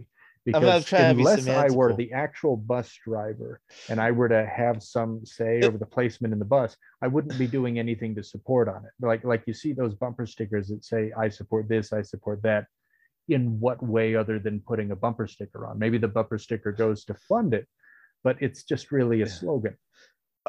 because 0.53 0.85
trying 0.85 1.09
to 1.09 1.15
be 1.15 1.21
unless 1.21 1.47
I 1.47 1.69
were 1.69 1.93
the 1.93 2.11
actual 2.13 2.55
bus 2.55 2.91
driver 3.05 3.59
and 3.89 3.99
I 3.99 4.11
were 4.11 4.29
to 4.29 4.45
have 4.45 4.81
some 4.81 5.25
say 5.25 5.61
over 5.63 5.77
the 5.77 5.85
placement 5.85 6.33
in 6.33 6.39
the 6.39 6.45
bus, 6.45 6.77
I 7.01 7.07
wouldn't 7.07 7.37
be 7.37 7.47
doing 7.47 7.79
anything 7.79 8.15
to 8.15 8.23
support 8.23 8.67
on 8.69 8.85
it. 8.85 8.91
Like 9.05 9.23
like 9.23 9.43
you 9.45 9.53
see 9.53 9.73
those 9.73 9.93
bumper 9.93 10.25
stickers 10.25 10.69
that 10.69 10.85
say 10.85 11.11
I 11.17 11.29
support 11.29 11.67
this, 11.67 11.91
I 11.93 12.01
support 12.01 12.41
that. 12.43 12.65
In 13.29 13.59
what 13.59 13.83
way 13.83 14.15
other 14.15 14.39
than 14.39 14.61
putting 14.61 14.91
a 14.91 14.95
bumper 14.95 15.27
sticker 15.27 15.67
on? 15.67 15.77
Maybe 15.77 15.97
the 15.97 16.07
bumper 16.07 16.37
sticker 16.37 16.71
goes 16.71 17.03
to 17.05 17.13
fund 17.13 17.53
it, 17.53 17.67
but 18.23 18.37
it's 18.41 18.63
just 18.63 18.89
really 18.91 19.21
a 19.21 19.25
Yeah. 19.25 19.31
slogan. 19.31 19.77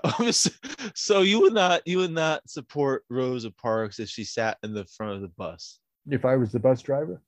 so- 0.30 0.51
so 0.94 1.22
you 1.22 1.40
would 1.40 1.55
not 1.55 1.82
you 1.86 1.99
would 1.99 2.12
not 2.12 2.49
support 2.49 3.03
rosa 3.11 3.51
parks 3.51 3.99
if 3.99 4.09
she 4.09 4.22
sat 4.24 4.57
in 4.62 4.72
the 4.72 4.84
front 4.96 5.14
of 5.16 5.20
the 5.22 5.32
bus 5.36 5.80
If 6.09 6.24
I 6.24 6.36
was 6.36 6.53
the 6.53 6.61
bus 6.61 6.82
driver, 6.82 7.20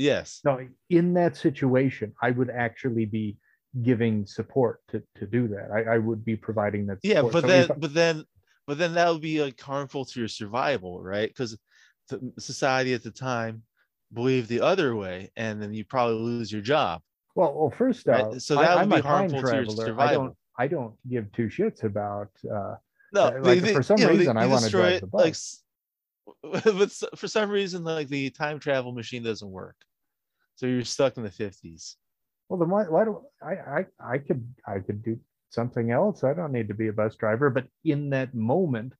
yes 0.00 0.40
No, 0.44 0.52
in 0.88 1.06
that 1.20 1.36
situation, 1.36 2.12
I 2.26 2.30
would 2.36 2.50
actually 2.66 3.06
be 3.06 3.36
giving 3.82 4.26
support 4.26 4.80
to, 4.90 4.96
to 5.18 5.24
do 5.26 5.42
that. 5.54 5.66
I, 5.76 5.94
I 5.94 5.98
would 6.06 6.22
be 6.24 6.36
providing 6.48 6.82
that. 6.88 6.98
yeah 7.02 7.22
but 7.22 7.42
So 7.44 7.48
then 7.52 7.66
I- 7.70 7.74
but 7.84 7.92
then 8.00 8.24
but 8.66 8.76
then 8.78 8.92
that 8.94 9.08
would 9.10 9.22
be 9.22 9.36
like 9.46 9.60
harmful 9.60 10.04
to 10.10 10.14
your 10.22 10.28
survival 10.40 10.92
right 11.14 11.28
because 11.28 11.52
society 12.38 12.92
at 12.94 13.02
the 13.02 13.10
time 13.10 13.62
believed 14.12 14.48
the 14.48 14.60
other 14.60 14.96
way 14.96 15.30
and 15.36 15.62
then 15.62 15.72
you 15.72 15.84
probably 15.84 16.18
lose 16.30 16.50
your 16.52 16.62
job 16.62 17.02
well, 17.36 17.52
well, 17.58 17.70
first 17.70 18.06
right? 18.08 18.24
off, 18.24 18.40
So 18.40 18.58
I- 18.58 18.62
that 18.64 18.74
would 18.74 18.82
I'm 18.92 19.02
be 19.02 19.08
harmful 19.08 19.40
to 19.42 19.54
your 19.54 19.64
traveler. 19.64 20.00
I 20.00 20.12
don't, 20.12 20.34
I 20.58 20.66
don't 20.66 20.94
give 21.08 21.30
two 21.32 21.46
shits 21.46 21.84
about. 21.84 22.30
Uh, 22.56 22.74
no 23.12 23.22
Uh, 23.28 23.40
like, 23.40 23.60
they- 23.60 23.72
for 23.72 23.84
some 23.84 24.00
know, 24.00 24.08
they- 24.08 24.18
reason, 24.18 24.36
I 24.36 24.46
wanna 24.46 24.62
destroy 24.62 24.80
drive 24.82 24.92
it, 24.94 25.00
the 25.02 25.06
bus. 25.06 25.26
s- 25.30 25.62
but 26.80 27.18
for 27.18 27.28
some 27.28 27.48
reason 27.50 27.84
like 27.84 28.08
the 28.08 28.30
time 28.30 28.58
travel 28.58 28.92
machine 28.92 29.22
doesn't 29.22 29.50
work 29.62 29.76
so 30.60 30.66
you're 30.66 30.84
stuck 30.84 31.16
in 31.16 31.22
the 31.22 31.30
50s 31.30 31.96
well, 32.50 32.58
then 32.58 32.68
why, 32.68 32.82
why 32.84 33.04
do 33.04 33.22
I, 33.42 33.52
I? 33.78 33.86
I 34.14 34.18
could, 34.18 34.42
I 34.66 34.80
could 34.80 35.04
do 35.04 35.16
something 35.50 35.92
else. 35.92 36.24
I 36.24 36.34
don't 36.34 36.50
need 36.50 36.66
to 36.66 36.74
be 36.74 36.88
a 36.88 36.92
bus 36.92 37.14
driver. 37.14 37.48
But 37.48 37.66
in 37.84 38.10
that 38.10 38.34
moment, 38.34 38.92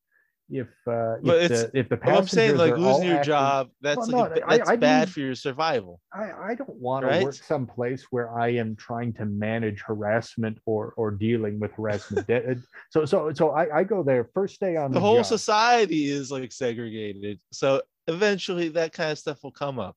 if 0.49 0.69
uh, 0.87 1.17
But 1.21 1.43
if 1.43 1.49
the 1.51 1.71
if 1.75 1.89
the 1.89 1.97
But 1.97 2.09
I'm 2.15 2.29
saying 2.29 2.57
passengers 2.57 2.59
like 2.61 2.77
losing 2.79 3.09
your 3.09 3.17
acting- 3.17 3.33
job 3.33 3.71
that's 3.81 3.97
Well, 3.99 4.07
like 4.07 4.35
no, 4.35 4.41
ba- 4.41 4.47
I- 4.49 4.57
that's 4.59 4.71
I'd 4.71 4.81
bad 4.81 5.09
lose- 5.09 5.15
for 5.15 5.21
your 5.21 5.35
survival 5.35 6.01
I, 6.15 6.27
I 6.51 6.55
don't 6.55 6.79
want 6.87 7.03
to 7.03 7.09
Right? 7.09 7.25
work 7.25 7.35
someplace 7.35 8.03
where 8.13 8.29
I 8.39 8.49
am 8.63 8.77
trying 8.77 9.13
to 9.15 9.25
manage 9.27 9.81
harassment 9.91 10.59
or 10.67 10.95
or 10.97 11.11
dealing 11.11 11.59
with 11.59 11.73
harassment. 11.73 12.29
So 12.95 13.05
so 13.05 13.33
so 13.33 13.51
I, 13.51 13.79
I 13.81 13.83
go 13.85 14.05
there 14.05 14.31
first 14.33 14.61
day 14.61 14.77
on 14.77 14.93
the 14.93 14.95
the, 14.95 15.01
whole 15.01 15.23
job. 15.27 15.27
society 15.27 16.03
is 16.19 16.31
like 16.31 16.53
segregated 16.53 17.41
so 17.53 17.83
eventually 18.07 18.69
that 18.79 18.93
kind 18.93 19.11
of 19.11 19.19
stuff 19.19 19.43
will 19.43 19.57
come 19.65 19.79
up 19.81 19.97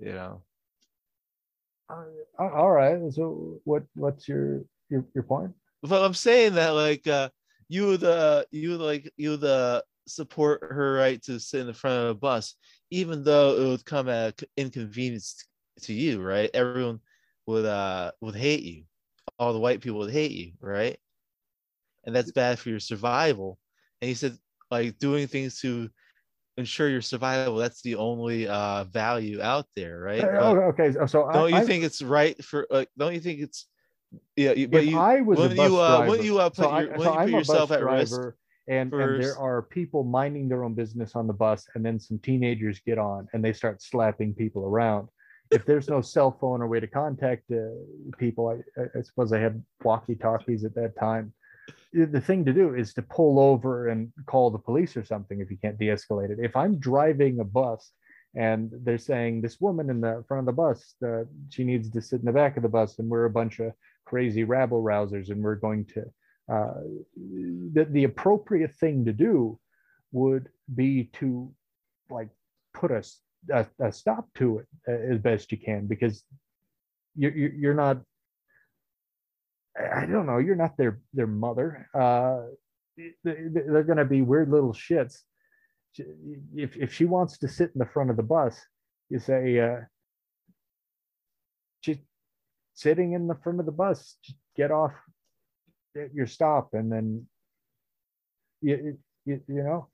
you 0.00 0.12
know 0.20 0.42
Uh, 1.94 2.50
all 2.50 2.70
right. 2.72 2.98
So 3.12 3.60
what 3.64 3.84
what's 3.94 4.28
your 4.28 4.62
your, 4.90 5.04
your 5.14 5.24
point? 5.24 5.52
but 5.84 6.02
i'm 6.02 6.14
saying 6.14 6.54
that 6.54 6.70
like 6.70 7.06
uh 7.06 7.28
you 7.68 7.86
would 7.86 8.02
uh 8.02 8.42
you 8.50 8.76
like 8.76 9.10
you 9.16 9.30
would 9.30 9.44
uh 9.44 9.80
support 10.06 10.62
her 10.62 10.94
right 10.94 11.22
to 11.22 11.38
sit 11.38 11.60
in 11.60 11.66
the 11.66 11.74
front 11.74 12.02
of 12.02 12.08
a 12.10 12.14
bus 12.14 12.54
even 12.90 13.22
though 13.22 13.56
it 13.56 13.66
would 13.66 13.84
come 13.84 14.08
at 14.08 14.42
inconvenience 14.56 15.44
to 15.80 15.92
you 15.92 16.20
right 16.20 16.50
everyone 16.54 17.00
would 17.46 17.64
uh 17.64 18.10
would 18.20 18.34
hate 18.34 18.62
you 18.62 18.84
all 19.38 19.52
the 19.52 19.58
white 19.58 19.80
people 19.80 19.98
would 19.98 20.12
hate 20.12 20.30
you 20.32 20.52
right 20.60 20.98
and 22.04 22.14
that's 22.14 22.32
bad 22.32 22.58
for 22.58 22.70
your 22.70 22.80
survival 22.80 23.58
and 24.00 24.08
he 24.08 24.14
said 24.14 24.36
like 24.70 24.98
doing 24.98 25.26
things 25.26 25.60
to 25.60 25.88
ensure 26.56 26.88
your 26.88 27.00
survival 27.02 27.56
that's 27.56 27.82
the 27.82 27.96
only 27.96 28.46
uh 28.46 28.84
value 28.84 29.40
out 29.42 29.66
there 29.74 29.98
right 30.00 30.22
Uh, 30.22 30.38
oh, 30.40 30.56
okay. 30.70 30.92
So, 31.06 31.28
don't 31.32 31.46
I, 31.46 31.48
you 31.48 31.56
I- 31.56 31.64
think 31.64 31.84
it's 31.84 32.00
right 32.00 32.42
for 32.44 32.66
like 32.70 32.88
don't 32.96 33.14
you 33.14 33.20
think 33.20 33.40
it's 33.40 33.66
yeah 34.36 34.52
you, 34.52 34.68
but 34.68 34.86
you 34.86 34.96
I 34.98 35.20
was 35.20 35.38
wouldn't 35.38 35.58
you, 35.58 35.76
uh, 35.78 35.88
driver, 35.96 36.08
wouldn't 36.10 36.26
you, 36.26 36.38
uh, 36.38 36.48
put 36.50 36.56
so 36.56 36.68
I- 36.68 36.80
your- 36.82 36.96
wouldn't 36.96 37.14
so 37.14 37.20
you 37.22 37.26
put 37.32 37.38
yourself 37.38 37.70
at 37.72 37.84
risk 37.84 38.20
and 38.68 38.92
and 38.92 39.20
there 39.20 39.36
are 39.36 39.62
people 39.62 40.04
minding 40.04 40.48
their 40.48 40.62
own 40.64 40.74
business 40.74 41.16
on 41.16 41.26
the 41.26 41.32
bus, 41.32 41.66
and 41.74 41.84
then 41.84 41.98
some 42.00 42.18
teenagers 42.20 42.80
get 42.86 42.98
on 42.98 43.26
and 43.32 43.44
they 43.44 43.52
start 43.52 43.82
slapping 43.82 44.32
people 44.34 44.64
around. 44.64 45.08
If 45.50 45.66
there's 45.66 45.88
no 45.88 46.00
cell 46.00 46.32
phone 46.40 46.62
or 46.62 46.66
way 46.68 46.80
to 46.80 46.86
contact 46.86 47.50
uh, 47.50 47.56
people, 48.16 48.48
I, 48.48 48.80
I- 48.80 48.98
I 48.98 49.02
suppose 49.02 49.32
I 49.32 49.40
had 49.40 49.62
walkie 49.82 50.14
talkies 50.14 50.64
at 50.64 50.74
that 50.76 50.96
time. 50.98 51.32
The 51.92 52.20
thing 52.20 52.44
to 52.44 52.52
do 52.52 52.74
is 52.74 52.92
to 52.94 53.02
pull 53.02 53.38
over 53.38 53.88
and 53.88 54.12
call 54.26 54.50
the 54.50 54.58
police 54.58 54.96
or 54.96 55.04
something 55.04 55.40
if 55.40 55.50
you 55.50 55.56
can't 55.56 55.78
de-escalate 55.78 56.30
it. 56.30 56.38
If 56.40 56.56
I'm 56.56 56.78
driving 56.78 57.40
a 57.40 57.44
bus 57.44 57.92
and 58.34 58.70
they're 58.82 58.98
saying 58.98 59.40
this 59.40 59.60
woman 59.60 59.90
in 59.90 60.00
the 60.00 60.24
front 60.26 60.40
of 60.40 60.46
the 60.46 60.60
bus, 60.60 60.94
uh, 61.06 61.24
she 61.50 61.64
needs 61.64 61.90
to 61.90 62.02
sit 62.02 62.20
in 62.20 62.26
the 62.26 62.32
back 62.32 62.56
of 62.56 62.62
the 62.62 62.68
bus, 62.68 62.98
and 62.98 63.08
we're 63.08 63.26
a 63.26 63.30
bunch 63.30 63.60
of 63.60 63.72
crazy 64.04 64.44
rabble 64.44 64.82
rousers, 64.82 65.30
and 65.30 65.42
we're 65.42 65.54
going 65.54 65.84
to. 65.86 66.04
Uh, 66.52 66.74
the, 67.72 67.86
the 67.90 68.04
appropriate 68.04 68.74
thing 68.74 69.04
to 69.04 69.12
do 69.12 69.58
would 70.12 70.48
be 70.74 71.04
to 71.14 71.50
like 72.10 72.28
put 72.74 72.90
a 72.90 73.02
a 73.80 73.92
stop 73.92 74.26
to 74.34 74.58
it 74.58 74.66
uh, 74.88 75.12
as 75.12 75.18
best 75.18 75.52
you 75.52 75.58
can 75.58 75.86
because 75.86 76.24
you're 77.16 77.32
you're 77.32 77.74
not 77.74 77.98
I 79.78 80.06
don't 80.06 80.26
know. 80.26 80.38
You're 80.38 80.56
not 80.56 80.76
their 80.76 81.00
their 81.12 81.26
mother. 81.26 81.88
Uh, 81.94 82.42
they're 83.24 83.82
going 83.82 83.98
to 83.98 84.04
be 84.04 84.22
weird 84.22 84.50
little 84.50 84.72
shits. 84.72 85.18
If 86.54 86.76
if 86.76 86.92
she 86.92 87.04
wants 87.04 87.38
to 87.38 87.48
sit 87.48 87.70
in 87.74 87.78
the 87.78 87.86
front 87.86 88.10
of 88.10 88.16
the 88.16 88.22
bus, 88.22 88.60
you 89.10 89.18
say, 89.18 89.58
uh, 89.58 89.80
she's 91.80 91.98
sitting 92.74 93.12
in 93.12 93.26
the 93.26 93.36
front 93.42 93.60
of 93.60 93.66
the 93.66 93.72
bus. 93.72 94.16
Get 94.56 94.70
off 94.70 94.92
at 95.96 96.14
your 96.14 96.26
stop, 96.26 96.70
and 96.72 96.90
then 96.90 97.26
you 98.60 98.98
you, 99.24 99.40
you 99.48 99.62
know. 99.62 99.88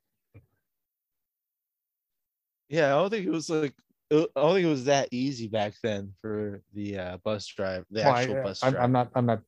Yeah, 2.69 2.95
I 2.95 3.01
don't 3.01 3.11
think 3.11 3.27
it 3.27 3.33
was 3.33 3.49
like 3.51 3.75
I 4.13 4.27
don't 4.35 4.55
think 4.55 4.67
it 4.67 4.71
was 4.71 4.87
that 4.87 5.09
easy 5.13 5.47
back 5.47 5.75
then 5.83 6.13
for 6.21 6.63
the 6.75 6.99
uh, 6.99 7.17
bus 7.25 7.47
drive, 7.47 7.85
the 7.91 8.03
well, 8.03 8.17
actual 8.17 8.39
I, 8.39 8.43
bus 8.43 8.65
I'm, 8.65 8.73
driver. 8.73 8.85
I'm 8.85 8.93
not. 8.93 9.11
I'm 9.15 9.27
not. 9.27 9.41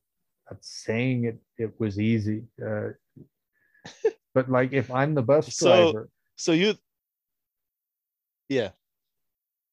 Not 0.53 0.63
saying 0.63 1.25
it. 1.25 1.37
It 1.57 1.79
was 1.79 1.99
easy. 1.99 2.43
Uh, 2.63 2.89
but 4.33 4.49
like, 4.49 4.73
if 4.73 4.91
I'm 4.91 5.13
the 5.13 5.21
bus 5.21 5.57
driver, 5.59 6.09
so, 6.35 6.51
so 6.51 6.51
you, 6.53 6.75
yeah. 8.49 8.69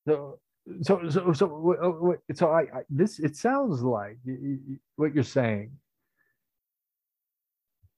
So 0.06 0.38
so 0.82 1.08
so 1.08 1.32
so 1.32 2.16
so 2.34 2.50
I, 2.50 2.60
I 2.60 2.82
this 2.88 3.18
it 3.18 3.36
sounds 3.36 3.82
like 3.82 4.18
what 4.96 5.14
you're 5.14 5.24
saying. 5.24 5.72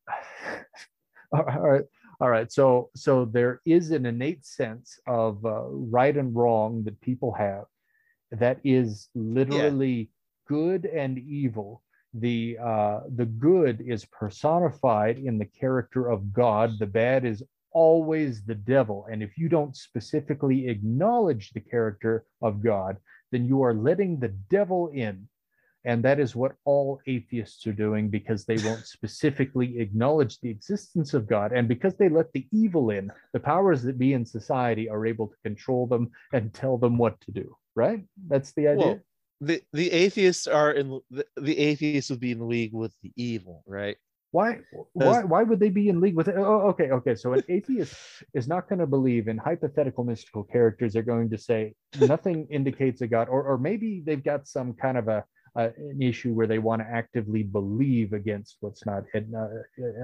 All 1.32 1.44
right 1.44 1.84
all 2.22 2.30
right 2.30 2.52
so 2.52 2.88
so 2.94 3.24
there 3.24 3.60
is 3.66 3.90
an 3.90 4.06
innate 4.06 4.46
sense 4.46 5.00
of 5.08 5.44
uh, 5.44 5.64
right 5.66 6.16
and 6.16 6.36
wrong 6.36 6.84
that 6.84 7.00
people 7.00 7.32
have 7.32 7.64
that 8.30 8.58
is 8.62 9.08
literally 9.16 9.96
yeah. 9.96 10.06
good 10.46 10.86
and 10.86 11.18
evil 11.18 11.82
the 12.14 12.58
uh, 12.62 13.00
the 13.14 13.26
good 13.26 13.80
is 13.80 14.04
personified 14.06 15.18
in 15.18 15.38
the 15.38 15.46
character 15.46 16.10
of 16.10 16.32
god 16.32 16.78
the 16.78 16.86
bad 16.86 17.24
is 17.24 17.42
always 17.72 18.44
the 18.44 18.54
devil 18.54 19.06
and 19.10 19.22
if 19.22 19.38
you 19.38 19.48
don't 19.48 19.76
specifically 19.76 20.68
acknowledge 20.68 21.50
the 21.50 21.60
character 21.60 22.24
of 22.42 22.62
god 22.62 22.98
then 23.30 23.46
you 23.46 23.62
are 23.62 23.72
letting 23.72 24.18
the 24.18 24.28
devil 24.50 24.88
in 24.92 25.26
and 25.84 26.04
that 26.04 26.20
is 26.20 26.36
what 26.36 26.54
all 26.64 27.00
atheists 27.06 27.66
are 27.66 27.72
doing 27.72 28.08
because 28.08 28.44
they 28.44 28.56
won't 28.64 28.86
specifically 28.96 29.80
acknowledge 29.80 30.38
the 30.40 30.50
existence 30.50 31.14
of 31.14 31.26
God. 31.26 31.52
And 31.52 31.66
because 31.66 31.96
they 31.96 32.08
let 32.08 32.32
the 32.32 32.46
evil 32.52 32.90
in, 32.90 33.10
the 33.32 33.40
powers 33.40 33.82
that 33.82 33.98
be 33.98 34.12
in 34.12 34.24
society 34.24 34.88
are 34.88 35.06
able 35.06 35.28
to 35.28 35.36
control 35.42 35.86
them 35.86 36.10
and 36.32 36.54
tell 36.54 36.78
them 36.78 36.98
what 36.98 37.20
to 37.22 37.32
do. 37.32 37.56
Right? 37.74 38.04
That's 38.28 38.52
the 38.52 38.68
idea. 38.68 38.86
Well, 38.86 39.00
the, 39.42 39.60
the 39.72 39.90
atheists 39.90 40.46
are 40.46 40.70
in 40.70 41.00
the, 41.10 41.26
the 41.36 41.58
atheists 41.58 42.10
would 42.10 42.20
be 42.20 42.30
in 42.30 42.48
league 42.48 42.72
with 42.72 42.94
the 43.02 43.12
evil, 43.16 43.64
right? 43.66 43.96
Why, 44.30 44.60
why, 44.94 45.24
why 45.24 45.42
would 45.42 45.60
they 45.60 45.68
be 45.68 45.90
in 45.90 46.00
league 46.00 46.14
with 46.14 46.28
it? 46.28 46.36
Oh, 46.38 46.44
oh 46.44 46.68
okay, 46.68 46.90
okay. 46.90 47.14
So 47.14 47.34
an 47.34 47.42
atheist 47.50 47.94
is 48.32 48.48
not 48.48 48.66
going 48.68 48.78
to 48.78 48.86
believe 48.86 49.28
in 49.28 49.36
hypothetical 49.36 50.04
mystical 50.04 50.44
characters. 50.44 50.92
They're 50.92 51.02
going 51.02 51.28
to 51.30 51.36
say 51.36 51.74
nothing 52.00 52.46
indicates 52.50 53.02
a 53.02 53.08
God, 53.08 53.28
or, 53.28 53.42
or 53.42 53.58
maybe 53.58 54.02
they've 54.06 54.24
got 54.24 54.46
some 54.46 54.72
kind 54.72 54.96
of 54.96 55.08
a 55.08 55.24
uh, 55.56 55.68
an 55.76 56.00
issue 56.00 56.32
where 56.32 56.46
they 56.46 56.58
want 56.58 56.80
to 56.80 56.88
actively 56.88 57.42
believe 57.42 58.12
against 58.12 58.56
what's 58.60 58.86
not 58.86 59.04
uh, 59.14 59.46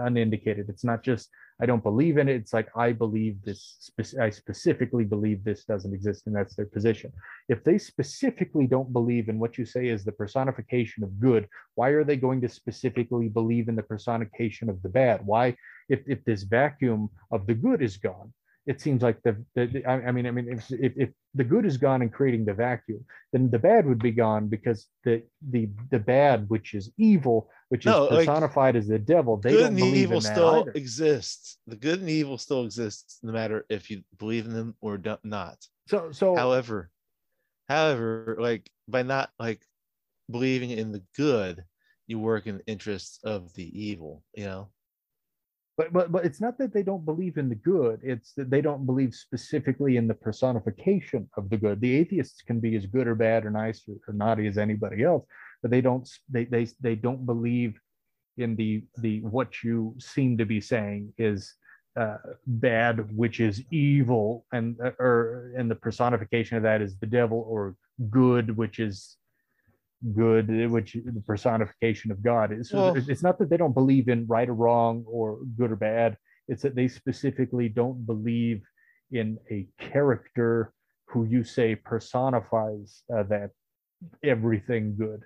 unindicated. 0.03 0.69
It's 0.69 0.85
not 0.85 1.03
just 1.03 1.31
I 1.61 1.67
don't 1.67 1.83
believe 1.83 2.19
in 2.19 2.29
it. 2.29 2.37
It's 2.37 2.53
like 2.53 2.69
I 2.77 2.93
believe 2.93 3.43
this. 3.43 3.77
Spe- 3.81 4.19
I 4.21 4.31
specifically 4.31 5.05
believe 5.05 5.43
this 5.43 5.65
doesn't 5.65 5.93
exist, 5.93 6.27
and 6.27 6.37
that's 6.37 6.55
their 6.55 6.67
position. 6.67 7.13
If 7.49 7.65
they 7.65 7.79
specifically 7.79 8.67
don't 8.67 8.93
believe 8.93 9.29
in 9.29 9.39
what 9.39 9.59
you 9.59 9.65
say 9.65 9.89
is 9.89 10.05
the 10.05 10.13
personification 10.13 11.03
of 11.03 11.19
good, 11.19 11.49
why 11.75 11.89
are 11.91 12.05
they 12.05 12.17
going 12.17 12.41
to 12.43 12.49
specifically 12.49 13.29
believe 13.29 13.69
in 13.69 13.75
the 13.75 13.83
personification 13.83 14.69
of 14.69 14.81
the 14.83 14.89
bad? 14.89 15.27
Why, 15.27 15.57
if 15.89 16.01
if 16.07 16.25
this 16.25 16.45
vacuum 16.45 17.11
of 17.33 17.47
the 17.47 17.55
good 17.55 17.83
is 17.83 17.97
gone, 17.97 18.33
it 18.69 18.83
seems 18.83 19.03
like 19.03 19.23
the, 19.23 19.43
the 19.55 19.83
I, 19.87 20.13
mean, 20.13 20.27
I 20.27 20.31
mean, 20.31 20.47
if, 20.53 20.71
if, 20.71 20.93
if 20.95 21.09
the 21.35 21.43
good 21.43 21.65
is 21.65 21.79
gone 21.79 22.03
in 22.03 22.11
creating 22.11 22.45
the 22.45 22.53
vacuum, 22.53 23.03
then 23.33 23.51
the 23.51 23.59
bad 23.59 23.87
would 23.87 23.99
be 23.99 24.11
gone 24.11 24.49
because 24.49 24.89
the 25.05 25.23
the 25.51 25.71
the 25.91 25.99
bad, 25.99 26.51
which 26.51 26.75
is 26.75 26.93
evil, 26.99 27.51
which 27.71 27.87
no, 27.87 28.05
is 28.05 28.19
personified 28.19 28.75
like, 28.75 28.83
as 28.83 28.89
the 28.89 28.99
devil, 28.99 29.39
they 29.39 29.53
good 29.53 29.75
don't 29.75 29.83
and 29.83 29.97
evil 29.97 30.21
still 30.21 30.61
either. 30.61 30.73
exists. 30.73 31.57
The 31.67 31.77
good 31.77 32.01
and 32.01 32.11
evil 32.11 32.37
still 32.37 32.63
exists, 32.63 33.21
no 33.23 33.33
matter 33.33 33.65
if 33.71 33.91
you 33.91 34.03
believe 34.19 34.45
in 34.45 34.53
them 34.53 34.75
or 34.83 35.01
not. 35.25 35.57
So, 35.89 36.13
so, 36.13 36.37
however, 36.37 36.91
however, 37.71 38.37
like 38.39 38.71
by 38.87 39.03
not 39.03 39.31
like 39.39 39.63
believing 40.31 40.71
in 40.73 40.93
the 40.93 41.03
good, 41.17 41.65
you 42.07 42.19
work 42.19 42.47
in 42.47 42.59
the 42.59 42.67
interests 42.67 43.19
of 43.25 43.55
the 43.55 43.67
evil. 43.83 44.23
You 44.35 44.45
know 44.45 44.69
but 45.79 45.93
but 45.93 46.13
but 46.13 46.25
it's 46.27 46.41
not 46.41 46.59
that 46.59 46.75
they 46.75 46.83
don't 46.83 47.07
believe 47.07 47.39
in 47.39 47.49
the 47.49 47.55
good 47.55 48.01
it's 48.03 48.35
that 48.35 48.51
they 48.51 48.61
don't 48.61 48.85
believe 48.85 49.15
specifically 49.15 49.97
in 49.97 50.09
the 50.09 50.15
personification 50.15 51.31
of 51.39 51.49
the 51.49 51.57
good. 51.57 51.81
The 51.81 51.97
atheists 51.97 52.43
can 52.43 52.61
be 52.61 52.77
as 52.77 52.85
good 52.85 53.07
or 53.07 53.15
bad 53.15 53.47
or 53.47 53.51
nice 53.51 53.85
or, 53.89 53.95
or 54.07 54.13
naughty 54.13 54.47
as 54.49 54.59
anybody 54.59 55.05
else 55.05 55.25
but 55.63 55.71
they 55.71 55.81
don't 55.81 56.09
they, 56.29 56.45
they 56.45 56.67
they 56.81 56.97
don't 56.97 57.25
believe 57.25 57.81
in 58.37 58.57
the 58.57 58.85
the 58.99 59.21
what 59.23 59.63
you 59.63 59.95
seem 59.99 60.37
to 60.39 60.45
be 60.45 60.61
saying 60.61 61.13
is 61.17 61.55
uh, 61.99 62.19
bad 62.47 63.17
which 63.17 63.41
is 63.41 63.63
evil 63.71 64.45
and 64.53 64.77
uh, 64.85 64.91
or 64.99 65.53
and 65.57 65.71
the 65.71 65.75
personification 65.75 66.57
of 66.57 66.63
that 66.63 66.83
is 66.83 66.97
the 66.99 67.07
devil 67.07 67.45
or 67.49 67.75
good 68.11 68.57
which 68.57 68.79
is 68.79 69.18
good, 70.15 70.71
which 70.71 70.95
the 70.95 71.23
personification 71.27 72.11
of 72.11 72.23
God 72.23 72.53
is. 72.53 72.73
Well, 72.73 72.95
it's 72.97 73.23
not 73.23 73.39
that 73.39 73.51
they 73.51 73.57
don't 73.57 73.75
believe 73.75 74.09
in 74.09 74.27
right 74.27 74.49
or 74.49 74.55
wrong 74.55 75.05
or 75.07 75.41
good 75.57 75.73
or 75.73 75.77
bad. 75.77 76.17
It's 76.49 76.63
that 76.63 76.75
they 76.75 76.89
specifically 76.89 77.69
don't 77.69 78.07
believe 78.07 78.63
in 79.11 79.39
a 79.51 79.67
character 79.79 80.73
who 81.09 81.25
you 81.25 81.43
say 81.43 81.75
personifies 81.75 83.03
uh, 83.15 83.25
that 83.25 83.51
everything 84.23 84.97
good. 84.97 85.23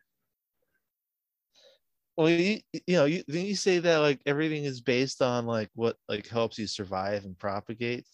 Well, 2.17 2.29
you, 2.29 2.61
you 2.73 2.97
know, 2.97 3.07
you, 3.07 3.23
you 3.27 3.57
say 3.57 3.79
that 3.79 3.99
like 3.99 4.21
everything 4.27 4.65
is 4.65 4.81
based 4.81 5.23
on 5.23 5.47
like 5.47 5.71
what 5.75 5.97
like 6.09 6.29
helps 6.29 6.59
you 6.59 6.67
survive 6.67 7.25
and 7.25 7.39
propagate, 7.39 8.07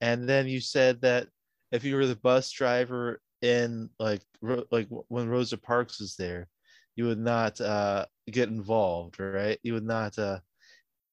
and 0.00 0.28
then 0.28 0.46
you 0.46 0.60
said 0.60 1.00
that 1.00 1.28
if 1.72 1.82
you 1.82 1.96
were 1.96 2.06
the 2.06 2.16
bus 2.16 2.50
driver 2.50 3.20
in 3.42 3.90
like 3.98 4.22
like 4.70 4.88
when 5.08 5.28
Rosa 5.28 5.58
Parks 5.58 6.00
was 6.00 6.16
there, 6.16 6.48
you 6.94 7.06
would 7.06 7.18
not 7.18 7.60
uh, 7.60 8.06
get 8.30 8.48
involved, 8.48 9.20
right? 9.20 9.58
You 9.62 9.74
would 9.74 9.86
not 9.86 10.18
uh, 10.18 10.40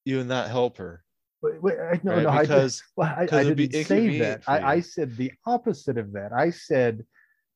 you 0.04 0.18
would 0.18 0.28
not 0.28 0.48
help 0.48 0.78
her. 0.78 1.02
Wait, 1.42 1.62
wait, 1.62 1.76
no, 2.02 2.12
right? 2.12 2.22
no, 2.22 2.40
because 2.40 2.82
I, 2.82 2.84
well, 2.96 3.14
I, 3.16 3.40
I 3.40 3.44
didn't 3.44 3.72
say 3.84 4.18
that. 4.18 4.42
I, 4.46 4.60
I 4.60 4.80
said 4.80 5.16
the 5.16 5.32
opposite 5.46 5.98
of 5.98 6.12
that. 6.12 6.32
I 6.32 6.50
said 6.50 7.04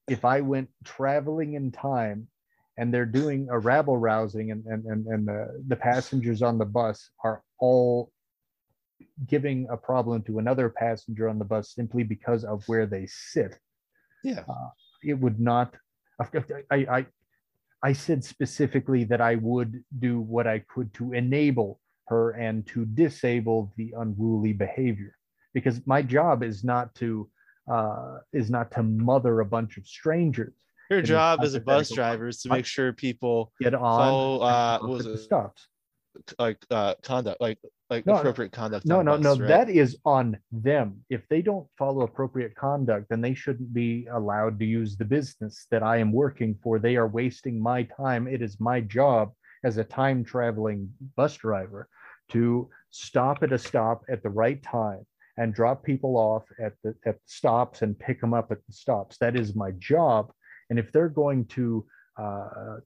if 0.09 0.25
I 0.25 0.41
went 0.41 0.69
traveling 0.85 1.55
in 1.55 1.71
time 1.71 2.29
and 2.77 2.93
they're 2.93 3.07
doing 3.07 3.49
a 3.51 3.59
rabble 3.59 3.97
rousing 3.97 4.51
and, 4.51 4.64
and, 4.66 4.85
and, 4.85 5.07
and 5.07 5.27
the, 5.27 5.62
the 5.69 5.77
passengers 5.77 6.43
on 6.43 6.59
the 6.59 6.64
bus 6.64 7.11
are 7.25 7.43
all 7.59 8.12
giving 9.27 9.66
a 9.71 9.77
problem 9.77 10.23
to 10.23 10.39
another 10.39 10.69
passenger 10.69 11.29
on 11.29 11.39
the 11.39 11.45
bus 11.45 11.75
simply 11.75 12.05
because 12.05 12.45
of 12.45 12.62
where 12.69 12.87
they 12.87 13.07
sit 13.07 13.59
yeah. 14.25 14.45
Uh, 14.49 14.69
it 15.03 15.14
would 15.14 15.41
not, 15.41 15.75
I, 16.21 16.87
I, 16.91 17.07
I 17.83 17.93
said 17.93 18.25
specifically 18.25 19.05
that 19.05 19.21
I 19.21 19.37
would 19.37 19.83
do 19.99 20.21
what 20.21 20.47
I 20.47 20.61
could 20.61 20.93
to 20.95 21.12
enable 21.12 21.81
her 22.09 22.31
and 22.33 22.66
to 22.69 22.85
disable 22.87 23.73
the 23.77 23.95
unruly 23.97 24.53
behavior 24.53 25.14
because 25.55 25.81
my 25.87 26.03
job 26.03 26.43
is 26.43 26.64
not 26.64 26.95
to 26.97 27.29
uh, 27.71 28.19
is 28.33 28.51
not 28.51 28.71
to 28.73 28.83
mother 28.83 29.41
a 29.41 29.45
bunch 29.45 29.77
of 29.77 29.87
strangers. 29.87 30.55
Your 30.91 31.03
job 31.03 31.41
as 31.43 31.55
a 31.55 31.61
bus 31.61 31.91
driver 31.91 32.29
is 32.29 32.41
to 32.43 32.49
make 32.49 32.64
sure 32.64 32.95
people 32.95 33.53
get 33.61 33.75
on 33.75 33.99
follow 33.99 34.41
uh, 34.41 34.79
what 34.79 34.91
was 34.91 35.07
it? 35.07 35.19
stops 35.19 35.69
like 36.39 36.64
uh, 36.71 36.95
conduct, 37.03 37.41
like 37.41 37.59
like 37.91 38.07
no, 38.07 38.14
appropriate 38.16 38.53
conduct. 38.53 38.87
No, 38.87 39.03
no, 39.03 39.16
no. 39.16 39.37
Right? 39.37 39.49
That 39.49 39.71
is 39.71 39.97
on 40.05 40.39
them. 40.53 41.05
If 41.09 41.27
they 41.29 41.43
don't 41.43 41.66
follow 41.79 42.03
appropriate 42.03 42.55
conduct, 42.55 43.07
then 43.09 43.21
they 43.21 43.35
shouldn't 43.35 43.73
be 43.73 44.07
allowed 44.12 44.59
to 44.59 44.64
use 44.64 44.97
the 44.97 45.05
business 45.05 45.66
that 45.71 45.83
I 45.83 45.99
am 45.99 46.12
working 46.12 46.57
for. 46.62 46.79
They 46.79 46.97
are 46.97 47.09
wasting 47.09 47.61
my 47.61 47.85
time. 47.85 48.29
It 48.29 48.43
is 48.43 48.61
my 48.61 48.81
job 48.81 49.33
as 49.64 49.79
a 49.79 49.85
time 49.85 50.25
traveling 50.25 50.91
bus 51.16 51.37
driver 51.37 51.89
to 52.31 52.69
stop 52.91 53.43
at 53.43 53.53
a 53.53 53.59
stop 53.59 54.03
at 54.11 54.23
the 54.23 54.31
right 54.31 54.62
time 54.62 55.07
and 55.39 55.55
drop 55.55 55.83
people 55.83 56.16
off 56.16 56.45
at 56.62 56.75
the 56.85 56.95
at 57.07 57.14
the 57.14 57.21
stops 57.27 57.83
and 57.83 57.99
pick 57.99 58.21
them 58.21 58.35
up 58.35 58.53
at 58.53 58.59
the 58.66 58.73
stops. 58.73 59.16
That 59.19 59.37
is 59.37 59.55
my 59.55 59.71
job. 59.79 60.31
And 60.71 60.79
if 60.79 60.93
they're 60.93 61.09
going 61.09 61.47
to 61.47 61.87
uh, 62.19 62.79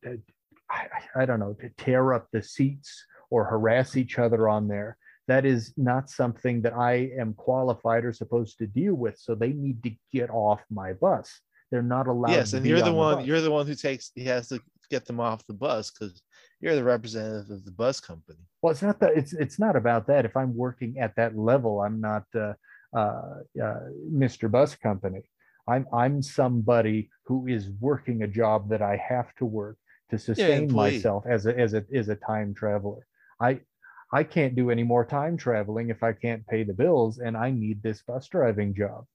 I, 0.71 0.87
I, 1.23 1.25
don't 1.27 1.41
know, 1.41 1.55
to 1.55 1.71
tear 1.77 2.15
up 2.15 2.29
the 2.33 2.43
seats 2.43 3.05
or 3.33 3.45
harass 3.45 3.97
each 3.97 4.19
other 4.19 4.49
on 4.49 4.69
there. 4.69 4.97
That 5.27 5.47
is 5.47 5.73
not 5.77 6.11
something 6.11 6.61
that 6.63 6.75
I 6.75 7.11
am 7.19 7.33
qualified 7.33 8.05
or 8.05 8.13
supposed 8.13 8.59
to 8.59 8.67
deal 8.67 8.95
with. 8.95 9.19
So 9.19 9.35
they 9.35 9.53
need 9.53 9.83
to 9.85 9.93
get 10.13 10.29
off 10.31 10.61
my 10.71 10.93
bus. 10.93 11.41
They're 11.71 11.83
not 11.83 12.07
allowed. 12.07 12.33
Yes, 12.33 12.53
and 12.53 12.67
you're 12.67 12.81
the 12.81 12.89
on 12.89 12.97
one. 12.97 13.19
The 13.19 13.25
you're 13.25 13.41
the 13.41 13.51
one 13.51 13.67
who 13.67 13.75
takes. 13.75 14.11
He 14.15 14.25
has 14.25 14.49
to 14.49 14.61
get 14.91 15.07
them 15.07 15.21
off 15.21 15.47
the 15.47 15.55
bus 15.55 15.91
because 15.91 16.21
you're 16.61 16.75
the 16.75 16.85
representative 16.85 17.51
of 17.51 17.65
the 17.65 17.71
bus 17.71 17.99
company. 17.99 18.41
Well, 18.61 18.73
it's 18.73 18.83
not 18.83 19.01
that 19.01 19.17
it's 19.17 19.33
it's 19.33 19.59
not 19.59 19.75
about 19.75 20.07
that. 20.09 20.27
If 20.27 20.37
I'm 20.37 20.55
working 20.55 20.99
at 20.99 21.17
that 21.17 21.35
level, 21.35 21.81
I'm 21.81 21.99
not 22.01 22.25
uh, 22.35 22.53
uh, 22.95 23.39
uh, 23.63 23.81
Mr. 24.13 24.51
Bus 24.51 24.75
Company. 24.75 25.23
I'm 25.67 25.87
I'm 25.95 26.21
somebody 26.21 27.09
who 27.25 27.47
is 27.47 27.71
working 27.81 28.23
a 28.23 28.29
job 28.29 28.69
that 28.69 28.83
I 28.83 28.97
have 28.97 29.35
to 29.37 29.47
work 29.47 29.79
to 30.11 30.19
sustain 30.19 30.65
employee. 30.65 30.97
myself 30.97 31.25
as 31.27 31.47
a 31.47 31.59
as 31.59 31.73
a 31.73 31.85
as 31.95 32.09
a 32.11 32.17
time 32.17 32.53
traveler. 32.53 33.07
I 33.43 33.61
I 34.13 34.25
can't 34.25 34.57
do 34.57 34.71
any 34.71 34.85
more 34.85 35.05
time 35.07 35.37
traveling 35.37 35.91
if 35.91 36.03
I 36.03 36.13
can't 36.15 36.47
pay 36.47 36.65
the 36.65 36.75
bills, 36.75 37.19
and 37.19 37.37
I 37.37 37.51
need 37.51 37.83
this 37.83 38.03
bus 38.03 38.29
driving 38.29 38.75
job, 38.75 39.07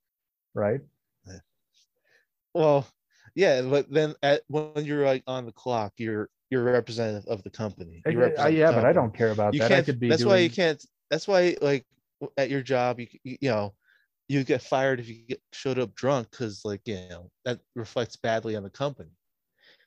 right? 0.55 0.81
Well, 2.53 2.87
yeah, 3.35 3.61
but 3.61 3.91
then 3.91 4.15
at 4.23 4.43
when 4.47 4.85
you're 4.85 5.05
like 5.05 5.23
on 5.27 5.45
the 5.45 5.51
clock, 5.51 5.93
you're 5.97 6.29
you're 6.49 6.63
representative 6.63 7.25
of 7.29 7.43
the 7.43 7.49
company. 7.51 8.03
Uh, 8.05 8.09
you 8.11 8.19
I- 8.19 8.23
I- 8.23 8.23
represent 8.23 8.45
uh, 8.47 8.47
the 8.55 8.61
yeah, 8.61 8.71
but 8.71 8.85
I 8.85 8.93
don't 8.93 9.13
care 9.13 9.31
about 9.31 9.53
You 9.53 9.59
that. 9.59 9.71
I 9.71 9.81
can't. 9.81 9.85
could 9.85 9.99
be 9.99 10.09
that's 10.09 10.21
doing, 10.21 10.29
why 10.29 10.37
you 10.37 10.49
can't. 10.49 10.85
That's 11.09 11.27
why 11.27 11.55
like 11.61 11.85
at 12.37 12.49
your 12.49 12.61
job, 12.63 12.99
you 12.99 13.07
you 13.23 13.37
you 13.41 13.49
know 13.49 13.75
you 14.27 14.43
get 14.43 14.61
fired 14.61 14.99
if 14.99 15.07
you 15.09 15.15
get 15.27 15.41
showed 15.53 15.79
up 15.79 15.95
drunk 15.95 16.31
because 16.31 16.65
like 16.65 16.81
you 16.87 16.95
know 16.95 17.31
that 17.45 17.59
reflects 17.75 18.15
badly 18.17 18.55
on 18.55 18.63
the 18.63 18.69
company 18.69 19.11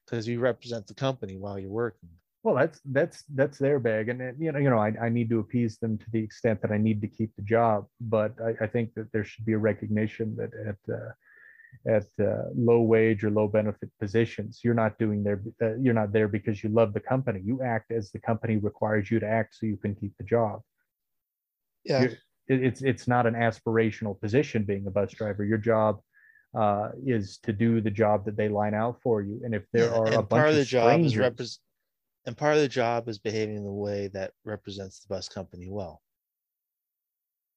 because 0.07 0.27
you 0.29 0.41
represent 0.41 0.87
the 0.87 0.95
company 0.95 1.37
while 1.37 1.59
you're 1.59 1.71
working. 1.71 2.11
Well 2.43 2.55
that's 2.55 2.81
that's 2.87 3.25
that's 3.35 3.59
their 3.59 3.79
bag 3.79 4.09
and 4.09 4.19
you 4.41 4.51
know 4.53 4.59
you 4.59 4.71
know 4.71 4.79
I, 4.79 4.93
I 5.03 5.09
need 5.09 5.29
to 5.31 5.41
appease 5.41 5.79
them 5.79 5.99
to 5.99 6.07
the 6.13 6.21
extent 6.21 6.63
that 6.63 6.73
i 6.73 6.79
need 6.79 7.01
to 7.03 7.09
keep 7.09 7.35
the 7.37 7.43
job 7.43 7.87
but 8.01 8.33
i, 8.43 8.65
I 8.65 8.67
think 8.67 8.95
that 8.95 9.13
there 9.13 9.25
should 9.25 9.45
be 9.45 9.53
a 9.53 9.59
recognition 9.59 10.37
that 10.37 10.53
at 10.71 10.95
uh, 10.95 11.13
at 11.87 12.07
uh, 12.21 12.45
low 12.55 12.81
wage 12.81 13.23
or 13.25 13.31
low 13.31 13.47
benefit 13.47 13.91
positions 14.01 14.61
you're 14.65 14.75
not 14.75 14.99
doing 14.99 15.23
there 15.23 15.41
uh, 15.63 15.77
you're 15.77 15.95
not 15.95 16.13
there 16.13 16.29
because 16.29 16.65
you 16.65 16.69
love 16.71 16.93
the 16.93 17.01
company. 17.01 17.41
You 17.45 17.63
act 17.63 17.93
as 17.93 18.11
the 18.11 18.19
company 18.19 18.57
requires 18.57 19.09
you 19.11 19.21
to 19.21 19.27
act 19.29 19.55
so 19.55 19.67
you 19.67 19.77
can 19.77 19.95
keep 19.95 20.13
the 20.19 20.25
job. 20.25 20.63
Yeah. 21.85 22.03
You're- 22.03 22.19
it's 22.49 22.83
it's 22.83 23.07
not 23.07 23.25
an 23.29 23.35
aspirational 23.35 24.21
position 24.21 24.65
being 24.65 24.85
a 24.89 24.91
bus 24.91 25.13
driver. 25.13 25.45
Your 25.45 25.59
job 25.59 26.01
uh, 26.59 26.89
is 27.07 27.39
to 27.45 27.53
do 27.53 27.81
the 27.81 27.93
job 27.93 28.25
that 28.25 28.37
they 28.37 28.49
line 28.49 28.75
out 28.75 29.01
for 29.01 29.23
you 29.23 29.41
and 29.45 29.55
if 29.55 29.63
there 29.73 29.85
Yeah, 29.93 29.99
are 30.01 30.07
a 30.07 30.23
bunch 30.23 30.31
part 30.31 30.49
of 30.49 30.57
the 30.57 30.65
job 30.65 31.05
is 31.05 31.13
strangers, 31.13 31.37
repres 31.37 31.59
and 32.27 32.37
part 32.37 32.55
of 32.55 32.61
the 32.61 32.69
job 32.69 33.09
is 33.09 33.19
behaving 33.19 33.57
in 33.57 33.65
the 33.65 33.73
way 33.73 34.09
that 34.09 34.33
represents 34.45 35.01
the 35.01 35.09
bus 35.09 35.29
company 35.29 35.69
well. 35.71 36.03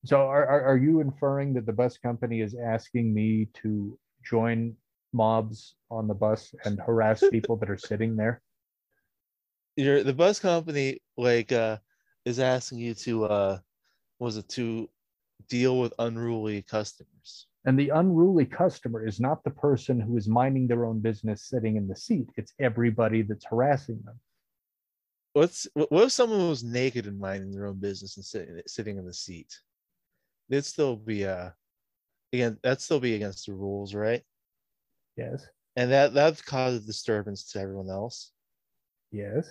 So 0.06 0.18
are, 0.18 0.46
are, 0.46 0.64
are 0.64 0.78
you 0.78 1.00
inferring 1.00 1.54
that 1.54 1.66
the 1.66 1.74
bus 1.74 1.98
company 1.98 2.42
is 2.42 2.56
asking 2.56 3.14
me 3.14 3.48
to 3.62 3.98
join 4.24 4.76
mobs 5.14 5.76
on 5.90 6.08
the 6.08 6.14
bus 6.14 6.54
and 6.66 6.80
harass 6.80 7.24
people 7.32 7.56
that 7.58 7.70
are 7.70 7.78
sitting 7.78 8.16
there? 8.16 8.42
You're 9.76 10.04
the 10.04 10.14
bus 10.14 10.40
company 10.40 11.00
like 11.18 11.52
uh 11.52 11.78
is 12.26 12.40
asking 12.40 12.80
you 12.80 12.94
to 12.94 13.26
uh 13.26 13.60
was 14.20 14.38
it 14.38 14.48
to 14.50 14.90
deal 15.50 15.80
with 15.80 15.94
unruly 16.00 16.62
customers. 16.62 17.48
And 17.66 17.80
the 17.80 17.90
unruly 17.90 18.46
customer 18.46 19.06
is 19.06 19.20
not 19.20 19.44
the 19.44 19.52
person 19.52 20.00
who 20.00 20.18
is 20.18 20.28
minding 20.28 20.68
their 20.68 20.86
own 20.86 21.00
business 21.00 21.48
sitting 21.48 21.76
in 21.78 21.88
the 21.88 21.96
seat. 21.96 22.28
It's 22.36 22.54
everybody 22.60 23.22
that's 23.22 23.46
harassing 23.46 24.02
them. 24.04 24.20
What's 25.34 25.68
what 25.74 26.04
if 26.04 26.12
someone 26.12 26.48
was 26.48 26.64
naked 26.64 27.08
and 27.08 27.20
minding 27.20 27.52
their 27.52 27.66
own 27.66 27.80
business 27.80 28.18
and 28.18 28.26
sitting 28.26 28.62
sitting 28.68 28.98
in 28.98 29.06
the 29.06 29.14
seat? 29.14 29.52
It'd 30.50 30.66
still 30.66 30.96
be 30.96 31.26
uh 31.26 31.50
again 32.32 32.60
that'd 32.62 32.82
still 32.82 33.00
be 33.00 33.16
against 33.16 33.48
the 33.48 33.54
rules, 33.54 33.96
right? 33.96 34.22
Yes. 35.18 35.46
And 35.76 35.92
that 35.92 36.14
that 36.14 36.44
causes 36.46 36.86
disturbance 36.86 37.52
to 37.52 37.60
everyone 37.60 37.90
else. 37.90 38.32
Yes. 39.12 39.48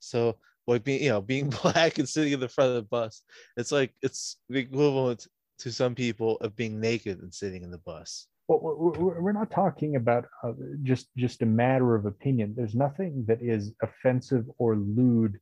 So 0.00 0.36
like 0.66 0.84
being 0.84 1.02
you 1.02 1.08
know 1.08 1.22
being 1.22 1.48
black 1.62 1.98
and 1.98 2.08
sitting 2.08 2.34
in 2.34 2.40
the 2.40 2.48
front 2.48 2.70
of 2.70 2.76
the 2.76 2.82
bus, 2.82 3.22
it's 3.56 3.72
like 3.72 3.94
it's 4.02 4.36
the 4.50 4.58
equivalent 4.58 5.26
to 5.60 5.72
some 5.72 5.94
people 5.94 6.36
of 6.38 6.56
being 6.56 6.80
naked 6.80 7.20
and 7.20 7.32
sitting 7.32 7.62
in 7.62 7.70
the 7.70 7.78
bus. 7.78 8.26
Well, 8.46 8.92
we're, 8.98 9.32
not 9.32 9.50
talking 9.50 9.96
about 9.96 10.26
uh, 10.42 10.52
just 10.82 11.08
just 11.16 11.40
a 11.40 11.46
matter 11.46 11.94
of 11.94 12.04
opinion. 12.04 12.54
There's 12.54 12.74
nothing 12.74 13.24
that 13.26 13.40
is 13.40 13.72
offensive 13.82 14.44
or 14.58 14.76
lewd 14.76 15.40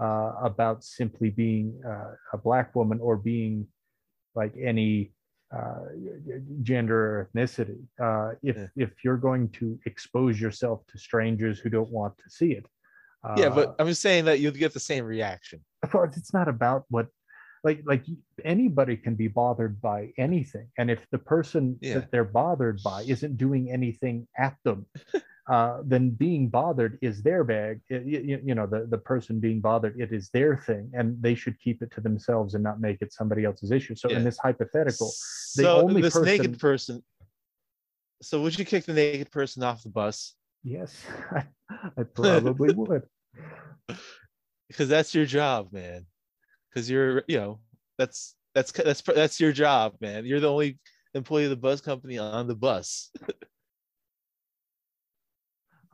uh, 0.00 0.32
about 0.42 0.82
simply 0.82 1.30
being 1.30 1.80
uh, 1.86 2.14
a 2.32 2.38
black 2.38 2.74
woman 2.74 2.98
or 3.00 3.16
being 3.16 3.68
like 4.34 4.54
any 4.60 5.12
uh, 5.54 5.84
gender 6.62 7.20
or 7.20 7.30
ethnicity. 7.32 7.78
Uh, 8.02 8.32
if 8.42 8.56
Yeah. 8.56 8.66
if 8.74 8.90
you're 9.04 9.18
going 9.18 9.48
to 9.50 9.78
expose 9.86 10.40
yourself 10.40 10.84
to 10.88 10.98
strangers 10.98 11.60
who 11.60 11.68
don't 11.68 11.90
want 11.90 12.18
to 12.18 12.28
see 12.28 12.52
it, 12.52 12.66
uh, 13.22 13.36
yeah, 13.38 13.50
but 13.50 13.76
I'm 13.78 13.86
just 13.86 14.02
saying 14.02 14.24
that 14.24 14.40
you'll 14.40 14.52
get 14.52 14.74
the 14.74 14.80
same 14.80 15.04
reaction. 15.04 15.60
of 15.84 15.90
course 15.90 16.16
it's 16.16 16.34
not 16.34 16.48
about 16.48 16.86
what 16.88 17.06
like 17.64 17.80
like 17.84 18.04
anybody 18.44 18.96
can 18.96 19.14
be 19.14 19.28
bothered 19.28 19.80
by 19.80 20.12
anything 20.18 20.68
and 20.78 20.90
if 20.90 21.00
the 21.10 21.18
person 21.18 21.78
Yeah. 21.80 21.94
that 21.94 22.10
they're 22.10 22.24
bothered 22.24 22.82
by 22.82 23.02
isn't 23.02 23.36
doing 23.36 23.70
anything 23.70 24.26
at 24.36 24.56
them 24.64 24.86
uh, 25.50 25.78
then 25.84 26.10
being 26.10 26.48
bothered 26.48 26.98
is 27.02 27.22
their 27.22 27.44
bag 27.44 27.80
It- 27.88 28.04
you, 28.06 28.40
you- 28.44 28.54
know 28.54 28.66
the, 28.66 28.86
the 28.86 28.98
person 28.98 29.40
being 29.40 29.60
bothered 29.60 29.98
it 30.00 30.12
is 30.12 30.28
their 30.30 30.56
thing 30.56 30.90
and 30.94 31.20
they 31.22 31.34
should 31.34 31.58
keep 31.60 31.82
it 31.82 31.90
to 31.92 32.00
themselves 32.00 32.54
and 32.54 32.62
not 32.64 32.80
make 32.80 32.98
it 33.00 33.12
somebody 33.12 33.44
else's 33.44 33.70
issue 33.70 33.94
so 33.94 34.08
Yeah. 34.10 34.16
in 34.18 34.24
this 34.24 34.38
hypothetical 34.38 35.08
the 35.56 35.62
so 35.64 35.80
only 35.82 36.02
this 36.02 36.14
person- 36.14 36.26
naked 36.26 36.58
person. 36.58 37.02
So 38.22 38.40
would 38.42 38.56
you 38.56 38.64
kick 38.64 38.84
the 38.84 38.92
naked 38.92 39.30
person 39.32 39.62
off 39.64 39.82
the 39.82 39.88
bus? 39.88 40.34
yes 40.64 40.92
i, 41.32 41.44
I 41.96 42.02
probably 42.14 42.72
would 42.74 43.02
Because 44.68 44.88
that's 44.88 45.14
your 45.14 45.26
job, 45.26 45.72
man. 45.72 46.06
Because 46.72 46.88
you're, 46.88 47.22
you 47.28 47.38
know, 47.38 47.60
that's 47.98 48.34
that's 48.54 48.72
that's 48.72 49.02
that's 49.02 49.40
your 49.40 49.52
job, 49.52 49.94
man. 50.00 50.24
You're 50.24 50.40
the 50.40 50.50
only 50.50 50.78
employee 51.14 51.44
of 51.44 51.50
the 51.50 51.56
bus 51.56 51.80
company 51.80 52.18
on 52.18 52.46
the 52.46 52.56
bus. 52.56 53.10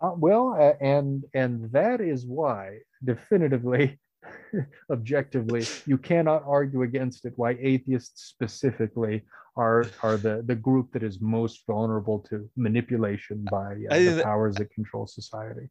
Uh, 0.01 0.13
well, 0.17 0.57
uh, 0.59 0.75
and 0.81 1.25
and 1.35 1.71
that 1.73 2.01
is 2.01 2.25
why 2.25 2.79
definitively, 3.05 3.99
objectively, 4.93 5.67
you 5.87 5.99
cannot 5.99 6.45
argue 6.47 6.83
against 6.83 7.25
it. 7.25 7.33
Why 7.35 7.57
atheists 7.61 8.27
specifically 8.27 9.25
are 9.57 9.87
are 10.03 10.17
the 10.17 10.45
the 10.47 10.55
group 10.55 10.93
that 10.93 11.03
is 11.03 11.21
most 11.21 11.67
vulnerable 11.67 12.21
to 12.31 12.49
manipulation 12.57 13.45
by 13.51 13.73
uh, 13.91 13.99
the 13.99 14.21
powers 14.23 14.55
that 14.57 14.71
control 14.71 15.07
society. 15.07 15.69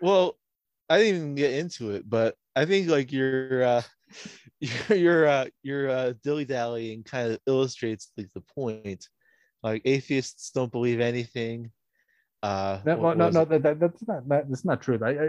Well, 0.00 0.36
I 0.90 0.98
didn't 0.98 1.16
even 1.16 1.34
get 1.34 1.54
into 1.54 1.92
it, 1.92 2.08
but 2.08 2.36
I 2.54 2.66
think 2.66 2.88
like 2.88 3.10
your 3.10 3.62
uh 3.62 3.82
your 4.60 4.96
your 4.96 5.26
uh 5.26 5.46
your 5.62 5.88
uh 5.88 6.12
dilly 6.22 6.44
dallying 6.44 7.02
kind 7.02 7.32
of 7.32 7.40
illustrates 7.46 8.10
like 8.16 8.30
the 8.34 8.42
point. 8.42 9.08
Like 9.62 9.82
atheists 9.84 10.50
don't 10.52 10.72
believe 10.72 11.00
anything. 11.00 11.70
Uh 12.42 12.80
No, 12.84 12.96
what 12.96 13.16
no, 13.18 13.28
no, 13.30 13.44
that, 13.44 13.62
that, 13.62 13.80
that's 13.80 14.06
not 14.06 14.28
that, 14.28 14.48
that's 14.48 14.64
not 14.64 14.80
true. 14.80 14.98
I, 15.02 15.10
I, 15.10 15.28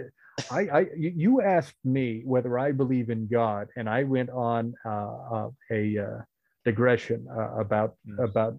I, 0.50 0.80
I, 0.80 0.86
you 0.96 1.42
asked 1.42 1.76
me 1.84 2.22
whether 2.26 2.58
I 2.58 2.72
believe 2.72 3.10
in 3.10 3.28
God, 3.28 3.68
and 3.76 3.90
I 3.90 4.04
went 4.04 4.30
on 4.30 4.74
uh, 4.86 5.16
uh, 5.36 5.50
a 5.70 5.98
uh, 5.98 6.20
digression 6.66 7.28
uh, 7.30 7.60
about 7.60 7.96
Mm. 8.08 8.24
about 8.24 8.58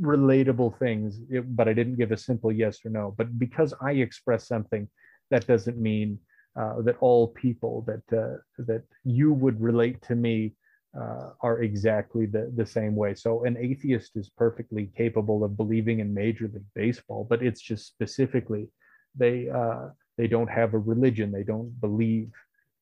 relatable 0.00 0.76
things, 0.78 1.20
it- 1.30 1.54
but 1.54 1.68
I 1.68 1.72
didn't 1.74 1.96
give 1.96 2.10
a 2.12 2.16
simple 2.16 2.50
yes 2.50 2.84
or 2.84 2.90
no. 2.90 3.14
But 3.16 3.38
because 3.38 3.72
I 3.80 3.92
express 3.92 4.48
something, 4.48 4.88
that 5.30 5.46
doesn't 5.46 5.78
mean 5.78 6.18
uh, 6.58 6.80
that 6.82 6.96
all 7.00 7.28
people 7.28 7.84
that 7.86 8.18
uh, 8.18 8.36
that 8.58 8.82
you 9.04 9.32
would 9.32 9.60
relate 9.60 10.02
to 10.02 10.14
me 10.14 10.52
uh, 10.98 11.30
are 11.40 11.62
exactly 11.62 12.26
the, 12.26 12.52
the 12.56 12.66
same 12.66 12.96
way. 12.96 13.14
So 13.14 13.44
an 13.44 13.56
atheist 13.56 14.16
is 14.16 14.28
perfectly 14.30 14.90
capable 14.96 15.44
of 15.44 15.56
believing 15.56 16.00
in 16.00 16.12
Major 16.12 16.50
League 16.52 16.64
Baseball, 16.74 17.26
but 17.28 17.42
it's 17.42 17.60
just 17.60 17.86
specifically 17.86 18.68
they 19.14 19.48
uh, 19.48 19.88
they 20.18 20.26
don't 20.26 20.50
have 20.50 20.74
a 20.74 20.78
religion. 20.78 21.30
They 21.30 21.44
don't 21.44 21.80
believe 21.80 22.30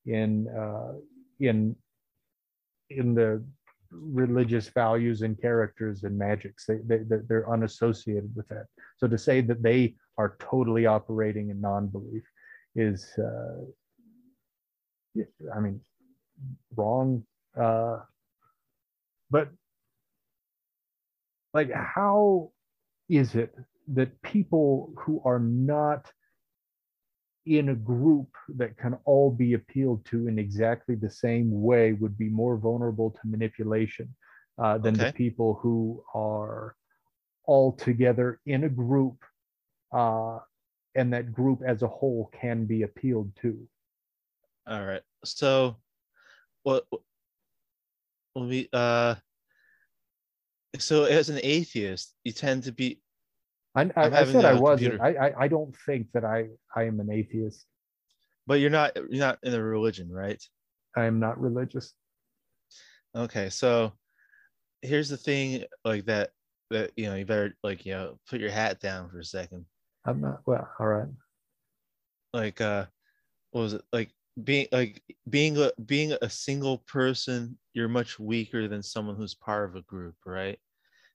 in 0.05 0.47
uh, 0.47 0.93
in 1.39 1.75
in 2.89 3.13
the 3.13 3.43
religious 3.91 4.69
values 4.69 5.21
and 5.21 5.39
characters 5.39 6.03
and 6.03 6.17
magics. 6.17 6.65
They, 6.65 6.77
they 6.85 6.99
they're- 7.27 7.49
unassociated 7.51 8.35
with 8.35 8.47
that. 8.49 8.65
So 8.97 9.07
to 9.07 9.17
say 9.17 9.41
that 9.41 9.61
they 9.63 9.95
are 10.17 10.35
totally 10.39 10.85
operating 10.85 11.49
in 11.49 11.61
non-belief 11.61 12.23
is, 12.75 13.07
uh, 13.17 13.61
I 15.55 15.59
mean, 15.59 15.81
wrong. 16.75 17.23
Uh, 17.59 17.99
but 19.29 19.49
like, 21.53 21.71
how 21.71 22.51
is 23.09 23.35
it 23.35 23.55
that 23.93 24.21
people 24.21 24.93
who 24.97 25.21
are 25.25 25.39
not 25.39 26.11
in 27.45 27.69
a 27.69 27.75
group 27.75 28.27
that 28.57 28.77
can 28.77 28.97
all 29.05 29.31
be 29.31 29.53
appealed 29.53 30.05
to 30.05 30.27
in 30.27 30.37
exactly 30.37 30.95
the 30.95 31.09
same 31.09 31.61
way 31.61 31.93
would 31.93 32.17
be 32.17 32.29
more 32.29 32.57
vulnerable 32.57 33.09
to 33.09 33.19
manipulation 33.25 34.13
uh, 34.61 34.77
than 34.77 34.93
the 34.93 35.11
people 35.13 35.57
who 35.61 36.03
are 36.13 36.75
all 37.45 37.71
together 37.71 38.39
in 38.45 38.65
a 38.65 38.69
group 38.69 39.15
uh, 39.91 40.37
and 40.95 41.13
that 41.13 41.33
group 41.33 41.61
as 41.65 41.81
a 41.81 41.87
whole 41.87 42.31
can 42.39 42.65
be 42.65 42.83
appealed 42.83 43.31
to. 43.41 43.67
All 44.67 44.85
right. 44.85 45.01
So, 45.23 45.77
what? 46.63 46.85
Let 48.35 48.45
me. 48.45 48.67
Uh. 48.71 49.15
So, 50.77 51.05
as 51.05 51.29
an 51.29 51.39
atheist, 51.43 52.15
you 52.23 52.31
tend 52.31 52.63
to 52.63 52.71
be. 52.71 53.01
I, 53.75 53.89
I, 53.95 54.21
I 54.21 54.25
said 54.25 54.45
I 54.45 54.53
wasn't. 54.53 55.01
I, 55.01 55.13
I 55.13 55.33
I 55.41 55.47
don't 55.47 55.75
think 55.85 56.11
that 56.13 56.25
I 56.25 56.49
I 56.75 56.83
am 56.83 56.99
an 56.99 57.11
atheist. 57.11 57.65
But 58.47 58.59
you're 58.59 58.69
not. 58.69 58.95
You're 58.95 59.19
not 59.19 59.39
in 59.43 59.53
a 59.53 59.61
religion, 59.61 60.11
right? 60.11 60.41
I 60.95 61.05
am 61.05 61.19
not 61.19 61.39
religious. 61.39 61.93
Okay, 63.15 63.49
so 63.49 63.93
here's 64.81 65.09
the 65.09 65.17
thing, 65.17 65.63
like 65.83 66.05
that. 66.05 66.31
That 66.71 66.91
you 66.95 67.07
know, 67.07 67.15
you 67.15 67.25
better 67.25 67.55
like 67.63 67.85
you 67.85 67.93
know, 67.93 68.19
put 68.29 68.39
your 68.39 68.51
hat 68.51 68.79
down 68.79 69.09
for 69.09 69.19
a 69.19 69.25
second. 69.25 69.65
I'm 70.09 70.21
not. 70.21 70.41
Well, 70.45 70.67
all 70.79 70.87
right. 70.87 71.07
Like, 72.33 72.61
uh, 72.61 72.85
what 73.51 73.61
was 73.61 73.73
it? 73.73 73.83
Like? 73.91 74.11
being 74.43 74.67
like 74.71 75.01
being 75.29 75.57
a 75.57 75.71
being 75.85 76.13
a 76.21 76.29
single 76.29 76.79
person 76.79 77.57
you're 77.73 77.87
much 77.87 78.19
weaker 78.19 78.67
than 78.67 78.83
someone 78.83 79.15
who's 79.15 79.35
part 79.35 79.69
of 79.69 79.75
a 79.75 79.81
group 79.83 80.15
right? 80.25 80.59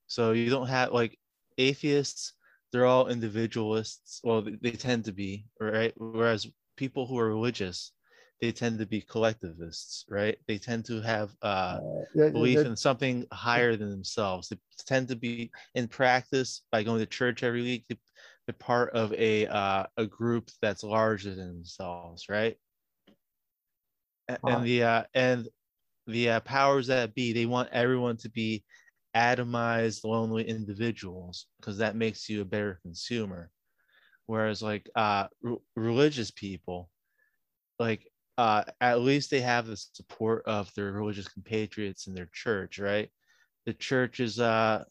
So 0.07 0.33
you 0.33 0.51
don't 0.51 0.69
have 0.69 0.93
like 0.93 1.19
atheists 1.59 2.35
they're 2.73 2.87
all 2.87 3.09
individualists. 3.09 4.21
Well 4.25 4.43
they, 4.43 4.57
they 4.61 4.73
tend 4.73 5.05
to 5.05 5.13
be 5.13 5.47
right? 5.61 5.93
Whereas 5.97 6.47
people 6.77 7.07
who 7.07 7.19
are 7.19 7.29
religious 7.29 7.93
they 8.41 8.53
tend 8.53 8.79
to 8.81 8.87
be 8.87 9.01
collectivists 9.01 10.05
right? 10.09 10.37
They 10.47 10.59
tend 10.59 10.85
to 10.87 11.01
have 11.01 11.31
uh, 11.43 11.47
uh 11.47 11.81
belief 12.33 12.65
in 12.65 12.77
something 12.77 13.27
higher 13.33 13.77
than 13.77 13.91
themselves. 13.91 14.49
They 14.49 14.59
tend 14.87 15.09
to 15.09 15.17
be 15.17 15.51
in 15.75 15.89
practice 15.89 16.63
by 16.73 16.83
going 16.83 17.01
to 17.01 17.07
church 17.07 17.43
every 17.43 17.63
week 17.63 17.87
they're 18.47 18.55
part 18.55 18.95
of 18.95 19.13
a 19.15 19.47
uh, 19.47 19.87
a 19.97 20.07
group 20.07 20.51
that's 20.63 20.83
larger 20.85 21.35
than 21.35 21.49
themselves 21.49 22.29
right? 22.29 22.59
And 24.47 24.65
the 24.65 24.83
uh, 24.83 25.05
and 25.15 25.49
the 26.07 26.31
uh, 26.31 26.41
powers 26.41 26.89
that 26.89 27.15
be 27.15 27.33
they 27.33 27.47
want 27.47 27.71
everyone 27.73 28.17
to 28.19 28.31
be 28.31 28.65
atomized 29.17 30.05
lonely 30.05 30.45
individuals 30.49 31.49
because 31.61 31.79
that 31.79 31.97
makes 31.97 32.29
you 32.29 32.43
a 32.43 32.47
better 32.47 32.79
consumer. 32.83 33.53
Whereas 34.27 34.63
like 34.63 34.91
uh 34.97 35.29
r- 35.47 35.59
religious 35.77 36.31
people 36.33 36.91
like 37.79 38.09
uh 38.39 38.65
at 38.81 39.01
least 39.01 39.31
they 39.31 39.43
have 39.43 39.67
the 39.67 39.77
support 39.77 40.45
of 40.47 40.73
their 40.75 40.93
religious 40.93 41.29
compatriots 41.29 42.07
in 42.09 42.15
their 42.15 42.31
church 42.33 42.79
right? 42.79 43.11
The 43.67 43.75
church 43.75 44.21
is 44.21 44.41
uh 44.41 44.85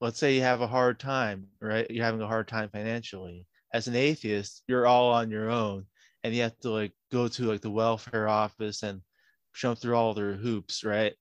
let's 0.00 0.18
say 0.18 0.34
you 0.34 0.42
have 0.42 0.60
a 0.60 0.66
hard 0.66 0.98
time 1.00 1.46
right 1.60 1.90
you're 1.90 2.04
having 2.04 2.22
a 2.22 2.26
hard 2.26 2.48
time 2.48 2.68
financially 2.70 3.46
as 3.72 3.88
an 3.88 3.96
atheist 3.96 4.62
you're 4.68 4.86
all 4.86 5.10
on 5.12 5.30
your 5.30 5.50
own 5.50 5.84
and 6.24 6.34
you 6.34 6.42
have 6.42 6.58
to 6.60 6.70
like 6.70 6.92
go 7.12 7.28
to 7.28 7.44
like 7.44 7.60
the 7.60 7.70
welfare 7.70 8.28
office 8.28 8.82
and 8.82 9.00
jump 9.54 9.78
through 9.78 9.96
all 9.96 10.14
their 10.14 10.34
hoops, 10.34 10.84
right? 10.84 11.14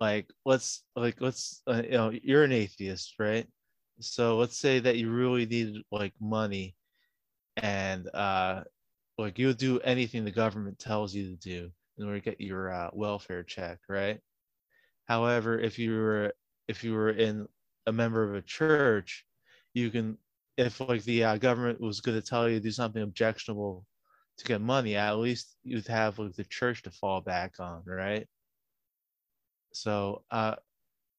Like 0.00 0.28
let's 0.44 0.82
like 0.96 1.20
let's 1.20 1.62
uh, 1.66 1.82
you 1.84 1.90
know 1.92 2.12
you're 2.22 2.44
an 2.44 2.52
atheist, 2.52 3.14
right? 3.18 3.46
So 4.00 4.36
let's 4.38 4.58
say 4.58 4.80
that 4.80 4.96
you 4.96 5.10
really 5.10 5.46
need 5.46 5.76
like 5.92 6.12
money, 6.20 6.76
and 7.56 8.08
uh, 8.14 8.62
like 9.18 9.38
you'll 9.38 9.54
do 9.54 9.80
anything 9.80 10.24
the 10.24 10.30
government 10.32 10.78
tells 10.78 11.14
you 11.14 11.30
to 11.30 11.36
do 11.36 11.70
in 11.98 12.06
order 12.06 12.18
to 12.20 12.24
get 12.24 12.40
your 12.40 12.72
uh, 12.72 12.90
welfare 12.92 13.42
check, 13.44 13.78
right? 13.88 14.20
However, 15.06 15.58
if 15.58 15.78
you 15.78 15.92
were 15.92 16.34
if 16.68 16.84
you 16.84 16.94
were 16.94 17.10
in 17.10 17.46
a 17.86 17.92
member 17.92 18.22
of 18.22 18.34
a 18.34 18.42
church, 18.42 19.24
you 19.72 19.90
can 19.90 20.18
if 20.56 20.80
like 20.80 21.02
the 21.02 21.24
uh, 21.24 21.36
government 21.36 21.80
was 21.80 22.00
going 22.00 22.20
to 22.20 22.26
tell 22.26 22.48
you 22.48 22.56
to 22.56 22.62
do 22.62 22.70
something 22.70 23.02
objectionable 23.02 23.84
to 24.38 24.44
get 24.44 24.60
money, 24.60 24.96
at 24.96 25.18
least 25.18 25.56
you'd 25.64 25.86
have 25.86 26.18
like 26.18 26.34
the 26.34 26.44
church 26.44 26.82
to 26.82 26.90
fall 26.90 27.20
back 27.20 27.54
on, 27.58 27.82
right? 27.86 28.26
So, 29.72 30.22
uh, 30.30 30.54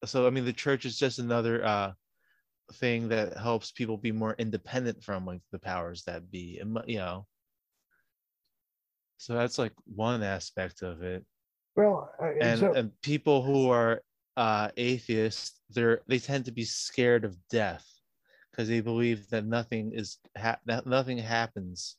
so 0.05 0.27
I 0.27 0.29
mean, 0.29 0.45
the 0.45 0.53
church 0.53 0.85
is 0.85 0.97
just 0.97 1.19
another 1.19 1.65
uh 1.65 1.91
thing 2.73 3.09
that 3.09 3.37
helps 3.37 3.71
people 3.71 3.97
be 3.97 4.11
more 4.11 4.35
independent 4.39 5.03
from 5.03 5.25
like 5.25 5.41
the 5.51 5.59
powers 5.59 6.03
that 6.03 6.31
be, 6.31 6.59
and 6.59 6.77
you 6.87 6.97
know. 6.97 7.25
So 9.17 9.33
that's 9.33 9.57
like 9.57 9.73
one 9.85 10.23
aspect 10.23 10.81
of 10.81 11.01
it. 11.01 11.25
Well, 11.75 12.09
uh, 12.21 12.31
and 12.41 12.59
so... 12.59 12.73
and 12.73 12.91
people 13.01 13.43
who 13.43 13.69
are 13.69 14.01
uh, 14.37 14.69
atheists, 14.77 15.61
they're 15.69 16.01
they 16.07 16.19
tend 16.19 16.45
to 16.45 16.51
be 16.51 16.63
scared 16.65 17.25
of 17.25 17.37
death 17.49 17.85
because 18.51 18.67
they 18.69 18.81
believe 18.81 19.29
that 19.29 19.45
nothing 19.45 19.91
is 19.93 20.17
ha- 20.37 20.59
that 20.65 20.85
nothing 20.87 21.17
happens 21.17 21.97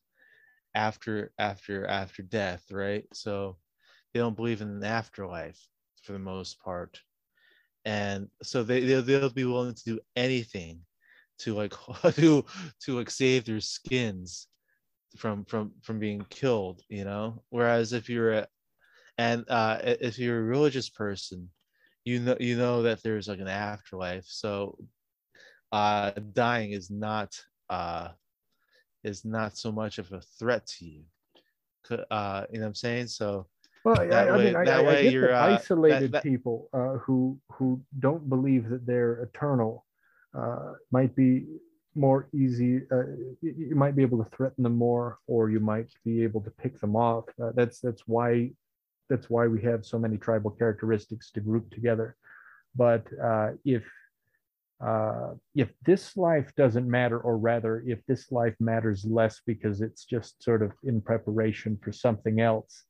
after 0.74 1.32
after 1.38 1.86
after 1.86 2.22
death 2.22 2.64
right? 2.70 3.04
So 3.14 3.58
they 4.14 4.20
don't 4.20 4.36
believe 4.36 4.62
in 4.62 4.68
an 4.70 4.84
afterlife 4.84 5.60
for 6.02 6.12
the 6.12 6.18
most 6.18 6.60
part. 6.60 7.00
And 7.84 8.28
so 8.42 8.62
they 8.62 8.80
they'll, 8.80 9.02
they'll 9.02 9.30
be 9.30 9.44
willing 9.44 9.74
to 9.74 9.84
do 9.84 10.00
anything 10.16 10.80
to 11.40 11.54
like 11.54 11.74
to 12.14 12.44
to 12.82 12.96
like 12.98 13.10
save 13.10 13.44
their 13.44 13.60
skins 13.60 14.48
from 15.16 15.44
from 15.46 15.72
from 15.82 15.98
being 15.98 16.24
killed 16.30 16.82
you 16.88 17.04
know? 17.04 17.42
Whereas 17.50 17.92
if 17.92 18.08
you're 18.10 18.32
a 18.32 18.48
and 19.18 19.44
uh 19.50 19.78
if 19.84 20.18
you're 20.18 20.40
a 20.40 20.42
religious 20.44 20.90
person 20.90 21.50
you 22.06 22.20
know 22.20 22.36
you 22.40 22.56
know 22.56 22.82
that 22.82 23.02
there's 23.02 23.28
like 23.28 23.40
an 23.40 23.48
afterlife 23.48 24.24
so 24.26 24.78
uh 25.72 26.12
dying 26.32 26.72
is 26.72 26.90
not 26.90 27.38
uh 27.68 28.08
is 29.06 29.24
not 29.24 29.56
so 29.56 29.70
much 29.70 29.98
of 29.98 30.12
a 30.12 30.20
threat 30.20 30.66
to 30.66 30.84
you. 30.84 31.02
Uh, 32.10 32.44
you 32.50 32.58
know 32.58 32.64
what 32.64 32.68
I'm 32.68 32.74
saying? 32.74 33.06
So 33.06 33.46
well, 33.84 33.94
that 33.94 34.28
I, 34.28 34.36
way, 34.36 34.40
I 34.40 34.44
mean, 34.44 34.52
that 34.64 34.80
I, 34.80 34.82
way 34.82 35.06
I 35.06 35.10
you're 35.10 35.32
uh, 35.32 35.54
isolated 35.54 36.10
that, 36.10 36.12
that, 36.12 36.22
people 36.24 36.68
uh, 36.72 36.98
who 36.98 37.38
who 37.52 37.80
don't 38.00 38.28
believe 38.28 38.68
that 38.68 38.84
they're 38.84 39.22
eternal 39.22 39.86
uh, 40.36 40.72
might 40.90 41.14
be 41.14 41.46
more 41.94 42.28
easy. 42.34 42.82
Uh, 42.90 43.04
you 43.40 43.76
might 43.76 43.94
be 43.94 44.02
able 44.02 44.22
to 44.22 44.28
threaten 44.36 44.64
them 44.64 44.76
more, 44.76 45.18
or 45.28 45.50
you 45.50 45.60
might 45.60 45.88
be 46.04 46.24
able 46.24 46.40
to 46.40 46.50
pick 46.50 46.80
them 46.80 46.96
off. 46.96 47.24
Uh, 47.40 47.52
that's 47.54 47.78
that's 47.78 48.02
why 48.08 48.50
that's 49.08 49.30
why 49.30 49.46
we 49.46 49.62
have 49.62 49.84
so 49.84 49.98
many 49.98 50.16
tribal 50.16 50.50
characteristics 50.50 51.30
to 51.32 51.40
group 51.40 51.70
together. 51.70 52.16
But 52.74 53.06
uh, 53.22 53.50
if 53.64 53.84
uh, 54.84 55.32
if 55.54 55.72
this 55.86 56.18
life 56.18 56.52
doesn't 56.54 56.88
matter, 56.88 57.18
or 57.18 57.38
rather, 57.38 57.82
if 57.86 58.04
this 58.06 58.30
life 58.30 58.54
matters 58.60 59.06
less 59.06 59.40
because 59.46 59.80
it's 59.80 60.04
just 60.04 60.42
sort 60.42 60.62
of 60.62 60.72
in 60.84 61.00
preparation 61.00 61.78
for 61.82 61.92
something 61.92 62.40
else, 62.40 62.84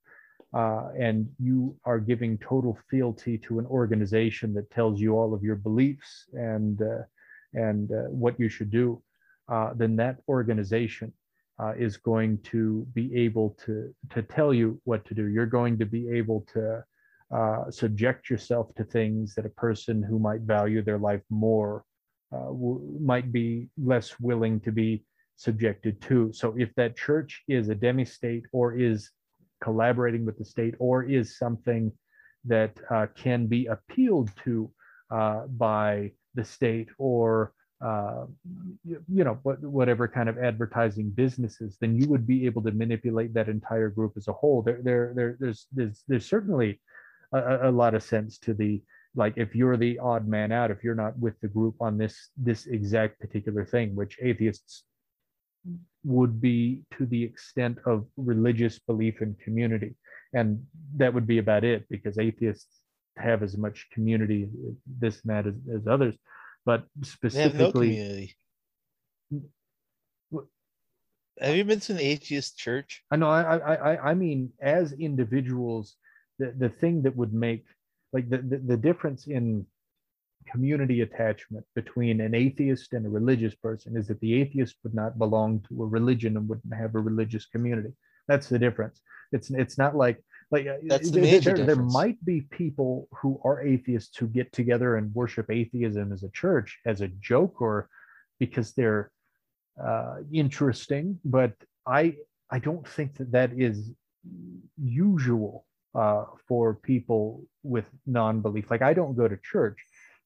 uh, 0.52 0.88
and 0.98 1.28
you 1.38 1.76
are 1.84 2.00
giving 2.00 2.38
total 2.38 2.76
fealty 2.90 3.38
to 3.38 3.60
an 3.60 3.66
organization 3.66 4.52
that 4.54 4.70
tells 4.70 5.00
you 5.00 5.16
all 5.16 5.32
of 5.32 5.44
your 5.44 5.56
beliefs 5.56 6.24
and 6.32 6.82
uh, 6.82 7.02
and 7.54 7.92
uh, 7.92 8.08
what 8.10 8.38
you 8.38 8.48
should 8.48 8.70
do, 8.70 9.00
uh, 9.48 9.72
then 9.74 9.96
that 9.96 10.16
organization 10.28 11.12
uh, 11.58 11.72
is 11.78 11.96
going 11.96 12.38
to 12.42 12.86
be 12.94 13.14
able 13.16 13.56
to 13.64 13.94
to 14.10 14.22
tell 14.22 14.52
you 14.52 14.80
what 14.84 15.04
to 15.06 15.14
do. 15.14 15.26
You're 15.26 15.46
going 15.46 15.78
to 15.78 15.86
be 15.86 16.08
able 16.10 16.46
to 16.52 16.84
uh, 17.34 17.70
subject 17.70 18.30
yourself 18.30 18.74
to 18.74 18.84
things 18.84 19.34
that 19.34 19.46
a 19.46 19.50
person 19.50 20.02
who 20.02 20.18
might 20.18 20.42
value 20.42 20.82
their 20.82 20.98
life 20.98 21.22
more 21.30 21.84
uh, 22.32 22.46
w- 22.46 22.98
might 23.00 23.32
be 23.32 23.68
less 23.82 24.20
willing 24.20 24.60
to 24.60 24.70
be 24.70 25.04
subjected 25.36 26.00
to. 26.02 26.32
So 26.32 26.54
if 26.56 26.74
that 26.76 26.96
church 26.96 27.42
is 27.48 27.68
a 27.68 27.74
demi-state 27.74 28.44
or 28.52 28.78
is 28.78 29.10
collaborating 29.60 30.24
with 30.24 30.38
the 30.38 30.44
state 30.44 30.74
or 30.78 31.02
is 31.02 31.38
something 31.38 31.92
that 32.44 32.78
uh, 32.90 33.06
can 33.16 33.46
be 33.46 33.66
appealed 33.66 34.30
to 34.44 34.70
uh, 35.10 35.46
by 35.46 36.12
the 36.34 36.44
state 36.44 36.88
or 36.98 37.52
uh, 37.84 38.24
you, 38.84 39.24
know 39.24 39.34
whatever 39.42 40.08
kind 40.08 40.28
of 40.28 40.38
advertising 40.38 41.10
businesses, 41.10 41.76
then 41.80 41.94
you 41.94 42.08
would 42.08 42.26
be 42.26 42.46
able 42.46 42.62
to 42.62 42.70
manipulate 42.70 43.34
that 43.34 43.48
entire 43.48 43.90
group 43.90 44.14
as 44.16 44.28
a 44.28 44.32
whole. 44.32 44.62
There, 44.62 44.80
there, 44.82 45.12
there 45.14 45.36
there's, 45.38 45.66
there's, 45.72 46.02
there's 46.08 46.26
certainly 46.26 46.80
a, 47.32 47.68
a, 47.68 47.70
lot 47.70 47.94
of 47.94 48.02
sense 48.02 48.38
to 48.38 48.54
the 48.54 48.82
like 49.14 49.34
if 49.36 49.54
you're 49.54 49.76
the 49.76 49.98
odd 49.98 50.26
man 50.28 50.52
out 50.52 50.70
if 50.70 50.84
you're 50.84 50.94
not 50.94 51.18
with 51.18 51.38
the 51.40 51.48
group 51.48 51.74
on 51.80 51.98
this 51.98 52.30
this 52.36 52.66
exact 52.66 53.18
particular 53.18 53.64
thing 53.64 53.94
which 53.94 54.18
atheists 54.22 54.84
would 56.04 56.40
be 56.40 56.82
to 56.96 57.06
the 57.06 57.22
extent 57.22 57.78
of 57.86 58.06
religious 58.16 58.78
belief 58.78 59.20
and 59.20 59.38
community 59.40 59.94
and 60.34 60.64
that 60.96 61.12
would 61.12 61.26
be 61.26 61.38
about 61.38 61.64
it 61.64 61.84
because 61.88 62.18
atheists 62.18 62.80
have 63.16 63.42
as 63.42 63.56
much 63.56 63.88
community 63.92 64.48
this 65.00 65.22
and 65.22 65.34
that 65.34 65.46
as, 65.46 65.54
as 65.74 65.86
others 65.86 66.14
but 66.66 66.84
specifically 67.02 68.34
no 69.40 69.42
have 71.40 71.54
you 71.54 71.64
been 71.64 71.80
to 71.80 71.92
an 71.92 72.00
atheist 72.00 72.58
church 72.58 73.02
i 73.10 73.16
know 73.16 73.30
i 73.30 73.56
i 73.56 74.10
i 74.10 74.14
mean 74.14 74.50
as 74.60 74.92
individuals 74.92 75.96
the, 76.38 76.52
the 76.58 76.68
thing 76.68 77.02
that 77.02 77.16
would 77.16 77.32
make 77.32 77.64
like 78.12 78.28
the, 78.28 78.38
the, 78.38 78.58
the 78.58 78.76
difference 78.76 79.26
in 79.26 79.66
community 80.50 81.00
attachment 81.00 81.64
between 81.74 82.20
an 82.20 82.34
atheist 82.34 82.92
and 82.92 83.04
a 83.04 83.08
religious 83.08 83.54
person 83.54 83.96
is 83.96 84.06
that 84.06 84.20
the 84.20 84.40
atheist 84.40 84.76
would 84.82 84.94
not 84.94 85.18
belong 85.18 85.64
to 85.68 85.82
a 85.82 85.86
religion 85.86 86.36
and 86.36 86.48
wouldn't 86.48 86.74
have 86.74 86.94
a 86.94 87.00
religious 87.00 87.46
community. 87.46 87.92
That's 88.28 88.48
the 88.48 88.58
difference. 88.58 89.00
It's 89.32 89.50
it's 89.50 89.78
not 89.78 89.96
like 89.96 90.22
like 90.50 90.66
uh, 90.66 90.76
That's 90.84 91.10
the 91.10 91.20
there, 91.20 91.32
major 91.32 91.54
there, 91.54 91.66
there 91.66 91.76
might 91.76 92.24
be 92.24 92.42
people 92.42 93.08
who 93.10 93.40
are 93.44 93.62
atheists 93.62 94.16
who 94.16 94.26
get 94.26 94.52
together 94.52 94.96
and 94.96 95.14
worship 95.14 95.50
atheism 95.50 96.12
as 96.12 96.22
a 96.22 96.30
church 96.30 96.78
as 96.86 97.00
a 97.00 97.08
joke 97.08 97.60
or 97.60 97.88
because 98.38 98.72
they're 98.72 99.10
uh, 99.82 100.16
interesting, 100.32 101.18
but 101.24 101.52
I 101.86 102.16
I 102.50 102.58
don't 102.58 102.86
think 102.86 103.16
that 103.16 103.32
that 103.32 103.52
is 103.52 103.92
usual 104.80 105.66
uh, 105.94 106.24
for 106.46 106.74
people 106.74 107.44
with 107.62 107.86
non-belief. 108.06 108.70
Like 108.70 108.82
I 108.82 108.94
don't 108.94 109.16
go 109.16 109.28
to 109.28 109.36
church, 109.38 109.78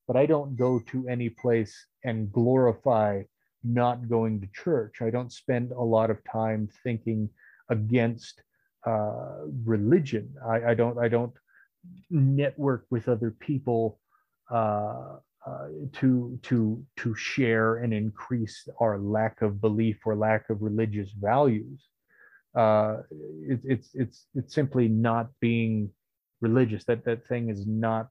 but 0.07 0.17
I 0.17 0.27
don't 0.27 0.57
go 0.57 0.81
to 0.91 1.09
any 1.09 1.31
place 1.31 1.75
and 2.05 2.31
glorify 2.31 3.23
not 3.63 4.09
going 4.09 4.41
to 4.41 4.49
church. 4.55 5.03
I 5.03 5.11
don't 5.11 5.33
spend 5.33 5.73
a 5.73 5.83
lot 5.83 6.11
of 6.11 6.23
time 6.25 6.69
thinking 6.83 7.29
against 7.69 8.43
uh, 8.87 9.47
religion. 9.65 10.35
I, 10.47 10.71
I 10.71 10.75
don't 10.75 10.99
I 10.99 11.09
don't 11.09 11.33
network 12.11 12.87
with 12.91 13.09
other 13.09 13.31
people 13.31 13.99
uh, 14.51 15.17
uh, 15.47 15.69
to 15.93 16.39
to 16.43 16.85
to 16.97 17.15
share 17.15 17.77
and 17.77 17.93
increase 17.93 18.69
our 18.81 18.99
lack 18.99 19.43
of 19.43 19.61
belief 19.61 19.99
or 20.05 20.17
lack 20.17 20.51
of 20.51 20.63
religious 20.63 21.11
values. 21.13 21.89
Uh, 22.55 22.99
it, 23.49 23.61
it's 23.65 23.91
it's 23.95 24.27
it's 24.35 24.55
simply 24.55 24.89
not 24.89 25.29
being 25.41 25.91
religious. 26.41 26.85
That 26.85 27.05
that 27.05 27.27
thing 27.27 27.49
is 27.49 27.67
not 27.67 28.09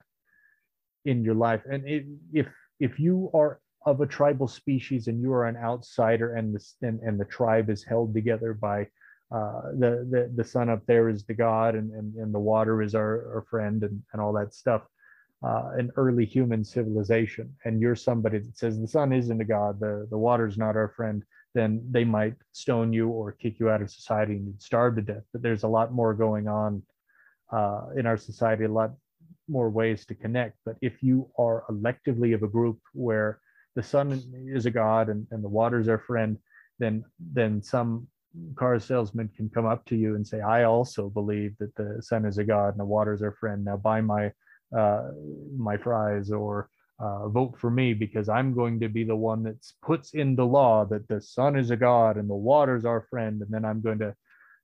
in 1.05 1.23
your 1.23 1.35
life. 1.35 1.61
And 1.69 1.87
it, 1.87 2.05
if 2.33 2.47
if 2.79 2.99
you 2.99 3.29
are 3.33 3.59
of 3.85 4.01
a 4.01 4.05
tribal 4.05 4.47
species 4.47 5.07
and 5.07 5.21
you 5.21 5.31
are 5.33 5.45
an 5.45 5.57
outsider 5.57 6.35
and 6.35 6.53
the 6.53 6.87
and, 6.87 6.99
and 7.01 7.19
the 7.19 7.25
tribe 7.25 7.69
is 7.69 7.83
held 7.83 8.13
together 8.13 8.53
by 8.53 8.87
uh, 9.31 9.61
the, 9.77 10.07
the 10.09 10.31
the 10.35 10.43
sun 10.43 10.69
up 10.69 10.85
there 10.87 11.07
is 11.09 11.23
the 11.23 11.33
god 11.33 11.75
and, 11.75 11.91
and, 11.91 12.15
and 12.15 12.33
the 12.33 12.39
water 12.39 12.81
is 12.81 12.95
our, 12.95 13.35
our 13.35 13.45
friend 13.49 13.83
and, 13.83 14.01
and 14.11 14.21
all 14.21 14.33
that 14.33 14.53
stuff 14.53 14.81
uh, 15.43 15.71
an 15.77 15.91
early 15.95 16.25
human 16.25 16.63
civilization. 16.63 17.53
And 17.63 17.79
you're 17.79 17.95
somebody 17.95 18.39
that 18.39 18.57
says 18.57 18.79
the 18.79 18.87
sun 18.87 19.13
isn't 19.13 19.41
a 19.41 19.45
god 19.45 19.79
the, 19.79 20.07
the 20.09 20.17
water's 20.17 20.57
not 20.57 20.75
our 20.75 20.89
friend 20.89 21.23
then 21.55 21.81
they 21.89 22.03
might 22.03 22.35
stone 22.51 22.93
you 22.93 23.09
or 23.09 23.31
kick 23.31 23.59
you 23.59 23.71
out 23.71 23.81
of 23.81 23.89
society 23.89 24.33
and 24.33 24.45
you'd 24.45 24.61
starve 24.61 24.95
to 24.95 25.01
death. 25.01 25.23
But 25.33 25.41
there's 25.41 25.63
a 25.63 25.67
lot 25.67 25.91
more 25.91 26.13
going 26.13 26.47
on 26.47 26.83
uh, 27.51 27.87
in 27.97 28.05
our 28.05 28.17
society 28.17 28.65
a 28.65 28.71
lot 28.71 28.91
more 29.47 29.71
ways 29.71 30.05
to 30.05 30.13
connect. 30.13 30.57
But 30.63 30.75
if 30.81 31.01
you 31.01 31.27
are 31.39 31.63
electively 31.71 32.35
of 32.35 32.43
a 32.43 32.47
group 32.47 32.79
where 32.93 33.39
the 33.75 33.81
sun 33.81 34.21
is 34.45 34.67
a 34.67 34.71
god 34.71 35.09
and, 35.09 35.25
and 35.31 35.43
the 35.43 35.49
water's 35.49 35.87
our 35.87 35.99
friend 35.99 36.37
then 36.79 37.03
then 37.19 37.61
some 37.61 38.07
car 38.55 38.79
salesman 38.79 39.29
can 39.35 39.49
come 39.49 39.65
up 39.65 39.85
to 39.85 39.95
you 39.95 40.15
and 40.15 40.25
say, 40.25 40.41
I 40.41 40.63
also 40.63 41.09
believe 41.09 41.57
that 41.59 41.75
the 41.75 42.01
sun 42.01 42.25
is 42.25 42.37
a 42.37 42.43
god 42.43 42.69
and 42.69 42.79
the 42.79 42.85
water's 42.85 43.21
our 43.21 43.35
friend. 43.39 43.65
Now 43.65 43.77
buy 43.77 44.01
my 44.01 44.31
uh, 44.75 45.09
my 45.57 45.77
fries 45.77 46.31
or 46.31 46.69
uh, 46.99 47.27
vote 47.29 47.55
for 47.57 47.71
me 47.71 47.93
because 47.93 48.29
I'm 48.29 48.53
going 48.53 48.79
to 48.81 48.89
be 48.89 49.03
the 49.03 49.15
one 49.15 49.43
that 49.43 49.65
puts 49.81 50.13
in 50.13 50.35
the 50.35 50.45
law 50.45 50.85
that 50.85 51.07
the 51.07 51.21
sun 51.21 51.57
is 51.57 51.71
a 51.71 51.77
god 51.77 52.17
and 52.17 52.29
the 52.29 52.35
water's 52.35 52.85
our 52.85 53.07
friend. 53.09 53.41
And 53.41 53.49
then 53.49 53.65
I'm 53.65 53.81
going 53.81 53.99
to, 53.99 54.13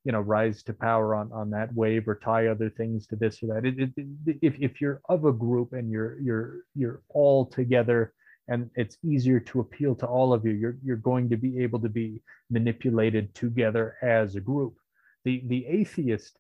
you 0.04 0.12
know, 0.12 0.20
rise 0.20 0.62
to 0.64 0.74
power 0.74 1.16
on, 1.16 1.32
on 1.32 1.50
that 1.52 1.74
wave 1.74 2.08
or 2.08 2.16
tie 2.16 2.48
other 2.48 2.70
things 2.70 3.08
to 3.08 3.16
this 3.16 3.42
or 3.42 3.48
that. 3.48 3.66
It, 3.66 3.80
it, 3.80 3.92
it, 4.28 4.38
if, 4.42 4.56
if 4.60 4.82
you're 4.82 5.02
of 5.10 5.26
a 5.26 5.32
group 5.32 5.74
and 5.74 5.90
you're, 5.90 6.20
you're, 6.20 6.58
you're 6.76 7.02
all 7.10 7.46
together 7.46 8.14
and 8.48 8.70
it's 8.76 8.98
easier 9.04 9.40
to 9.40 9.60
appeal 9.60 9.96
to 9.96 10.06
all 10.06 10.34
of 10.34 10.46
you, 10.46 10.52
you're, 10.52 10.78
you're 10.84 10.98
going 10.98 11.30
to 11.30 11.38
be 11.38 11.60
able 11.64 11.80
to 11.80 11.90
be 11.90 12.22
manipulated 12.50 13.34
together 13.34 13.96
as 14.02 14.36
a 14.36 14.40
group. 14.40 14.76
The, 15.24 15.44
the 15.48 15.66
atheist 15.66 16.38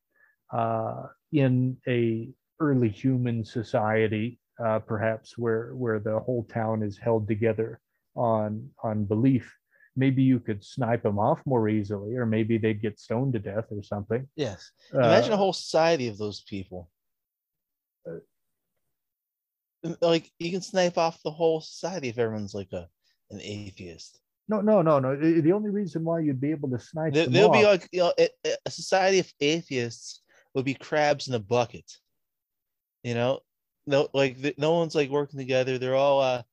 uh, 0.53 1.03
in 1.31 1.77
a 1.87 2.29
early 2.59 2.89
human 2.89 3.43
society, 3.43 4.39
uh, 4.63 4.79
perhaps 4.79 5.37
where, 5.37 5.75
where 5.75 5.99
the 5.99 6.19
whole 6.19 6.43
town 6.43 6.83
is 6.83 6.97
held 6.97 7.27
together 7.27 7.79
on, 8.15 8.69
on 8.83 9.05
belief, 9.05 9.53
maybe 9.97 10.21
you 10.21 10.39
could 10.39 10.63
snipe 10.63 11.03
them 11.03 11.17
off 11.17 11.39
more 11.45 11.67
easily, 11.67 12.15
or 12.15 12.25
maybe 12.25 12.57
they'd 12.57 12.81
get 12.81 12.99
stoned 12.99 13.33
to 13.33 13.39
death 13.39 13.65
or 13.71 13.81
something. 13.81 14.27
Yes. 14.35 14.71
Imagine 14.93 15.31
a 15.31 15.35
Uh, 15.35 15.37
whole 15.37 15.53
society 15.53 16.07
of 16.07 16.17
those 16.17 16.41
people. 16.41 16.89
Like 20.01 20.31
you 20.39 20.51
can 20.51 20.61
snipe 20.61 20.97
off 20.97 21.21
the 21.23 21.31
whole 21.31 21.61
society 21.61 22.09
if 22.09 22.17
everyone's 22.17 22.53
like 22.55 22.71
a 22.73 22.87
an 23.31 23.39
atheist. 23.41 24.19
no, 24.47 24.61
no, 24.61 24.81
no, 24.81 24.99
no. 24.99 25.15
The 25.15 25.41
the 25.41 25.51
only 25.51 25.69
reason 25.69 26.03
why 26.03 26.19
you'd 26.19 26.41
be 26.41 26.51
able 26.51 26.69
to 26.69 26.79
snipe 26.79 27.13
There, 27.13 27.27
there'll 27.27 27.49
be 27.49 27.65
like 27.65 27.87
you 27.91 27.99
know 27.99 28.13
a, 28.19 28.29
a 28.65 28.71
society 28.71 29.19
of 29.19 29.31
atheists 29.39 30.21
would 30.53 30.65
be 30.65 30.73
crabs 30.73 31.27
in 31.27 31.33
a 31.33 31.39
bucket. 31.39 31.91
You 33.03 33.13
know, 33.13 33.39
no 33.85 34.09
like 34.13 34.37
no 34.57 34.73
one's 34.73 34.95
like 34.95 35.09
working 35.09 35.39
together. 35.39 35.77
They're 35.77 35.95
all 35.95 36.21
uh 36.21 36.43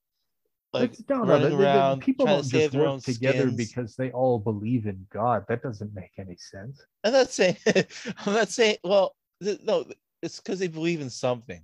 like 0.73 0.97
no, 1.09 1.19
no, 1.25 1.25
running 1.25 1.51
the- 1.51 1.51
the- 1.51 1.57
the 1.57 1.63
around 1.63 2.01
people 2.03 2.27
trying 2.27 2.37
don't 2.37 2.45
to 2.45 2.49
save 2.51 2.61
just 2.63 2.73
their 2.73 2.81
work 2.83 2.91
own 2.91 3.01
together 3.01 3.51
skins. 3.51 3.57
because 3.57 3.97
they 3.97 4.11
all 4.11 4.39
believe 4.39 4.87
in 4.87 5.07
God. 5.13 5.45
That 5.49 5.63
doesn't 5.63 5.95
make 5.95 6.13
any 6.19 6.37
sense. 6.37 6.85
I'm 7.05 7.13
not 7.13 7.31
saying 7.31 7.57
I'm 8.27 8.33
not 8.35 8.49
saying 8.49 8.77
well 8.85 9.15
th- 9.43 9.61
no 9.63 9.85
it's 10.23 10.39
because 10.39 10.59
they 10.59 10.69
believe 10.69 11.01
in 11.01 11.11
something. 11.11 11.63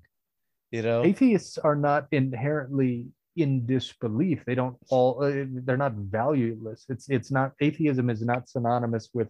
You 0.71 0.83
know, 0.83 1.05
Atheists 1.05 1.57
are 1.59 1.77
not 1.77 2.07
inherently 2.13 3.07
in 3.37 3.65
disbelief. 3.67 4.43
They 4.47 4.55
don't 4.55 4.77
all. 4.91 5.23
Uh, 5.23 5.45
they're 5.65 5.77
not 5.77 5.95
valueless. 5.95 6.85
It's 6.89 7.09
it's 7.09 7.31
not. 7.31 7.53
Atheism 7.61 8.11
is 8.11 8.23
not 8.23 8.49
synonymous 8.49 9.09
with. 9.15 9.29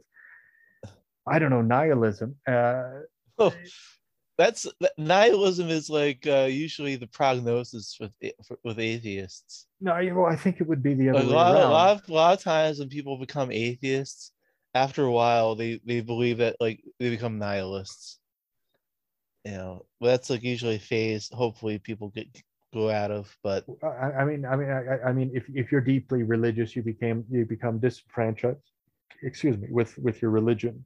I 1.26 1.38
don't 1.38 1.50
know 1.50 1.62
nihilism. 1.62 2.36
Uh, 2.46 3.00
Oh, 3.40 3.52
that's 4.36 4.66
that, 4.80 4.92
nihilism 4.98 5.68
is 5.68 5.88
like 5.88 6.26
uh, 6.26 6.48
usually 6.50 6.96
the 6.96 7.06
prognosis 7.06 7.96
with 8.00 8.10
for, 8.46 8.58
with 8.64 8.80
atheists. 8.80 9.66
no, 9.80 9.92
I- 9.92 10.10
well, 10.10 10.26
I 10.26 10.34
think 10.36 10.60
it 10.60 10.66
would 10.66 10.82
be 10.82 10.94
the 10.94 11.10
other 11.10 11.20
a 11.20 11.22
way 11.26 11.32
lot, 11.34 11.54
a 11.54 11.58
around. 11.58 11.70
lot 11.70 11.90
of 12.02 12.08
a 12.08 12.12
lot 12.12 12.36
of 12.38 12.42
times 12.42 12.80
when 12.80 12.88
people 12.88 13.16
become 13.18 13.52
atheists, 13.52 14.32
after 14.74 15.04
a 15.04 15.12
while 15.12 15.54
they 15.54 15.80
they 15.86 16.00
believe 16.00 16.38
that 16.38 16.56
like 16.60 16.80
they 16.98 17.10
become 17.10 17.38
nihilists. 17.38 18.18
You 19.44 19.52
know, 19.52 19.86
that's 20.00 20.30
like 20.30 20.42
usually 20.42 20.76
a 20.76 20.80
phase. 20.80 21.30
Hopefully, 21.32 21.78
people 21.78 22.08
get 22.10 22.26
go 22.74 22.90
out 22.90 23.10
of. 23.10 23.34
But 23.42 23.64
I, 23.82 23.86
I 24.20 24.24
mean, 24.24 24.44
I 24.44 24.56
mean, 24.56 24.70
I, 24.70 25.08
I- 25.08 25.12
mean, 25.12 25.30
if 25.34 25.44
if 25.54 25.72
you're 25.72 25.80
deeply 25.80 26.22
religious, 26.22 26.74
you 26.76 26.82
became 26.82 27.24
you 27.30 27.44
become 27.46 27.78
disenfranchised. 27.78 28.58
Excuse 29.22 29.56
me, 29.56 29.68
with 29.70 29.96
with 29.98 30.20
your 30.20 30.30
religion, 30.30 30.84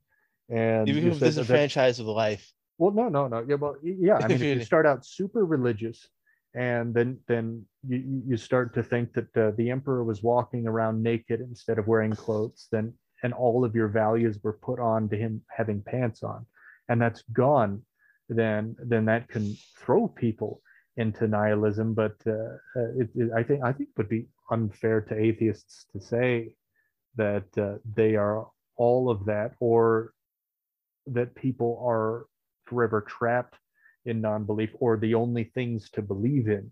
and 0.48 0.86
you 0.86 0.94
you 0.94 1.00
become 1.02 1.18
said 1.18 1.26
that- 1.26 1.34
that- 1.34 1.40
disenfranchised 1.42 2.00
of 2.00 2.06
life. 2.06 2.52
Well, 2.78 2.92
no, 2.92 3.08
no, 3.08 3.28
no. 3.28 3.44
Yeah, 3.46 3.56
well, 3.56 3.76
yeah. 3.82 4.16
I 4.18 4.28
mean, 4.28 4.36
if 4.36 4.42
you 4.42 4.64
start 4.64 4.86
out 4.86 5.04
super 5.04 5.44
religious, 5.44 6.08
and 6.54 6.94
then 6.94 7.18
then 7.28 7.64
you 7.86 7.98
you 7.98 8.22
you 8.28 8.36
start 8.36 8.74
to 8.74 8.82
think 8.82 9.12
that 9.14 9.36
uh, 9.36 9.52
the 9.56 9.70
emperor 9.70 10.04
was 10.04 10.22
walking 10.22 10.66
around 10.66 11.02
naked 11.02 11.40
instead 11.40 11.78
of 11.78 11.86
wearing 11.88 12.12
clothes, 12.12 12.68
then 12.70 12.92
and 13.22 13.32
all 13.32 13.64
of 13.64 13.74
your 13.74 13.88
values 13.88 14.38
were 14.42 14.54
put 14.54 14.78
on 14.80 15.08
to 15.08 15.16
him 15.16 15.42
having 15.48 15.80
pants 15.82 16.22
on, 16.22 16.44
and 16.88 17.00
that's 17.00 17.22
gone. 17.32 17.82
Then 18.28 18.76
then 18.78 19.04
that 19.06 19.28
can 19.28 19.54
throw 19.78 20.08
people 20.08 20.60
into 20.96 21.26
nihilism. 21.26 21.94
But 21.94 22.16
uh, 22.26 22.56
uh, 22.76 22.92
it, 22.98 23.08
it, 23.14 23.30
I 23.36 23.42
think 23.42 23.62
I 23.64 23.72
think 23.72 23.90
it 23.90 23.98
would 23.98 24.08
be 24.08 24.26
unfair 24.50 25.00
to 25.02 25.18
atheists 25.18 25.86
to 25.92 26.00
say 26.00 26.54
that 27.16 27.46
uh, 27.58 27.74
they 27.94 28.16
are 28.16 28.46
all 28.76 29.10
of 29.10 29.24
that 29.26 29.52
or 29.60 30.12
that 31.06 31.34
people 31.34 31.82
are 31.86 32.26
forever 32.66 33.00
trapped 33.02 33.56
in 34.04 34.20
non-belief 34.20 34.70
or 34.80 34.96
the 34.96 35.14
only 35.14 35.44
things 35.44 35.90
to 35.90 36.02
believe 36.02 36.48
in 36.48 36.70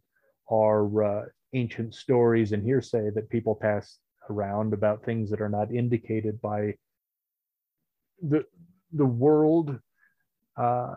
are 0.50 1.04
uh, 1.04 1.24
ancient 1.52 1.94
stories 1.94 2.52
and 2.52 2.62
hearsay 2.62 3.10
that 3.10 3.28
people 3.28 3.54
pass 3.54 3.98
around 4.28 4.72
about 4.72 5.04
things 5.04 5.30
that 5.30 5.40
are 5.40 5.48
not 5.48 5.72
indicated 5.72 6.40
by 6.40 6.74
the 8.22 8.44
the 8.92 9.06
world 9.06 9.78
uh, 10.56 10.94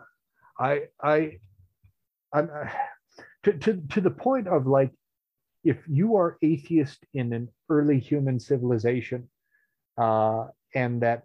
i 0.58 0.82
i 1.02 1.38
i'm 2.32 2.48
uh, 2.54 2.68
to, 3.42 3.52
to 3.54 3.82
to 3.90 4.00
the 4.00 4.10
point 4.10 4.48
of 4.48 4.66
like 4.66 4.90
if 5.64 5.78
you 5.88 6.16
are 6.16 6.36
atheist 6.42 7.04
in 7.14 7.32
an 7.32 7.48
early 7.70 7.98
human 7.98 8.38
civilization 8.38 9.28
uh, 9.96 10.46
and 10.74 11.02
that 11.02 11.24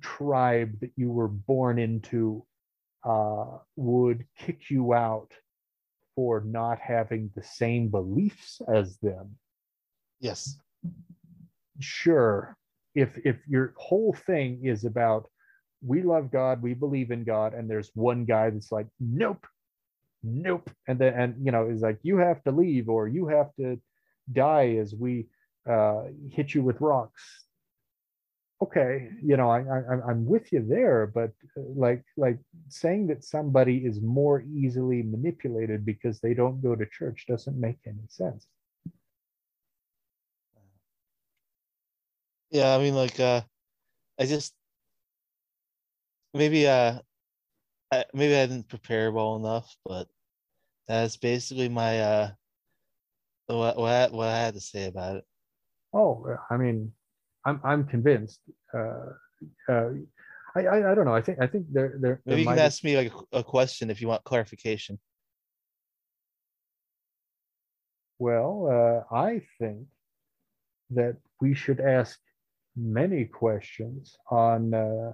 tribe 0.00 0.78
that 0.80 0.90
you 0.96 1.10
were 1.10 1.28
born 1.28 1.78
into 1.78 2.44
uh, 3.04 3.58
would 3.76 4.24
kick 4.38 4.70
you 4.70 4.94
out 4.94 5.32
for 6.14 6.42
not 6.44 6.78
having 6.78 7.30
the 7.34 7.42
same 7.42 7.88
beliefs 7.88 8.60
as 8.72 8.98
them. 8.98 9.36
Yes. 10.20 10.58
Sure, 11.80 12.56
if 12.94 13.18
if 13.24 13.36
your 13.48 13.72
whole 13.76 14.12
thing 14.12 14.64
is 14.64 14.84
about 14.84 15.28
we 15.84 16.02
love 16.02 16.30
God, 16.30 16.62
we 16.62 16.74
believe 16.74 17.10
in 17.10 17.24
God, 17.24 17.54
and 17.54 17.68
there's 17.68 17.90
one 17.94 18.24
guy 18.24 18.50
that's 18.50 18.72
like, 18.72 18.86
nope, 19.00 19.46
nope. 20.22 20.70
And 20.86 20.98
then 20.98 21.14
and 21.14 21.46
you 21.46 21.52
know 21.52 21.68
is 21.68 21.82
like 21.82 21.98
you 22.02 22.18
have 22.18 22.42
to 22.44 22.50
leave 22.52 22.88
or 22.88 23.08
you 23.08 23.28
have 23.28 23.54
to 23.56 23.80
die 24.32 24.76
as 24.80 24.94
we 24.94 25.26
uh 25.68 26.04
hit 26.30 26.54
you 26.54 26.62
with 26.62 26.80
rocks. 26.80 27.22
Okay 28.60 29.08
you 29.20 29.36
know 29.36 29.50
i, 29.50 29.58
I 29.58 30.08
i'm 30.08 30.24
with 30.24 30.52
you 30.52 30.64
there 30.64 31.10
but 31.12 31.32
uh, 31.56 31.62
like 31.74 32.04
like 32.16 32.38
saying 32.68 33.08
that 33.08 33.24
somebody 33.24 33.78
is 33.78 34.00
more 34.00 34.42
easily 34.42 35.02
manipulated 35.02 35.84
because 35.84 36.20
they 36.20 36.32
don't 36.32 36.62
go 36.62 36.76
to 36.76 36.86
church 36.86 37.24
doesn't 37.28 37.60
make 37.60 37.78
any 37.86 38.06
sense. 38.08 38.46
Yeah, 42.52 42.74
I 42.74 42.78
mean, 42.78 42.94
like, 42.94 43.18
uh, 43.18 43.40
I 44.20 44.26
just 44.26 44.52
maybe, 46.34 46.66
uh, 46.66 46.98
I, 47.92 48.04
maybe 48.14 48.36
I 48.36 48.46
didn't 48.46 48.68
prepare 48.68 49.12
well 49.12 49.36
enough, 49.36 49.76
but 49.84 50.08
that's 50.88 51.16
basically 51.16 51.68
my, 51.68 52.00
uh, 52.00 52.30
what 53.46 53.76
what 53.76 53.92
I, 53.92 54.08
what 54.08 54.28
I 54.28 54.38
had 54.38 54.54
to 54.54 54.60
say 54.60 54.86
about 54.86 55.16
it. 55.16 55.24
oh 55.92 56.24
i 56.50 56.56
mean 56.56 56.90
i'm 57.44 57.60
i'm 57.64 57.84
convinced 57.86 58.40
uh 58.72 59.10
uh 59.68 59.90
I, 60.54 60.60
I, 60.66 60.92
I 60.92 60.94
don't 60.94 61.06
know. 61.06 61.14
I 61.14 61.22
think 61.22 61.38
I 61.40 61.46
think 61.46 61.66
there 61.72 61.96
there, 61.98 62.20
there 62.26 62.36
Maybe 62.36 62.42
you 62.42 62.48
can 62.48 62.58
ask 62.58 62.84
me 62.84 62.96
like 62.96 63.10
a, 63.32 63.38
a 63.38 63.42
question 63.42 63.90
if 63.90 64.00
you 64.02 64.08
want 64.08 64.22
clarification. 64.24 64.98
Well, 68.18 68.68
uh, 68.70 69.14
I 69.14 69.40
think 69.58 69.86
that 70.90 71.16
we 71.40 71.54
should 71.54 71.80
ask 71.80 72.20
many 72.76 73.24
questions 73.24 74.14
on 74.30 74.74
uh, 74.74 75.12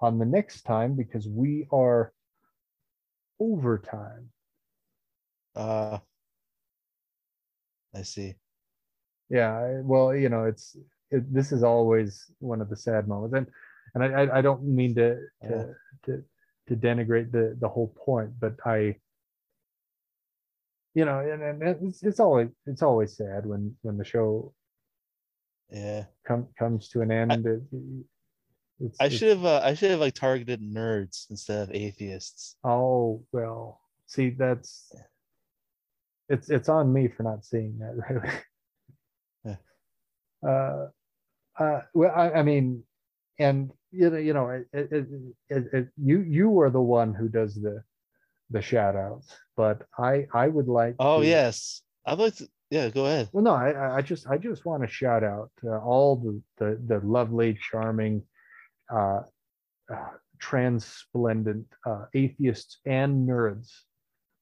on 0.00 0.18
the 0.18 0.24
next 0.26 0.62
time 0.62 0.94
because 0.94 1.28
we 1.28 1.66
are 1.72 2.12
overtime. 3.40 4.30
Uh, 5.54 5.98
I 7.94 8.02
see. 8.02 8.36
Yeah, 9.28 9.80
well, 9.82 10.14
you 10.14 10.28
know, 10.28 10.44
it's 10.44 10.76
it, 11.10 11.32
this 11.32 11.52
is 11.52 11.62
always 11.62 12.30
one 12.38 12.60
of 12.60 12.68
the 12.68 12.76
sad 12.76 13.08
moments, 13.08 13.34
and 13.36 13.46
and 13.94 14.04
I 14.16 14.22
I, 14.22 14.38
I 14.38 14.42
don't 14.42 14.62
mean 14.64 14.94
to 14.96 15.16
to, 15.48 15.54
Yeah. 15.56 15.64
to 16.04 16.24
to 16.68 16.76
denigrate 16.76 17.32
the 17.32 17.56
the 17.60 17.68
whole 17.68 17.88
point, 18.04 18.32
but 18.40 18.54
I. 18.64 18.96
You 20.94 21.04
know, 21.04 21.20
and, 21.20 21.42
and 21.42 21.86
it's 21.86 22.02
it's 22.02 22.20
always 22.20 22.48
it's 22.66 22.82
always 22.82 23.16
sad 23.16 23.44
when 23.46 23.76
when 23.82 23.98
the 23.98 24.04
show 24.04 24.54
Yeah, 25.70 26.04
come 26.26 26.48
comes 26.58 26.88
to 26.90 27.02
an 27.02 27.10
end. 27.10 27.46
it, 27.46 27.62
it's, 28.80 29.00
I 29.00 29.08
should 29.08 29.28
have. 29.28 29.44
Uh, 29.44 29.60
I 29.64 29.74
should 29.74 29.90
have 29.90 30.00
like 30.00 30.14
targeted 30.14 30.60
nerds 30.60 31.26
instead 31.30 31.62
of 31.62 31.74
atheists. 31.74 32.56
Oh 32.64 33.22
well, 33.32 33.80
see 34.06 34.30
that's 34.30 34.92
it's 36.28 36.50
it's 36.50 36.68
on 36.68 36.92
me 36.92 37.08
for 37.08 37.22
not 37.22 37.44
seeing 37.44 37.78
that 37.78 37.96
really. 38.10 38.34
Yeah. 39.44 40.48
Uh, 40.48 40.86
uh, 41.58 41.80
well, 41.94 42.12
I, 42.14 42.30
I 42.32 42.42
mean, 42.42 42.82
and 43.38 43.70
you 43.92 44.10
know, 44.10 44.16
you 44.18 44.32
know, 44.34 44.48
it, 44.50 44.66
it, 44.72 45.06
it, 45.48 45.88
you 45.96 46.20
you 46.20 46.60
are 46.60 46.70
the 46.70 46.80
one 46.80 47.14
who 47.14 47.28
does 47.28 47.54
the 47.54 47.82
the 48.50 48.60
shout 48.60 48.94
outs, 48.96 49.34
but 49.56 49.82
I 49.98 50.26
I 50.34 50.48
would 50.48 50.68
like. 50.68 50.96
Oh 50.98 51.20
to- 51.22 51.26
yes, 51.26 51.82
I'd 52.04 52.18
like 52.18 52.34
to. 52.36 52.48
Yeah, 52.68 52.88
go 52.90 53.06
ahead. 53.06 53.28
Well, 53.32 53.44
no, 53.44 53.52
I 53.52 53.70
I- 53.70 53.96
I 53.96 54.02
just 54.02 54.26
I 54.28 54.36
just 54.38 54.66
want 54.66 54.82
to 54.82 54.88
shout 54.88 55.22
out 55.24 55.50
to 55.60 55.78
all 55.78 56.16
the, 56.16 56.42
the 56.58 56.98
the 56.98 57.06
lovely, 57.06 57.58
charming, 57.70 58.22
uh, 58.92 59.20
uh, 59.92 60.10
transplendent 60.38 61.66
uh, 61.86 62.04
atheists 62.14 62.78
and 62.86 63.28
nerds 63.28 63.70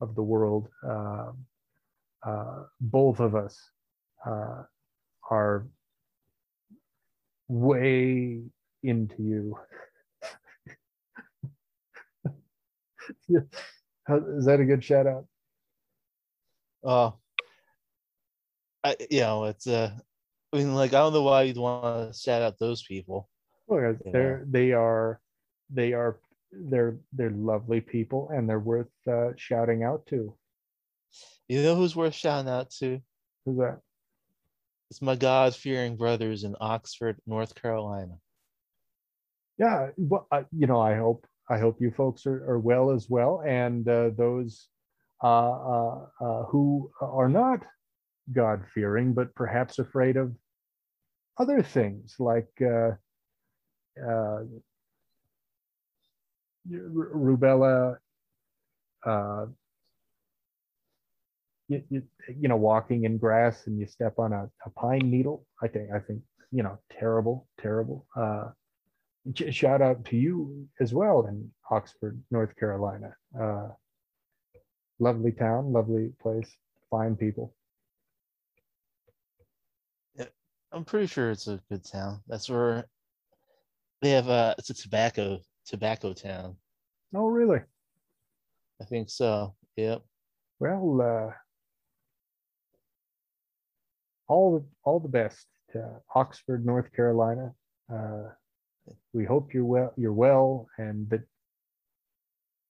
of 0.01 0.15
the 0.15 0.23
world. 0.23 0.69
Uh, 0.87 1.33
uh, 2.27 2.63
both 2.81 3.21
of 3.21 3.35
us 3.35 3.59
uh, 4.27 4.63
are 5.31 5.67
way 7.49 8.43
into 8.83 9.23
you. 9.23 9.59
Is 14.09 14.45
that 14.45 14.61
a 14.61 14.65
good 14.65 14.85
shout 14.85 15.07
out? 15.07 15.27
Oh, 16.83 17.15
I 18.83 18.97
you 19.11 19.21
know 19.21 19.45
it's 19.45 19.67
uh, 19.67 19.91
I 20.53 20.57
mean 20.57 20.75
like 20.75 20.91
I 20.93 20.99
don't 20.99 21.15
know 21.15 21.23
why 21.23 21.43
you'd 21.43 21.57
want 21.57 22.13
to 22.13 22.19
shout 22.19 22.43
out 22.43 22.59
those 22.59 22.83
people. 22.83 23.29
Look, 23.69 23.83
uh, 23.83 24.11
they're 24.13 24.45
they 24.49 24.73
are 24.73 25.21
they 25.71 25.93
are 25.93 26.19
they're 26.53 26.99
they're 27.13 27.31
lovely 27.31 27.81
people 27.81 28.31
and 28.33 28.49
they're 28.49 28.59
worth 28.59 28.91
uh, 29.11 29.31
shouting 29.37 29.83
out 29.83 30.07
to. 30.07 30.35
You 31.49 31.63
know 31.63 31.77
who's 31.77 31.97
worth 31.97 32.15
shouting 32.15 32.51
out 32.51 32.71
to? 32.79 33.01
Who's 33.45 33.59
that? 33.59 33.81
It's 34.91 35.03
my 35.03 35.17
God 35.17 35.55
fearing 35.55 35.97
brothers 35.97 36.45
in 36.45 36.55
Oxford, 36.61 37.17
North 37.27 37.55
Carolina. 37.61 38.15
Yeah, 39.59 39.89
well, 39.97 40.27
I, 40.31 40.45
you 40.57 40.67
know, 40.67 40.81
I 40.81 40.97
hope 40.97 41.27
I 41.49 41.59
hope 41.59 41.81
you 41.81 41.91
folks 41.91 42.27
are, 42.27 42.45
are 42.49 42.59
well 42.59 42.91
as 42.91 43.09
well, 43.09 43.43
and 43.47 43.89
uh, 43.89 44.11
those 44.17 44.69
uh, 45.23 45.27
uh, 45.27 46.07
uh, 46.21 46.43
who 46.45 46.91
are 47.01 47.29
not 47.29 47.61
God 48.33 48.65
fearing 48.73 49.13
but 49.13 49.35
perhaps 49.35 49.79
afraid 49.79 50.17
of 50.17 50.33
other 51.39 51.63
things 51.63 52.17
like 52.19 52.49
uh, 53.99 54.43
rubella. 56.71 57.97
Uh, 59.05 59.47
you, 61.69 61.83
you, 61.89 62.03
you 62.41 62.49
know, 62.49 62.57
walking 62.57 63.05
in 63.05 63.19
grass 63.19 63.67
and 63.67 63.79
you 63.79 63.87
step 63.87 64.19
on 64.19 64.33
a, 64.33 64.49
a 64.67 64.71
pine 64.71 65.11
needle. 65.11 65.47
I 65.63 65.69
think 65.69 65.91
I 65.95 65.99
think 65.99 66.21
you 66.53 66.63
know, 66.63 66.79
terrible, 66.91 67.49
terrible. 67.61 68.07
Uh, 68.17 68.51
sh- 69.35 69.53
shout 69.53 69.83
out 69.83 70.05
to 70.07 70.17
you 70.17 70.69
as 70.81 70.95
well 70.95 71.27
in 71.27 71.51
Oxford, 71.71 72.23
North 72.31 72.55
Carolina. 72.57 73.15
Uh, 73.39 73.69
lovely 75.01 75.33
town, 75.33 75.73
lovely 75.73 76.13
place, 76.23 76.57
fine 76.91 77.17
people. 77.17 77.55
I'm 80.75 80.85
pretty 80.85 81.07
sure 81.07 81.31
it's 81.31 81.47
a 81.47 81.61
good 81.71 81.85
town. 81.85 82.21
That's 82.27 82.51
where 82.51 82.87
they 84.03 84.11
have 84.11 84.29
uh 84.29 84.55
it's 84.59 84.71
a 84.71 84.75
tobacco 84.75 85.41
tobacco 85.67 86.13
town. 86.13 86.57
Oh, 87.15 87.27
really? 87.27 87.61
I 88.81 88.85
think 88.85 89.09
so. 89.09 89.55
Yep. 89.77 90.03
Well, 90.59 91.01
uh, 91.01 91.33
all 94.27 94.59
the 94.59 94.65
all 94.85 95.01
the 95.01 95.09
best 95.09 95.47
to 95.73 96.01
Oxford, 96.15 96.65
North 96.65 96.93
Carolina. 96.93 97.53
Uh, 97.93 98.31
we 99.13 99.25
hope 99.25 99.55
you're 99.55 99.65
well, 99.65 99.93
you're 99.97 100.13
well, 100.13 100.69
and 100.79 101.09
that 101.11 101.23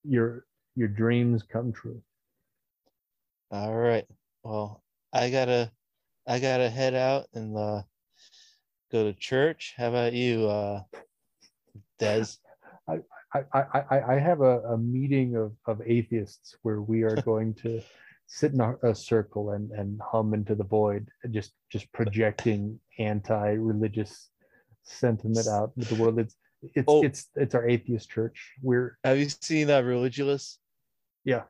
your 0.03 0.45
your 0.75 0.87
dreams 0.87 1.43
come 1.43 1.73
true. 1.73 2.01
All 3.51 3.73
right. 3.73 4.05
Well, 4.43 4.83
I 5.13 5.29
gotta 5.29 5.71
I 6.27 6.39
gotta 6.39 6.69
head 6.69 6.93
out 6.93 7.27
and 7.33 7.57
uh 7.57 7.83
go 8.91 9.03
to 9.03 9.13
church. 9.13 9.73
How 9.77 9.89
about 9.89 10.13
you, 10.13 10.47
uh 10.47 10.83
Des? 11.99 12.25
I, 12.87 12.99
I, 13.33 13.43
I, 13.53 14.15
I 14.15 14.19
have 14.19 14.41
a, 14.41 14.59
a 14.61 14.77
meeting 14.77 15.35
of, 15.35 15.53
of 15.65 15.81
atheists 15.85 16.55
where 16.61 16.81
we 16.81 17.03
are 17.03 17.15
going 17.23 17.53
to 17.55 17.81
sit 18.27 18.53
in 18.53 18.61
a, 18.61 18.75
a 18.83 18.95
circle 18.95 19.51
and, 19.51 19.71
and 19.71 19.99
hum 20.01 20.33
into 20.33 20.55
the 20.55 20.63
void, 20.63 21.09
just 21.31 21.53
just 21.71 21.91
projecting 21.93 22.79
anti-religious 22.99 24.29
sentiment 24.83 25.47
out 25.47 25.71
into 25.77 25.93
the 25.93 26.01
world. 26.01 26.19
It's 26.19 26.35
it's 26.73 26.85
Oh. 26.87 27.03
it's 27.03 27.29
it's 27.35 27.55
our 27.55 27.67
atheist 27.67 28.09
church. 28.09 28.53
We're 28.61 28.97
Have 29.03 29.17
you 29.17 29.29
seen 29.29 29.69
uh 29.69 29.81
Religulous? 29.81 30.57
yeah. 31.23 31.43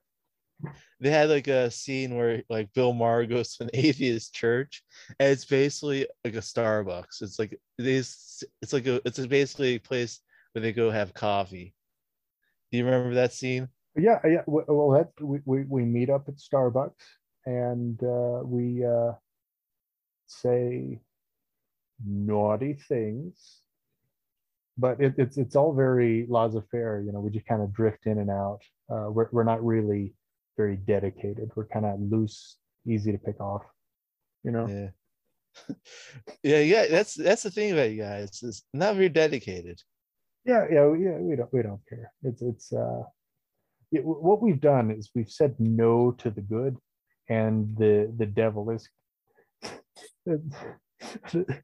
They 1.01 1.09
had 1.11 1.29
like 1.29 1.47
a 1.47 1.69
scene 1.69 2.15
where 2.15 2.41
like 2.49 2.73
Bill 2.73 2.93
Maher 2.93 3.25
goes 3.25 3.57
to 3.57 3.65
an 3.65 3.69
atheist 3.73 4.33
church 4.33 4.83
and 5.19 5.29
it's 5.29 5.43
basically 5.45 6.07
like 6.23 6.35
a 6.35 6.39
Starbucks. 6.39 7.21
It's 7.21 7.37
like 7.39 7.59
this 7.77 8.43
it's 8.61 8.71
like 8.73 8.87
a 8.87 9.01
it's 9.05 9.19
basically 9.27 9.75
a 9.75 9.79
place 9.79 10.21
where 10.55 10.61
they 10.61 10.71
go 10.71 10.89
have 10.89 11.13
coffee. 11.13 11.73
Do 12.71 12.77
you 12.77 12.85
remember 12.85 13.13
that 13.15 13.33
scene? 13.33 13.67
Yeah, 13.97 14.19
yeah. 14.25 14.41
Well, 14.47 15.11
we, 15.19 15.39
we, 15.43 15.63
we 15.63 15.83
meet 15.83 16.09
up 16.09 16.29
at 16.29 16.35
Starbucks 16.35 16.91
and 17.45 18.01
uh, 18.01 18.41
we 18.43 18.85
uh, 18.85 19.11
say 20.27 21.01
naughty 22.05 22.73
things, 22.87 23.61
but 24.77 24.99
it, 25.01 25.15
it's 25.17 25.37
it's 25.37 25.55
all 25.55 25.73
very 25.73 26.25
laissez-faire. 26.29 27.01
You 27.05 27.11
know, 27.11 27.19
we 27.19 27.31
just 27.31 27.45
kind 27.45 27.61
of 27.61 27.73
drift 27.73 28.05
in 28.05 28.17
and 28.19 28.29
out. 28.29 28.59
Uh, 28.89 29.09
we're 29.09 29.27
we're 29.31 29.43
not 29.43 29.63
really 29.63 30.13
very 30.57 30.77
dedicated. 30.77 31.51
We're 31.55 31.67
kind 31.67 31.85
of 31.85 31.99
loose, 31.99 32.57
easy 32.87 33.11
to 33.11 33.17
pick 33.17 33.41
off. 33.41 33.63
You 34.43 34.51
know. 34.51 34.67
Yeah. 34.67 34.89
yeah, 36.43 36.59
yeah, 36.59 36.87
that's 36.87 37.13
that's 37.13 37.43
the 37.43 37.51
thing 37.51 37.71
about 37.71 37.91
you 37.91 38.01
guys. 38.01 38.41
It's 38.43 38.63
not 38.73 38.95
very 38.95 39.09
dedicated. 39.09 39.81
Yeah, 40.45 40.65
yeah, 40.71 40.85
we- 40.87 41.03
yeah. 41.03 41.17
We 41.17 41.35
don't 41.35 41.53
we 41.53 41.61
don't 41.63 41.81
care. 41.89 42.11
It's 42.23 42.41
it's 42.41 42.71
uh, 42.73 43.03
it, 43.91 44.05
what 44.05 44.41
we've 44.41 44.61
done 44.61 44.91
is 44.91 45.09
we've 45.15 45.29
said 45.29 45.55
no 45.59 46.11
to 46.19 46.29
the 46.29 46.41
good, 46.41 46.77
and 47.29 47.75
the 47.77 48.13
the 48.15 48.25
devil 48.27 48.69
is 48.69 48.87
the, 50.25 50.41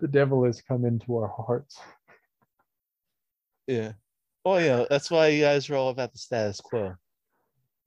the 0.00 0.08
devil 0.08 0.44
has 0.44 0.62
come 0.62 0.84
into 0.84 1.16
our 1.16 1.28
hearts. 1.28 1.76
Yeah. 3.66 3.92
Oh 4.44 4.58
yeah, 4.58 4.84
that's 4.90 5.10
why 5.10 5.28
you 5.28 5.42
guys 5.42 5.70
are 5.70 5.76
all 5.76 5.90
about 5.90 6.12
the 6.12 6.18
status 6.18 6.60
quo. 6.60 6.94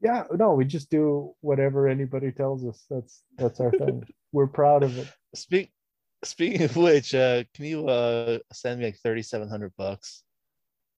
Yeah, 0.02 0.24
no, 0.38 0.54
we 0.54 0.66
just 0.66 0.90
do 0.90 1.34
whatever 1.42 1.88
anybody 1.88 2.32
tells 2.32 2.66
us. 2.66 2.86
That's 2.90 3.24
that's 3.38 3.60
our 3.60 3.72
thing. 3.72 4.04
We're 4.32 4.48
proud 4.48 4.84
of 4.84 4.98
it. 4.98 5.08
Speak 5.34 5.72
speaking 6.24 6.64
of 6.64 6.76
which, 6.76 7.14
uh, 7.16 7.44
can 7.54 7.66
you 7.66 7.88
uh 7.88 8.40
send 8.54 8.80
me 8.80 8.86
like 8.86 8.98
thirty 8.98 9.22
seven 9.22 9.50
hundred 9.50 9.74
bucks? 9.78 10.24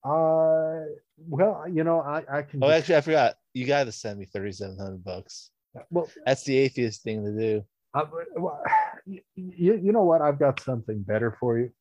Uh, 0.03 0.81
well, 1.17 1.65
you 1.69 1.83
know, 1.83 1.99
I 2.01 2.23
I 2.31 2.41
can. 2.43 2.63
Oh, 2.63 2.69
actually, 2.69 2.95
I 2.97 3.01
forgot. 3.01 3.35
You 3.53 3.65
got 3.65 3.85
to 3.85 3.91
send 3.91 4.19
me 4.19 4.25
thirty 4.25 4.51
seven 4.51 4.77
hundred 4.77 5.03
bucks. 5.03 5.51
well, 5.89 6.07
That's 6.25 6.43
the 6.43 6.57
atheist 6.57 7.03
thing 7.03 7.23
to 7.25 7.31
do. 7.31 7.65
I, 7.93 8.03
well, 8.35 8.61
you, 9.05 9.21
you 9.35 9.91
know 9.91 10.03
what? 10.03 10.21
I've 10.21 10.39
got 10.39 10.59
something 10.61 11.01
better 11.01 11.35
for 11.39 11.57
you. 11.59 11.71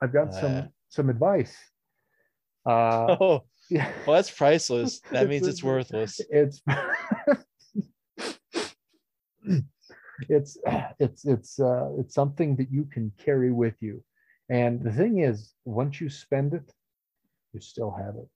I've 0.00 0.12
got 0.12 0.28
Uh. 0.28 0.40
some 0.40 0.68
some 0.88 1.10
advice. 1.10 1.56
Uh, 2.66 3.16
Oh, 3.20 3.44
yeah. 3.70 3.90
well, 4.06 4.16
that's 4.16 4.30
priceless. 4.30 5.00
That 5.10 5.28
means 5.28 5.42
It's- 5.42 5.54
it's 5.54 5.64
worthless. 5.64 6.20
it's 6.30 6.62
it's 10.28 10.56
it's 10.98 11.24
it's 11.24 11.58
uh 11.60 11.90
it's 11.98 12.14
something 12.14 12.56
that 12.56 12.70
you 12.70 12.84
can 12.84 13.12
carry 13.18 13.52
with 13.52 13.74
you. 13.80 14.02
And 14.50 14.82
the 14.82 14.92
thing 14.92 15.20
is 15.20 15.54
once 15.64 16.00
you 16.00 16.08
spend 16.10 16.54
it 16.54 16.72
you 17.52 17.60
still 17.60 17.90
have 17.92 18.16
it. 18.16 18.28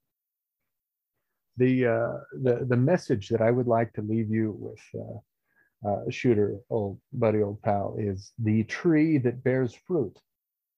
The 1.57 1.87
uh 1.87 2.19
the 2.33 2.65
the 2.69 2.77
message 2.77 3.29
that 3.29 3.41
i 3.41 3.51
would 3.51 3.67
like 3.67 3.93
to 3.95 4.03
leave 4.03 4.31
you 4.31 4.53
with 4.59 4.85
uh, 5.03 5.89
uh 5.89 6.11
shooter 6.11 6.57
old 6.71 7.01
buddy 7.13 7.43
old 7.43 7.63
pal 7.63 7.97
is 7.99 8.33
the 8.39 8.65
tree 8.65 9.19
that 9.19 9.43
bears 9.45 9.75
fruit 9.75 10.19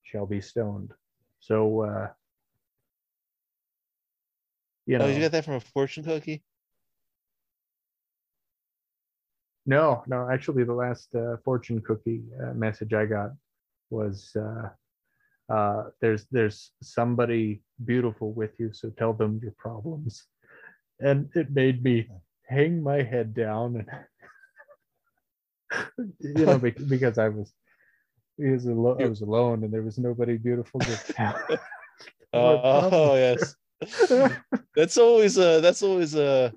shall 0.03 0.27
be 0.27 0.41
stoned. 0.41 0.93
So 1.41 1.83
uh 1.83 2.09
you 4.87 4.99
know 4.99 5.07
Oh, 5.07 5.09
you 5.09 5.21
got 5.21 5.33
that 5.33 5.45
from 5.45 5.55
a 5.55 5.61
fortune 5.61 6.05
cookie? 6.05 6.43
No, 9.69 10.03
no. 10.07 10.31
Actually, 10.31 10.65
the 10.65 10.73
last 10.73 11.15
uh, 11.15 11.37
fortune 11.45 11.83
cookie 11.83 12.23
uh, 12.43 12.55
message 12.55 12.95
I 12.95 13.05
got 13.05 13.33
was 13.91 14.35
uh, 14.35 14.71
uh, 15.53 15.91
"There's 16.01 16.25
there's 16.33 16.73
somebody 16.83 17.61
beautiful 17.85 18.33
with 18.33 18.59
you, 18.59 18.73
so 18.73 18.89
tell 18.89 19.13
them 19.13 19.39
your 19.43 19.53
problems," 19.59 20.25
and 21.01 21.29
it 21.35 21.51
made 21.51 21.85
me 21.85 22.09
hang 22.49 22.83
my 22.83 23.03
head 23.03 23.35
down 23.35 23.77
and 23.77 23.89
you 26.19 26.47
know 26.47 26.59
because 26.59 27.19
I 27.19 27.29
was 27.29 27.53
because 28.39 28.67
I 28.67 29.05
was 29.05 29.21
alone 29.21 29.65
and 29.65 29.71
there 29.71 29.83
was 29.83 29.99
nobody 29.99 30.39
beautiful. 30.39 30.81
Oh, 32.33 33.15
yes. 33.17 33.55
That's 34.75 34.97
always 34.97 35.37
a 35.37 35.61
that's 35.61 35.83
always 35.83 36.15
uh 36.15 36.53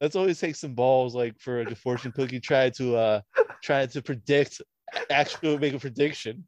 that's 0.00 0.16
always 0.16 0.40
takes 0.40 0.60
some 0.60 0.74
balls 0.74 1.14
like 1.14 1.38
for 1.38 1.58
like 1.60 1.70
a 1.70 1.76
fortune 1.76 2.12
cookie 2.12 2.40
try 2.40 2.70
to 2.70 2.96
uh 2.96 3.20
try 3.62 3.86
to 3.86 4.02
predict 4.02 4.62
actually 5.10 5.56
make 5.58 5.74
a 5.74 5.78
prediction. 5.78 6.46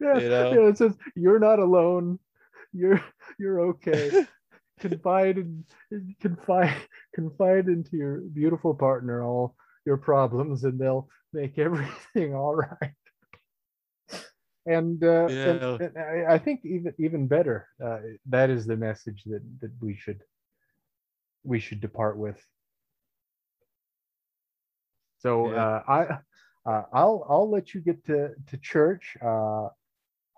yeah, 0.00 0.18
you 0.18 0.28
know? 0.28 0.52
yeah, 0.52 0.68
it 0.68 0.78
says 0.78 0.94
you're 1.14 1.38
not 1.38 1.58
alone. 1.58 2.18
You're 2.72 3.02
you're 3.38 3.60
okay. 3.60 4.26
confide 4.80 5.38
in 5.38 5.64
confide 6.20 6.74
confide 7.14 7.68
into 7.68 7.96
your 7.96 8.20
beautiful 8.32 8.74
partner 8.74 9.22
all 9.22 9.54
your 9.86 9.96
problems 9.96 10.64
and 10.64 10.78
they'll 10.80 11.08
make 11.32 11.56
everything 11.58 12.34
all 12.40 12.56
right 12.56 12.90
and 14.66 15.02
uh 15.04 15.26
and- 15.26 15.60
Yeah. 15.60 15.76
and 15.80 15.98
I, 15.98 16.34
I 16.34 16.38
think 16.38 16.60
even 16.64 16.92
even 16.98 17.28
better 17.28 17.68
uh 17.82 18.00
that 18.30 18.50
is 18.50 18.66
the 18.66 18.76
message 18.76 19.22
that 19.26 19.42
that 19.60 19.70
we 19.80 19.94
should 19.94 20.22
we 21.44 21.60
should 21.60 21.80
depart 21.80 22.16
with 22.18 22.40
so 25.24 25.30
Yeah. 25.50 25.64
uh 25.64 25.82
i 25.98 26.00
uh, 26.70 26.84
i'll 27.00 27.20
i'll 27.32 27.50
let 27.56 27.66
you 27.72 27.80
get 27.88 27.98
to 28.10 28.18
to 28.48 28.56
church 28.72 29.04
uh 29.30 29.68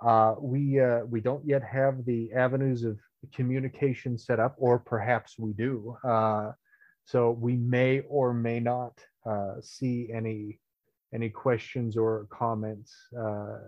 uh, 0.04 0.34
we 0.40 0.78
uh, 0.78 1.00
we 1.06 1.20
don't 1.20 1.44
yet 1.46 1.62
have 1.62 2.04
the 2.04 2.30
avenues 2.32 2.84
of 2.84 2.98
communication 3.34 4.18
set 4.18 4.38
up, 4.38 4.54
or 4.58 4.78
perhaps 4.78 5.38
we 5.38 5.52
do. 5.52 5.96
Uh, 6.04 6.52
so 7.04 7.30
we 7.30 7.56
may 7.56 8.00
or 8.08 8.34
may 8.34 8.60
not 8.60 8.92
uh, 9.24 9.54
see 9.60 10.10
any 10.12 10.60
any 11.14 11.30
questions 11.30 11.96
or 11.96 12.26
comments 12.30 12.94
uh, 13.18 13.58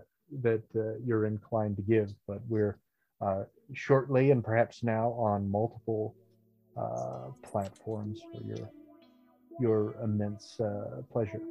that 0.42 0.62
uh, 0.76 0.98
you're 1.04 1.26
inclined 1.26 1.76
to 1.76 1.82
give. 1.82 2.10
But 2.26 2.40
we're 2.48 2.78
uh, 3.20 3.44
shortly 3.72 4.30
and 4.30 4.44
perhaps 4.44 4.82
now 4.82 5.12
on 5.12 5.50
multiple 5.50 6.14
uh, 6.76 7.28
platforms 7.42 8.20
for 8.32 8.42
your 8.44 8.70
your 9.58 9.96
immense 10.02 10.60
uh, 10.60 11.02
pleasure. 11.10 11.42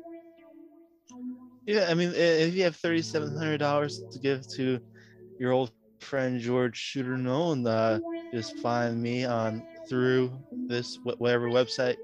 Yeah, 1.66 1.88
I 1.90 1.94
mean 1.94 2.14
if 2.16 2.54
you 2.56 2.64
have 2.64 2.76
thirty 2.76 3.02
seven 3.02 3.36
hundred 3.36 3.60
dollars 3.60 4.06
to 4.12 4.20
give 4.20 4.48
to 4.56 4.80
your 5.40 5.52
old 5.54 5.72
friend 5.72 6.40
George 6.40 6.78
Shooter 6.78 7.18
Nolan, 7.18 7.66
uh 7.68 8.00
just 8.32 8.58
find 8.60 9.02
me 9.02 9.26
on 9.26 9.66
through 9.88 10.32
this 10.68 11.00
whatever 11.04 11.50
website 11.50 11.98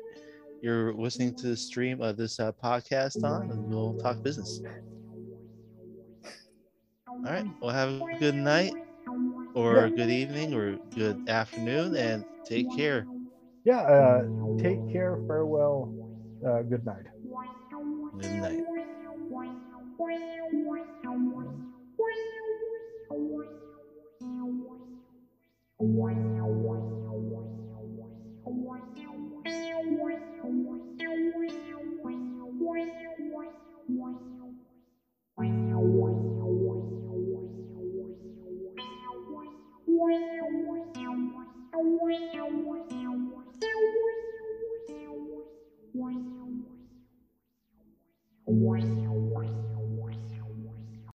you're 0.61 0.93
listening 0.93 1.33
to 1.35 1.47
the 1.47 1.57
stream 1.57 2.01
of 2.01 2.17
this 2.17 2.39
uh, 2.39 2.51
podcast 2.53 3.23
on 3.23 3.49
and 3.49 3.67
we'll 3.69 3.95
talk 3.95 4.21
business. 4.23 4.61
All 7.23 7.31
right. 7.31 7.45
Well, 7.61 7.71
have 7.73 7.89
a 7.89 8.15
good 8.17 8.35
night 8.35 8.75
or 9.53 9.89
good 9.89 10.09
evening 10.09 10.53
or 10.53 10.79
good 10.93 11.19
afternoon 11.27 11.95
and 11.95 12.25
take 12.43 12.69
care. 12.69 13.12
Yeah. 13.63 13.79
Uh, 13.79 14.23
take 14.59 14.91
care. 14.91 15.17
Farewell. 15.27 15.93
Uh, 16.45 16.61
good 16.63 16.85
night. 16.85 17.05
Good 18.19 18.31
night. 18.33 18.63
Wow. 48.45 49.12